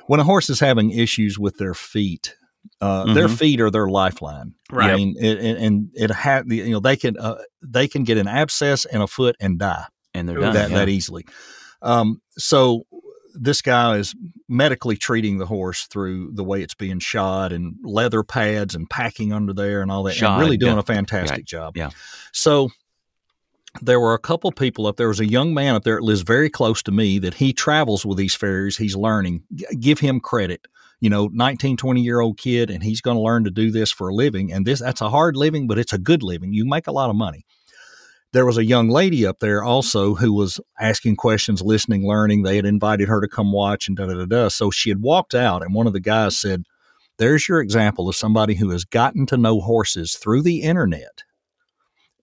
when 0.08 0.20
a 0.20 0.24
horse 0.24 0.50
is 0.50 0.60
having 0.60 0.90
issues 0.90 1.38
with 1.38 1.58
their 1.58 1.76
feet 1.76 2.36
uh, 2.82 3.14
their 3.14 3.28
Mhm. 3.28 3.38
feet 3.38 3.62
are 3.62 3.70
their 3.70 3.88
lifeline 3.88 4.56
Right. 4.72 4.90
I 4.92 4.96
mean 4.96 5.16
it, 5.20 5.38
it, 5.38 5.58
and 5.60 5.90
it 5.94 6.10
had 6.10 6.52
you 6.52 6.72
know 6.72 6.80
they 6.80 6.98
can 6.98 7.16
uh, 7.18 7.38
they 7.62 7.88
can 7.88 8.04
get 8.04 8.18
an 8.18 8.28
abscess 8.28 8.86
in 8.86 9.00
a 9.00 9.08
foot 9.08 9.36
and 9.40 9.60
die 9.60 9.86
And 10.16 10.28
they're 10.28 10.40
Ooh, 10.40 10.42
done. 10.42 10.54
that 10.56 10.72
yeah. 10.72 10.78
that 10.78 10.90
easily. 10.90 11.26
Um, 11.84 12.22
so 12.38 12.86
this 13.42 13.62
guy 13.62 13.98
is 13.98 14.14
medically 14.48 14.98
treating 14.98 15.38
the 15.38 15.46
horse 15.46 15.88
through 15.88 16.32
the 16.34 16.44
way 16.44 16.62
it's 16.62 16.76
being 16.76 17.00
shod 17.00 17.52
and 17.54 17.76
leather 17.84 18.22
pads 18.22 18.76
and 18.76 18.90
packing 18.90 19.32
under 19.32 19.54
there 19.54 19.82
and 19.82 19.90
all 19.90 20.04
that. 20.04 20.16
and 20.34 20.42
really 20.42 20.58
doing 20.58 20.74
yeah. 20.74 20.80
a 20.80 20.84
fantastic 20.84 21.46
job. 21.46 21.78
yeah. 21.78 21.90
So 22.34 22.70
there 23.82 24.00
were 24.00 24.14
a 24.14 24.20
couple 24.20 24.52
people 24.52 24.88
up 24.88 24.98
there. 24.98 25.06
There 25.06 25.10
was 25.10 25.20
a 25.20 25.26
young 25.26 25.54
man 25.54 25.76
up 25.76 25.84
there 25.84 25.96
that 25.96 26.04
lives 26.04 26.22
very 26.22 26.50
close 26.50 26.84
to 26.84 26.92
me 26.92 27.18
that 27.20 27.36
he 27.36 27.54
travels 27.54 28.06
with 28.06 28.18
these 28.18 28.36
farriers. 28.36 28.78
He's 28.78 28.96
learning. 28.96 29.44
G- 29.54 29.66
give 29.80 30.00
him 30.00 30.20
credit. 30.20 30.68
You 31.00 31.10
know, 31.10 31.30
19, 31.32 31.78
20 31.78 32.02
year 32.02 32.20
old 32.20 32.38
kid, 32.38 32.70
and 32.70 32.84
he's 32.84 33.00
going 33.00 33.16
to 33.16 33.24
learn 33.24 33.46
to 33.46 33.52
do 33.52 33.72
this 33.72 33.90
for 33.90 34.10
a 34.10 34.14
living. 34.14 34.52
And 34.52 34.68
this, 34.68 34.82
that's 34.82 35.00
a 35.00 35.10
hard 35.10 35.38
living, 35.38 35.66
but 35.66 35.80
it's 35.80 35.94
a 35.94 35.98
good 35.98 36.24
living. 36.24 36.52
You 36.52 36.66
make 36.66 36.88
a 36.88 36.92
lot 36.92 37.10
of 37.10 37.16
money 37.16 37.46
there 38.32 38.46
was 38.46 38.58
a 38.58 38.66
young 38.66 38.90
lady 38.90 39.26
up 39.26 39.40
there 39.40 39.64
also 39.64 40.16
who 40.16 40.34
was 40.34 40.60
asking 40.80 41.16
questions, 41.16 41.62
listening, 41.62 42.08
learning. 42.08 42.44
They 42.44 42.56
had 42.56 42.66
invited 42.66 43.08
her 43.08 43.22
to 43.22 43.28
come 43.28 43.52
watch 43.52 43.88
and 43.88 43.98
da 43.98 44.06
da 44.06 44.14
da 44.14 44.26
da. 44.26 44.48
So 44.50 44.70
she 44.70 44.90
had 44.90 45.02
walked 45.02 45.34
out, 45.34 45.64
and 45.64 45.74
one 45.74 45.88
of 45.88 45.94
the 45.94 46.00
guys 46.00 46.38
said, 46.38 46.64
There's 47.18 47.48
your 47.48 47.60
example 47.60 48.08
of 48.08 48.16
somebody 48.16 48.56
who 48.56 48.70
has 48.70 48.86
gotten 48.86 49.26
to 49.28 49.38
know 49.38 49.60
horses 49.60 50.16
through 50.16 50.44
the 50.44 50.62
internet, 50.62 51.24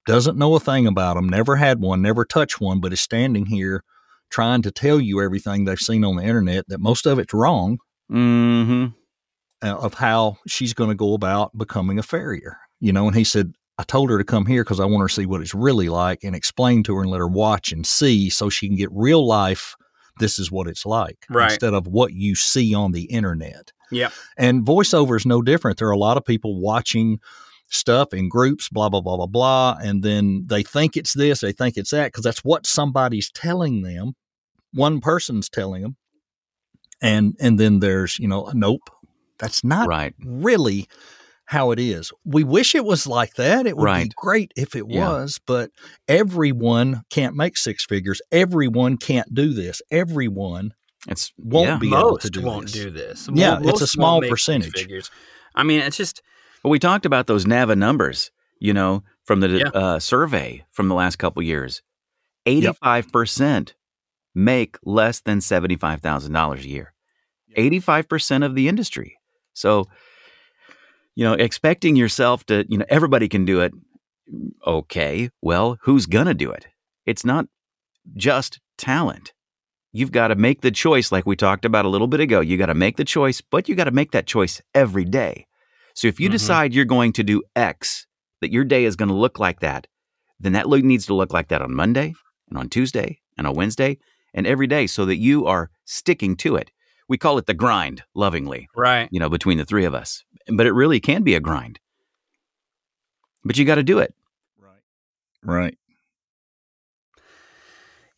doesn't 0.07 0.39
know 0.39 0.55
a 0.55 0.61
thing 0.61 0.87
about 0.87 1.15
them, 1.17 1.29
never 1.29 1.57
had 1.57 1.81
one, 1.81 2.03
never 2.03 2.25
touched 2.25 2.61
one, 2.61 2.81
but 2.81 2.93
is 2.93 3.01
standing 3.01 3.47
here 3.47 3.83
trying 4.31 4.63
to 4.63 4.71
tell 4.71 5.01
you 5.01 5.21
everything 5.21 5.65
they've 5.65 5.79
seen 5.79 6.05
on 6.05 6.17
the 6.17 6.23
internet 6.23 6.65
that 6.69 6.81
most 6.81 7.07
of 7.07 7.19
it's 7.19 7.35
wrong 7.35 7.79
Mm-hmm. 8.13 8.87
uh, 9.67 9.77
of 9.77 9.95
how 9.95 10.37
she's 10.47 10.73
going 10.75 10.91
to 10.91 10.95
go 10.95 11.15
about 11.15 11.57
becoming 11.59 11.99
a 11.99 12.03
farrier. 12.05 12.57
You 12.79 12.93
know, 12.93 13.09
and 13.09 13.17
he 13.17 13.25
said, 13.25 13.55
I 13.79 13.83
told 13.83 14.11
her 14.11 14.19
to 14.19 14.25
come 14.25 14.47
here 14.47 14.65
because 14.65 14.81
I 14.81 14.87
want 14.87 15.03
her 15.03 15.09
to 15.09 15.15
see 15.15 15.27
what 15.27 15.41
it's 15.43 15.55
really 15.55 15.89
like 15.89 16.25
and 16.25 16.35
explain 16.35 16.83
to 16.85 16.95
her 16.97 17.03
and 17.03 17.11
let 17.11 17.19
her 17.19 17.29
watch 17.29 17.73
and 17.73 17.87
see 17.87 18.31
so 18.31 18.49
she 18.49 18.69
can 18.69 18.77
get 18.77 18.89
real 18.93 19.27
life. 19.27 19.75
This 20.19 20.39
is 20.39 20.51
what 20.51 20.67
it's 20.67 20.87
like 20.87 21.27
Right. 21.29 21.51
instead 21.53 21.75
of 21.75 21.87
what 21.87 22.15
you 22.15 22.35
see 22.35 22.75
on 22.75 22.93
the 22.93 23.05
internet. 23.05 23.73
Yep. 23.91 24.13
And 24.39 24.65
voiceover 24.65 25.17
is 25.17 25.27
no 25.27 25.43
different. 25.43 25.79
There 25.79 25.89
are 25.89 25.93
a 25.93 25.99
lot 25.99 26.17
of 26.17 26.25
people 26.25 26.59
watching 26.59 27.21
stuff 27.69 28.15
in 28.15 28.29
groups, 28.29 28.69
blah, 28.71 28.89
blah, 28.89 29.03
blah, 29.03 29.17
blah, 29.17 29.27
blah. 29.27 29.77
And 29.83 30.03
then 30.03 30.45
they 30.47 30.63
think 30.63 30.97
it's 30.97 31.13
this, 31.13 31.41
they 31.41 31.53
think 31.53 31.77
it's 31.77 31.91
that 31.91 32.07
because 32.13 32.25
that's 32.25 32.45
what 32.45 32.65
somebody's 32.67 33.31
telling 33.31 33.83
them. 33.83 34.15
One 34.73 35.01
person's 35.01 35.49
telling 35.51 35.83
them. 35.83 35.97
And 37.03 37.37
and 37.41 37.61
then 37.61 37.81
there's, 37.81 38.19
you 38.19 38.27
know, 38.27 38.51
nope, 38.55 38.89
that's 39.39 39.63
not 39.63 39.87
Right. 39.87 40.15
really 40.25 40.89
how 41.47 41.71
it 41.71 41.79
is. 41.79 42.13
We 42.25 42.45
wish 42.45 42.75
it 42.75 42.85
was 42.85 43.07
like 43.07 43.35
that. 43.35 43.67
It 43.67 43.77
would 43.77 43.85
be 44.05 44.11
great 44.17 44.53
if 44.57 44.75
it 44.77 44.85
Yeah. 44.89 45.09
was, 45.09 45.41
but 45.47 45.71
everyone 46.09 47.03
can't 47.11 47.35
make 47.37 47.57
six 47.57 47.85
figures. 47.85 48.21
Everyone 48.33 48.97
can't 48.97 49.33
do 49.33 49.53
this. 49.55 49.81
Everyone 49.91 50.75
It's 51.09 51.33
won't 51.39 51.69
yeah. 51.69 51.79
be 51.79 51.89
able 51.89 52.19
to 52.19 52.31
do 52.31 52.43
won't 52.43 52.65
this. 52.65 52.73
do 52.73 52.91
this. 52.91 53.29
Yeah, 53.33 53.59
Mo- 53.61 53.69
it's 53.69 53.81
a 53.81 53.87
small 53.87 54.21
percentage. 54.23 54.87
I 55.55 55.63
mean, 55.63 55.81
it's 55.81 55.97
just 55.97 56.21
But 56.63 56.71
we 56.71 56.79
talked 56.81 57.07
about 57.07 57.29
those 57.29 57.47
NAVA 57.47 57.77
numbers, 57.77 58.31
you 58.59 58.73
know, 58.75 59.05
from 59.25 59.39
the 59.41 59.49
Yeah. 59.49 59.69
uh, 59.69 59.99
survey 60.01 60.65
from 60.73 60.89
the 60.89 60.95
last 60.97 61.17
couple 61.17 61.43
years. 61.43 61.81
85% 62.45 63.75
make 64.35 64.77
less 64.85 65.21
than 65.21 65.39
$75,000 65.41 66.65
a 66.65 66.69
year. 66.69 66.93
85% 67.57 68.45
of 68.45 68.55
the 68.55 68.69
industry. 68.69 69.17
So, 69.55 69.87
you 71.17 71.25
know, 71.25 71.33
expecting 71.33 71.97
yourself 71.97 72.47
to, 72.47 72.65
you 72.69 72.79
know, 72.79 72.85
everybody 72.89 73.29
can 73.29 73.45
do 73.45 73.61
it. 73.61 73.73
Okay. 74.67 75.31
Well, 75.43 75.79
who's 75.83 76.07
going 76.07 76.27
to 76.27 76.35
do 76.35 76.51
it? 76.51 76.67
It's 77.05 77.25
not 77.25 77.47
just 78.15 78.61
talent. 78.79 79.33
You've 79.93 80.13
got 80.13 80.29
to 80.29 80.35
make 80.35 80.61
the 80.61 80.71
choice, 80.71 81.11
like 81.11 81.27
we 81.27 81.37
talked 81.37 81.65
about 81.65 81.85
a 81.85 81.89
little 81.89 82.07
bit 82.07 82.21
ago. 82.21 82.41
You 82.41 82.57
got 82.59 82.67
to 82.67 82.75
make 82.75 82.97
the 82.97 83.05
choice, 83.05 83.41
but 83.41 83.69
you 83.69 83.75
got 83.75 83.85
to 83.85 83.91
make 83.91 84.13
that 84.13 84.27
choice 84.27 84.61
every 84.75 85.05
day. 85.05 85.47
So 85.95 86.07
if 86.09 86.21
you 86.21 86.29
Mhm. 86.29 86.33
decide 86.33 86.75
you're 86.75 86.85
going 86.85 87.13
to 87.15 87.23
do 87.23 87.43
X, 87.55 88.07
that 88.43 88.53
your 88.53 88.65
day 88.65 88.85
is 88.85 88.97
going 88.97 89.09
to 89.09 89.15
look 89.15 89.39
like 89.39 89.61
that, 89.61 89.87
then 90.39 90.53
that 90.53 90.69
look 90.69 90.85
needs 90.85 91.07
to 91.07 91.15
look 91.15 91.33
like 91.33 91.49
that 91.49 91.63
on 91.63 91.75
Monday 91.75 92.15
and 92.51 92.59
on 92.59 92.69
Tuesday 92.69 93.21
and 93.39 93.47
on 93.47 93.55
Wednesday 93.55 93.97
and 94.35 94.47
every 94.47 94.67
day 94.67 94.87
so 94.87 95.07
that 95.07 95.17
you 95.17 95.47
are 95.47 95.71
sticking 95.87 96.37
to 96.37 96.57
it. 96.57 96.71
We 97.09 97.17
call 97.17 97.39
it 97.39 97.47
the 97.47 97.55
grind 97.55 98.03
lovingly, 98.15 98.69
right. 98.77 99.09
you 99.11 99.19
know, 99.21 99.31
between 99.31 99.57
the 99.57 99.65
three 99.65 99.87
of 99.87 99.95
us. 99.95 100.25
But 100.49 100.67
it 100.67 100.73
really 100.73 101.01
can 101.01 101.23
be 101.23 101.35
a 101.35 101.41
grind. 101.41 101.81
But 103.45 103.57
you 103.59 103.65
got 103.65 103.77
to 103.77 103.83
do 103.83 103.99
it. 103.99 104.15
Right. 104.61 104.81
Right. 105.43 105.79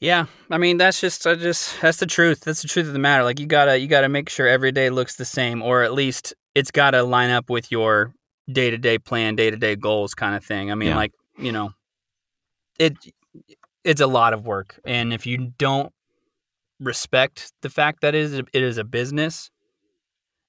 Yeah, 0.00 0.26
I 0.48 0.58
mean 0.58 0.76
that's 0.76 1.00
just 1.00 1.26
I 1.26 1.34
just 1.34 1.80
that's 1.80 1.98
the 1.98 2.06
truth. 2.06 2.40
That's 2.42 2.62
the 2.62 2.68
truth 2.68 2.86
of 2.86 2.92
the 2.92 3.00
matter. 3.00 3.24
Like 3.24 3.40
you 3.40 3.46
gotta 3.46 3.78
you 3.78 3.88
gotta 3.88 4.08
make 4.08 4.28
sure 4.28 4.46
every 4.46 4.70
day 4.70 4.90
looks 4.90 5.16
the 5.16 5.24
same, 5.24 5.60
or 5.60 5.82
at 5.82 5.92
least 5.92 6.34
it's 6.54 6.70
gotta 6.70 7.02
line 7.02 7.30
up 7.30 7.50
with 7.50 7.72
your 7.72 8.14
day 8.50 8.70
to 8.70 8.78
day 8.78 8.98
plan, 8.98 9.34
day 9.34 9.50
to 9.50 9.56
day 9.56 9.74
goals, 9.74 10.14
kind 10.14 10.36
of 10.36 10.44
thing. 10.44 10.70
I 10.70 10.76
mean, 10.76 10.90
Yeah. 10.90 10.96
like 10.96 11.12
you 11.36 11.50
know, 11.50 11.70
it 12.78 12.96
it's 13.82 14.00
a 14.00 14.06
lot 14.06 14.34
of 14.34 14.46
work, 14.46 14.78
and 14.84 15.12
if 15.12 15.26
you 15.26 15.52
don't 15.58 15.92
respect 16.78 17.52
the 17.62 17.70
fact 17.70 18.02
that 18.02 18.14
it 18.14 18.20
is 18.20 18.34
a, 18.38 18.44
it 18.52 18.62
is 18.62 18.78
a 18.78 18.84
business, 18.84 19.50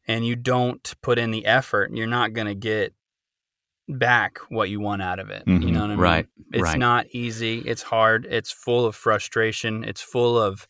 and 0.10 0.26
you 0.26 0.36
don't 0.36 0.94
put 1.02 1.18
in 1.20 1.32
the 1.32 1.46
effort, 1.46 1.92
you're 1.94 2.08
not 2.08 2.34
gonna 2.34 2.56
get 2.56 2.94
back 3.88 4.40
what 4.50 4.70
you 4.70 4.80
want 4.80 5.02
out 5.02 5.20
of 5.20 5.30
it. 5.30 5.44
You 5.48 5.54
Mhm. 5.54 5.72
know 5.72 5.80
what 5.82 5.86
I 5.86 5.88
mean? 5.90 6.00
Right. 6.00 6.28
It's 6.52 6.64
right. 6.64 6.80
not 6.80 7.06
easy. 7.12 7.60
It's 7.60 7.82
hard. 7.84 8.26
It's 8.30 8.52
full 8.52 8.86
of 8.86 8.96
frustration. 8.96 9.84
It's 9.84 10.02
full 10.02 10.38
of 10.38 10.68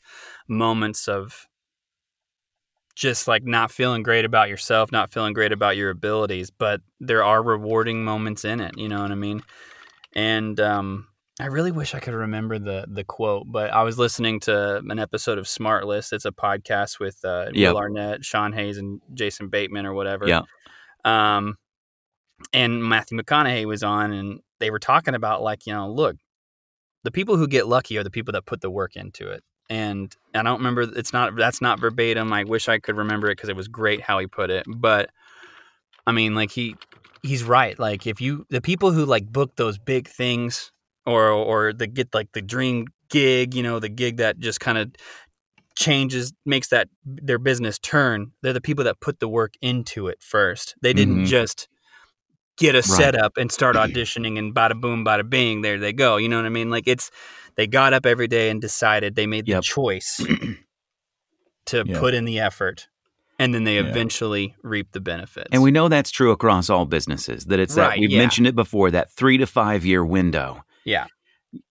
moments 0.47 1.07
of 1.07 1.47
just 2.95 3.27
like 3.27 3.43
not 3.43 3.71
feeling 3.71 4.03
great 4.03 4.25
about 4.25 4.49
yourself, 4.49 4.91
not 4.91 5.11
feeling 5.11 5.33
great 5.33 5.53
about 5.53 5.77
your 5.77 5.89
abilities, 5.89 6.51
but 6.51 6.81
there 6.99 7.23
are 7.23 7.41
rewarding 7.41 8.03
moments 8.03 8.43
in 8.43 8.59
it, 8.59 8.77
you 8.77 8.89
know 8.89 9.01
what 9.01 9.11
I 9.11 9.15
mean? 9.15 9.41
And 10.13 10.59
um 10.59 11.07
I 11.39 11.45
really 11.45 11.71
wish 11.71 11.95
I 11.95 11.99
could 11.99 12.13
remember 12.13 12.59
the 12.59 12.85
the 12.89 13.05
quote, 13.05 13.45
but 13.47 13.71
I 13.71 13.83
was 13.83 13.97
listening 13.97 14.41
to 14.41 14.77
an 14.77 14.99
episode 14.99 15.37
of 15.37 15.45
SmartLess. 15.45 16.11
It's 16.11 16.25
a 16.25 16.31
podcast 16.31 16.99
with 16.99 17.23
uh, 17.23 17.47
Yep. 17.53 17.73
Will 17.73 17.79
Arnett, 17.79 18.25
Sean 18.25 18.51
Hayes, 18.51 18.77
and 18.77 19.01
Jason 19.13 19.47
Bateman 19.47 19.85
or 19.85 19.93
whatever. 19.93 20.27
Yeah. 20.27 20.41
Um, 21.05 21.57
and 22.51 22.83
Matthew 22.83 23.17
McConaughey 23.17 23.65
was 23.65 23.83
on, 23.83 24.11
and 24.11 24.41
they 24.59 24.69
were 24.69 24.79
talking 24.79 25.15
about 25.15 25.41
like, 25.41 25.65
you 25.65 25.73
know, 25.73 25.89
look, 25.89 26.17
the 27.03 27.11
people 27.11 27.37
who 27.37 27.47
get 27.47 27.67
lucky 27.67 27.97
are 27.97 28.03
the 28.03 28.11
people 28.11 28.33
that 28.33 28.45
put 28.45 28.59
the 28.59 28.69
work 28.69 28.97
into 28.97 29.29
it. 29.29 29.41
And 29.69 30.13
I 30.35 30.43
don't 30.43 30.57
remember. 30.57 30.81
It's 30.81 31.13
not. 31.13 31.37
That's 31.37 31.61
not 31.61 31.79
verbatim. 31.79 32.33
I 32.33 32.43
wish 32.43 32.67
I 32.67 32.79
could 32.79 32.97
remember 32.97 33.27
it 33.27 33.37
because 33.37 33.49
it 33.49 33.55
was 33.55 33.69
great 33.69 34.01
how 34.01 34.19
he 34.19 34.27
put 34.27 34.49
it. 34.49 34.65
But 34.67 35.09
I 36.05 36.11
mean, 36.11 36.35
like 36.35 36.51
he 36.51 36.75
he's 37.23 37.43
right. 37.43 37.79
Like 37.79 38.07
if 38.07 38.19
you 38.19 38.45
the 38.49 38.61
people 38.61 38.91
who 38.91 39.05
like 39.05 39.31
book 39.31 39.55
those 39.55 39.77
big 39.77 40.07
things 40.09 40.71
or 41.09 41.29
or 41.29 41.73
the 41.73 41.87
get 41.87 42.13
like 42.13 42.31
the 42.33 42.41
dream 42.41 42.85
gig, 43.09 43.53
you 43.55 43.63
know, 43.63 43.79
the 43.79 43.89
gig 43.89 44.17
that 44.17 44.39
just 44.39 44.59
kind 44.59 44.77
of 44.77 44.91
changes 45.75 46.33
makes 46.45 46.67
that 46.69 46.89
their 47.05 47.39
business 47.39 47.79
turn. 47.79 48.31
They're 48.41 48.53
the 48.53 48.61
people 48.61 48.83
that 48.85 48.99
put 48.99 49.19
the 49.19 49.27
work 49.27 49.53
into 49.61 50.07
it 50.07 50.17
first. 50.21 50.75
They 50.81 50.93
didn't 50.93 51.23
Mhm. 51.23 51.27
just 51.27 51.67
get 52.57 52.75
a 52.75 52.79
Right. 52.79 52.85
setup 52.85 53.37
and 53.37 53.51
start 53.51 53.75
auditioning 53.83 54.37
and 54.37 54.53
bada 54.53 54.79
boom, 54.79 55.05
bada 55.05 55.27
bing, 55.29 55.61
there 55.61 55.77
they 55.79 55.93
go. 55.93 56.17
You 56.17 56.27
know 56.29 56.35
what 56.35 56.45
I 56.45 56.49
mean? 56.49 56.69
Like 56.69 56.87
it's 56.87 57.09
they 57.55 57.65
got 57.67 57.93
up 57.93 58.05
every 58.05 58.27
day 58.27 58.49
and 58.49 58.61
decided 58.61 59.15
they 59.15 59.27
made 59.27 59.45
the 59.45 59.61
choice 59.61 60.17
to 61.67 61.83
Yeah. 61.85 61.99
put 61.99 62.13
in 62.13 62.25
the 62.25 62.39
effort. 62.39 62.87
And 63.41 63.53
then 63.53 63.63
they 63.63 63.75
Yeah. 63.75 63.87
eventually 63.87 64.55
reap 64.63 64.91
the 64.91 64.99
benefits. 64.99 65.47
And 65.53 65.63
we 65.63 65.71
know 65.71 65.87
that's 65.87 66.11
true 66.11 66.31
across 66.31 66.69
all 66.69 66.85
businesses. 66.85 67.45
That 67.45 67.59
it's 67.59 67.75
that 67.75 67.97
we've 67.97 68.11
yeah. 68.11 68.17
mentioned 68.17 68.47
it 68.47 68.55
before 68.55 68.91
that 68.91 69.11
three 69.13 69.37
to 69.37 69.47
five 69.47 69.85
year 69.85 70.03
window. 70.03 70.65
Yeah. 70.85 71.07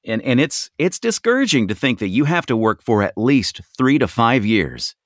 And 0.05 0.23
and 0.23 0.40
it's 0.40 0.71
it's 0.79 0.99
discouraging 0.99 1.68
to 1.68 1.75
think 1.75 2.01
that 2.01 2.09
you 2.09 2.25
have 2.25 2.47
to 2.47 2.57
work 2.57 2.83
for 2.83 3.03
at 3.03 3.16
least 3.16 3.61
three 3.77 3.99
to 3.99 4.09
five 4.09 4.44
years 4.44 4.97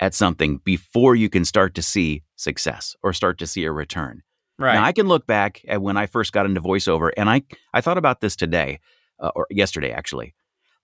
at 0.00 0.14
something 0.14 0.60
before 0.64 1.14
you 1.14 1.28
can 1.28 1.44
start 1.44 1.74
to 1.74 1.82
see 1.82 2.22
success 2.36 2.96
or 3.02 3.12
start 3.12 3.38
to 3.38 3.46
see 3.46 3.64
a 3.64 3.70
return. 3.70 4.22
right. 4.58 4.74
Now 4.74 4.84
I 4.84 4.92
can 4.92 5.06
look 5.06 5.26
back 5.26 5.60
at 5.68 5.80
when 5.80 5.96
I 5.96 6.06
first 6.06 6.32
got 6.32 6.46
into 6.46 6.60
voiceover, 6.60 7.10
and 7.16 7.30
I 7.30 7.42
I 7.72 7.80
thought 7.80 7.98
about 7.98 8.20
this 8.20 8.34
today 8.34 8.80
uh, 9.20 9.30
or 9.34 9.46
yesterday 9.50 9.92
actually, 9.92 10.34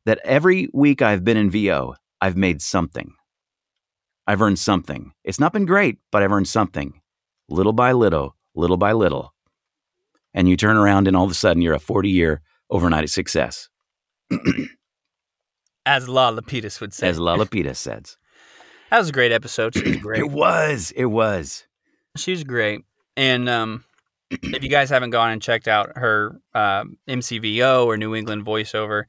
that 0.07 0.21
every 0.25 0.69
week 0.73 1.03
I've 1.03 1.25
been 1.25 1.37
in 1.37 1.51
VO, 1.51 1.95
I've 2.21 2.37
made 2.37 2.63
something. 2.63 3.13
I've 4.27 4.41
earned 4.41 4.59
something. 4.59 5.13
It's 5.25 5.41
not 5.41 5.53
been 5.53 5.67
great, 5.67 5.99
but 6.13 6.23
I've 6.23 6.31
earned 6.31 6.49
something, 6.49 7.01
little 7.49 7.73
by 7.73 7.93
little, 7.93 8.37
little 8.55 8.77
by 8.77 8.93
little. 8.93 9.35
And 10.35 10.49
you 10.49 10.57
turn 10.57 10.77
around, 10.77 11.09
and 11.09 11.17
all 11.17 11.25
of 11.25 11.31
a 11.31 11.35
sudden, 11.35 11.61
you're 11.63 11.75
a 11.75 11.79
40 11.81 12.09
year 12.09 12.41
overnight 12.71 13.09
success, 13.11 13.69
As 15.87 16.09
La 16.09 16.31
Lapidus 16.31 16.81
would 16.81 16.93
say. 16.93 17.09
as 17.09 17.19
Lalapita 17.19 17.75
says. 17.75 18.17
that 18.91 18.99
was 18.99 19.09
a 19.09 19.13
great 19.13 19.33
episode. 19.33 19.75
She 19.75 19.83
was 19.89 19.97
great. 20.03 20.21
It 20.21 20.31
was. 20.31 20.93
It 20.95 21.07
was. 21.07 21.67
She 22.17 22.33
was 22.33 22.45
great. 22.45 22.83
And 23.17 23.49
um, 23.49 23.85
if 24.31 24.63
you 24.63 24.69
guys 24.69 24.91
haven't 24.91 25.11
gone 25.11 25.31
and 25.31 25.43
checked 25.43 25.67
out 25.69 25.97
her 25.97 26.41
uh, 26.55 26.85
MCVO 27.09 27.87
or 27.87 27.97
New 27.97 28.15
England 28.15 28.45
voiceover, 28.45 29.05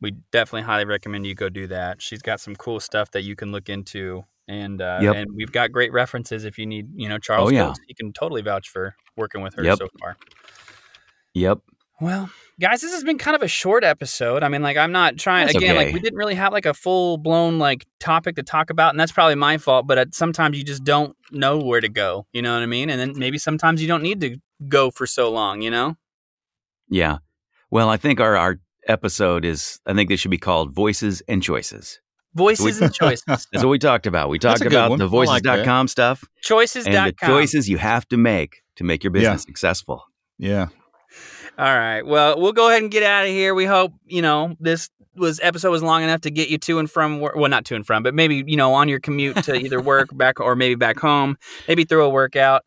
we 0.00 0.12
definitely 0.32 0.62
highly 0.62 0.84
recommend 0.84 1.26
you 1.26 1.34
go 1.34 1.48
do 1.48 1.66
that. 1.68 2.02
She's 2.02 2.22
got 2.22 2.40
some 2.40 2.54
cool 2.56 2.78
stuff 2.80 3.10
that 3.12 3.22
you 3.22 3.36
can 3.36 3.52
look 3.52 3.68
into. 3.68 4.24
And 4.48 4.80
uh, 4.80 4.98
Yep. 5.02 5.14
and 5.14 5.30
we've 5.34 5.52
got 5.52 5.72
great 5.72 5.92
references 5.92 6.44
if 6.44 6.58
you 6.58 6.66
need, 6.66 6.88
you 6.94 7.08
know, 7.08 7.18
Charles 7.18 7.50
Oh, 7.50 7.52
yeah. 7.54 7.66
Coates, 7.66 7.80
He 7.86 7.94
can 7.94 8.12
totally 8.12 8.42
vouch 8.42 8.68
for 8.68 8.94
working 9.16 9.40
with 9.42 9.54
her 9.54 9.64
Yep. 9.64 9.78
so 9.78 9.88
far. 10.00 10.16
Yep. 11.38 11.58
Well, 12.00 12.30
guys, 12.60 12.80
this 12.80 12.92
has 12.92 13.02
been 13.02 13.18
kind 13.18 13.34
of 13.34 13.42
a 13.42 13.48
short 13.48 13.82
episode. 13.82 14.42
I 14.44 14.48
mean, 14.48 14.62
like 14.62 14.76
I'm 14.76 14.92
not 14.92 15.16
trying 15.16 15.46
That's 15.46 15.56
again, 15.58 15.74
like 15.76 15.92
we 15.92 16.00
didn't 16.00 16.16
really 16.16 16.36
have 16.36 16.52
like 16.52 16.66
a 16.66 16.74
full 16.74 17.16
blown 17.18 17.58
like 17.58 17.86
topic 17.98 18.36
to 18.36 18.42
talk 18.42 18.70
about, 18.70 18.90
and 18.90 19.00
that's 19.00 19.12
probably 19.12 19.34
my 19.34 19.58
fault. 19.58 19.86
But 19.86 19.98
at, 19.98 20.14
sometimes 20.14 20.56
you 20.56 20.64
just 20.64 20.84
don't 20.84 21.16
know 21.32 21.58
where 21.58 21.80
to 21.80 21.88
go. 21.88 22.26
You 22.32 22.42
know 22.42 22.54
what 22.54 22.62
I 22.62 22.66
mean? 22.66 22.88
And 22.90 23.00
then 23.00 23.18
maybe 23.18 23.38
sometimes 23.38 23.82
you 23.82 23.88
don't 23.88 24.02
need 24.02 24.20
to 24.20 24.36
go 24.68 24.90
for 24.90 25.06
so 25.06 25.30
long. 25.30 25.60
You 25.62 25.70
know? 25.70 25.96
Yeah. 26.88 27.18
Well, 27.70 27.88
I 27.90 27.96
think 27.96 28.20
our, 28.20 28.36
our 28.36 28.58
episode 28.86 29.44
is, 29.44 29.80
I 29.84 29.92
think 29.92 30.08
this 30.08 30.20
should 30.20 30.30
be 30.30 30.38
called 30.38 30.72
Voices 30.72 31.20
and 31.28 31.42
Choices. 31.42 32.00
Voices 32.34 32.80
and 32.80 32.92
choices. 32.94 33.24
That's 33.26 33.46
what 33.52 33.68
we 33.68 33.78
talked 33.78 34.06
about. 34.06 34.28
We 34.28 34.38
talked 34.38 34.64
about 34.64 34.90
one. 34.90 34.98
the 34.98 35.08
I 35.08 35.24
like 35.24 35.42
that. 35.42 35.56
voices.com 35.56 35.88
stuff 35.88 36.22
and 36.22 36.28
the 36.36 36.42
Choices.com. 36.42 37.28
choices 37.28 37.68
you 37.68 37.78
have 37.78 38.06
to 38.08 38.16
make 38.16 38.62
to 38.76 38.84
make 38.84 39.02
your 39.02 39.10
business 39.10 39.42
Yeah. 39.42 39.46
successful. 39.46 40.04
Yeah. 40.38 40.68
All 41.58 41.64
right. 41.76 42.02
Well, 42.06 42.40
we'll 42.40 42.52
go 42.52 42.68
ahead 42.68 42.82
and 42.82 42.90
get 42.90 43.02
out 43.02 43.24
of 43.24 43.30
here. 43.30 43.54
We 43.54 43.64
hope 43.64 43.92
you 44.06 44.22
know 44.22 44.56
this 44.60 44.90
was 45.16 45.40
episode 45.42 45.70
was 45.72 45.82
long 45.82 46.04
enough 46.04 46.20
to 46.20 46.30
get 46.30 46.48
you 46.48 46.58
to 46.58 46.78
and 46.78 46.88
from 46.88 47.18
work. 47.20 47.34
Well, 47.34 47.50
not 47.50 47.64
to 47.66 47.74
and 47.74 47.84
from, 47.84 48.04
but 48.04 48.14
maybe 48.14 48.44
you 48.46 48.56
know 48.56 48.74
on 48.74 48.88
your 48.88 49.00
commute 49.00 49.42
to 49.44 49.54
either 49.56 49.80
work 49.80 50.16
back 50.16 50.38
or 50.40 50.54
maybe 50.54 50.76
back 50.76 50.98
home. 50.98 51.36
Maybe 51.66 51.84
throw 51.84 52.06
a 52.06 52.10
workout. 52.10 52.64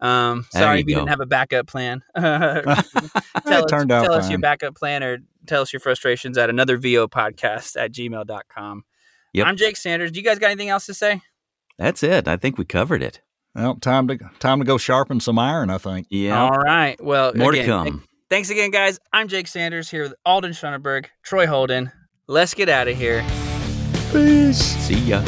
Um, 0.00 0.46
There 0.52 0.62
sorry 0.62 0.78
you 0.78 0.80
if 0.82 0.88
you 0.88 0.94
go. 0.94 1.00
didn't 1.02 1.10
have 1.10 1.20
a 1.20 1.26
backup 1.26 1.66
plan. 1.66 2.02
tell 2.16 2.32
it 2.56 2.66
us, 2.66 3.70
turned 3.70 3.92
out 3.92 4.04
tell 4.04 4.14
us 4.14 4.30
your 4.30 4.40
backup 4.40 4.74
plan 4.74 5.02
or 5.02 5.18
tell 5.46 5.62
us 5.62 5.72
your 5.72 5.80
frustrations 5.80 6.36
at 6.38 6.50
another 6.50 6.76
VO 6.78 7.06
podcast 7.08 7.80
at 7.80 7.92
gmail.com. 7.92 8.84
Yep. 9.34 9.46
I'm 9.46 9.56
Jake 9.56 9.76
Sanders. 9.76 10.10
Do 10.10 10.18
you 10.18 10.24
guys 10.24 10.38
got 10.38 10.46
anything 10.48 10.70
else 10.70 10.86
to 10.86 10.94
say? 10.94 11.20
That's 11.78 12.02
it. 12.02 12.26
I 12.26 12.36
think 12.36 12.58
we 12.58 12.64
covered 12.64 13.02
it. 13.02 13.20
Well, 13.54 13.76
time 13.76 14.08
to 14.08 14.18
time 14.38 14.58
to 14.60 14.64
go 14.64 14.78
sharpen 14.78 15.20
some 15.20 15.38
iron. 15.38 15.68
I 15.70 15.78
think. 15.78 16.06
Yeah. 16.10 16.42
All 16.42 16.50
right. 16.50 17.02
Well, 17.02 17.34
More 17.34 17.52
again, 17.52 17.64
to 17.66 17.70
come. 17.70 18.04
Th- 18.32 18.36
thanks 18.38 18.50
again, 18.50 18.70
guys. 18.70 18.98
I'm 19.12 19.28
Jake 19.28 19.46
Sanders 19.46 19.90
here 19.90 20.04
with 20.04 20.14
Alden 20.24 20.54
Schoenberg, 20.54 21.10
Troy 21.22 21.46
Holden. 21.46 21.92
Let's 22.28 22.54
get 22.54 22.68
out 22.68 22.88
of 22.88 22.96
here. 22.96 23.22
See 24.54 24.94
ya. 24.94 25.22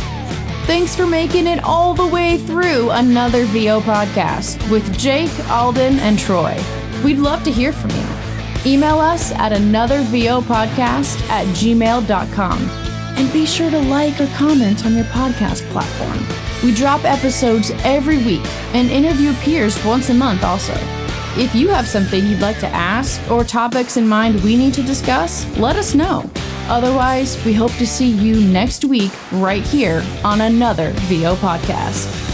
Thanks 0.67 0.97
for 0.97 1.07
making 1.07 1.47
it 1.47 1.63
all 1.63 1.93
the 1.93 2.07
way 2.07 2.39
through 2.39 2.91
another 2.91 3.45
VO 3.47 3.81
podcast 3.81 4.71
with 4.71 4.99
Jake, 4.99 5.31
Alden, 5.51 5.99
and 5.99 6.19
Troy. 6.19 6.57
We'd 7.05 7.19
love 7.19 7.43
to 7.45 7.53
hear 7.53 7.73
from 7.73 7.91
you. 7.91 8.07
Email 8.73 8.99
us 8.99 9.33
at 9.33 9.53
anothervopodcast 9.53 11.29
at 11.29 11.47
gmail.com. 11.49 12.59
And 13.17 13.33
be 13.33 13.45
sure 13.45 13.71
to 13.71 13.79
like 13.79 14.19
or 14.19 14.27
comment 14.29 14.87
on 14.87 14.95
your 14.95 15.05
podcast 15.05 15.63
platform. 15.71 16.27
We 16.65 16.75
drop 16.75 17.05
episodes 17.05 17.71
every 17.85 18.17
week 18.25 18.45
and 18.75 18.91
interview 18.91 19.35
peers 19.35 19.83
once 19.85 20.09
a 20.09 20.15
month 20.15 20.43
also. 20.43 20.75
If 21.37 21.53
you 21.53 21.69
have 21.71 21.89
something 21.89 22.25
you'd 22.25 22.39
like 22.39 22.61
to 22.61 22.69
ask 22.69 23.21
or 23.29 23.43
topics 23.43 23.97
in 23.97 24.07
mind 24.07 24.41
we 24.45 24.57
need 24.57 24.73
to 24.75 24.85
discuss, 24.85 25.45
let 25.59 25.75
us 25.75 25.93
know. 25.93 26.31
Otherwise, 26.69 27.45
we 27.45 27.53
hope 27.53 27.73
to 27.73 27.87
see 27.87 28.09
you 28.09 28.41
next 28.41 28.85
week 28.85 29.11
right 29.33 29.65
here 29.65 30.05
on 30.23 30.43
another 30.43 30.93
VO 31.09 31.35
podcast. 31.37 32.34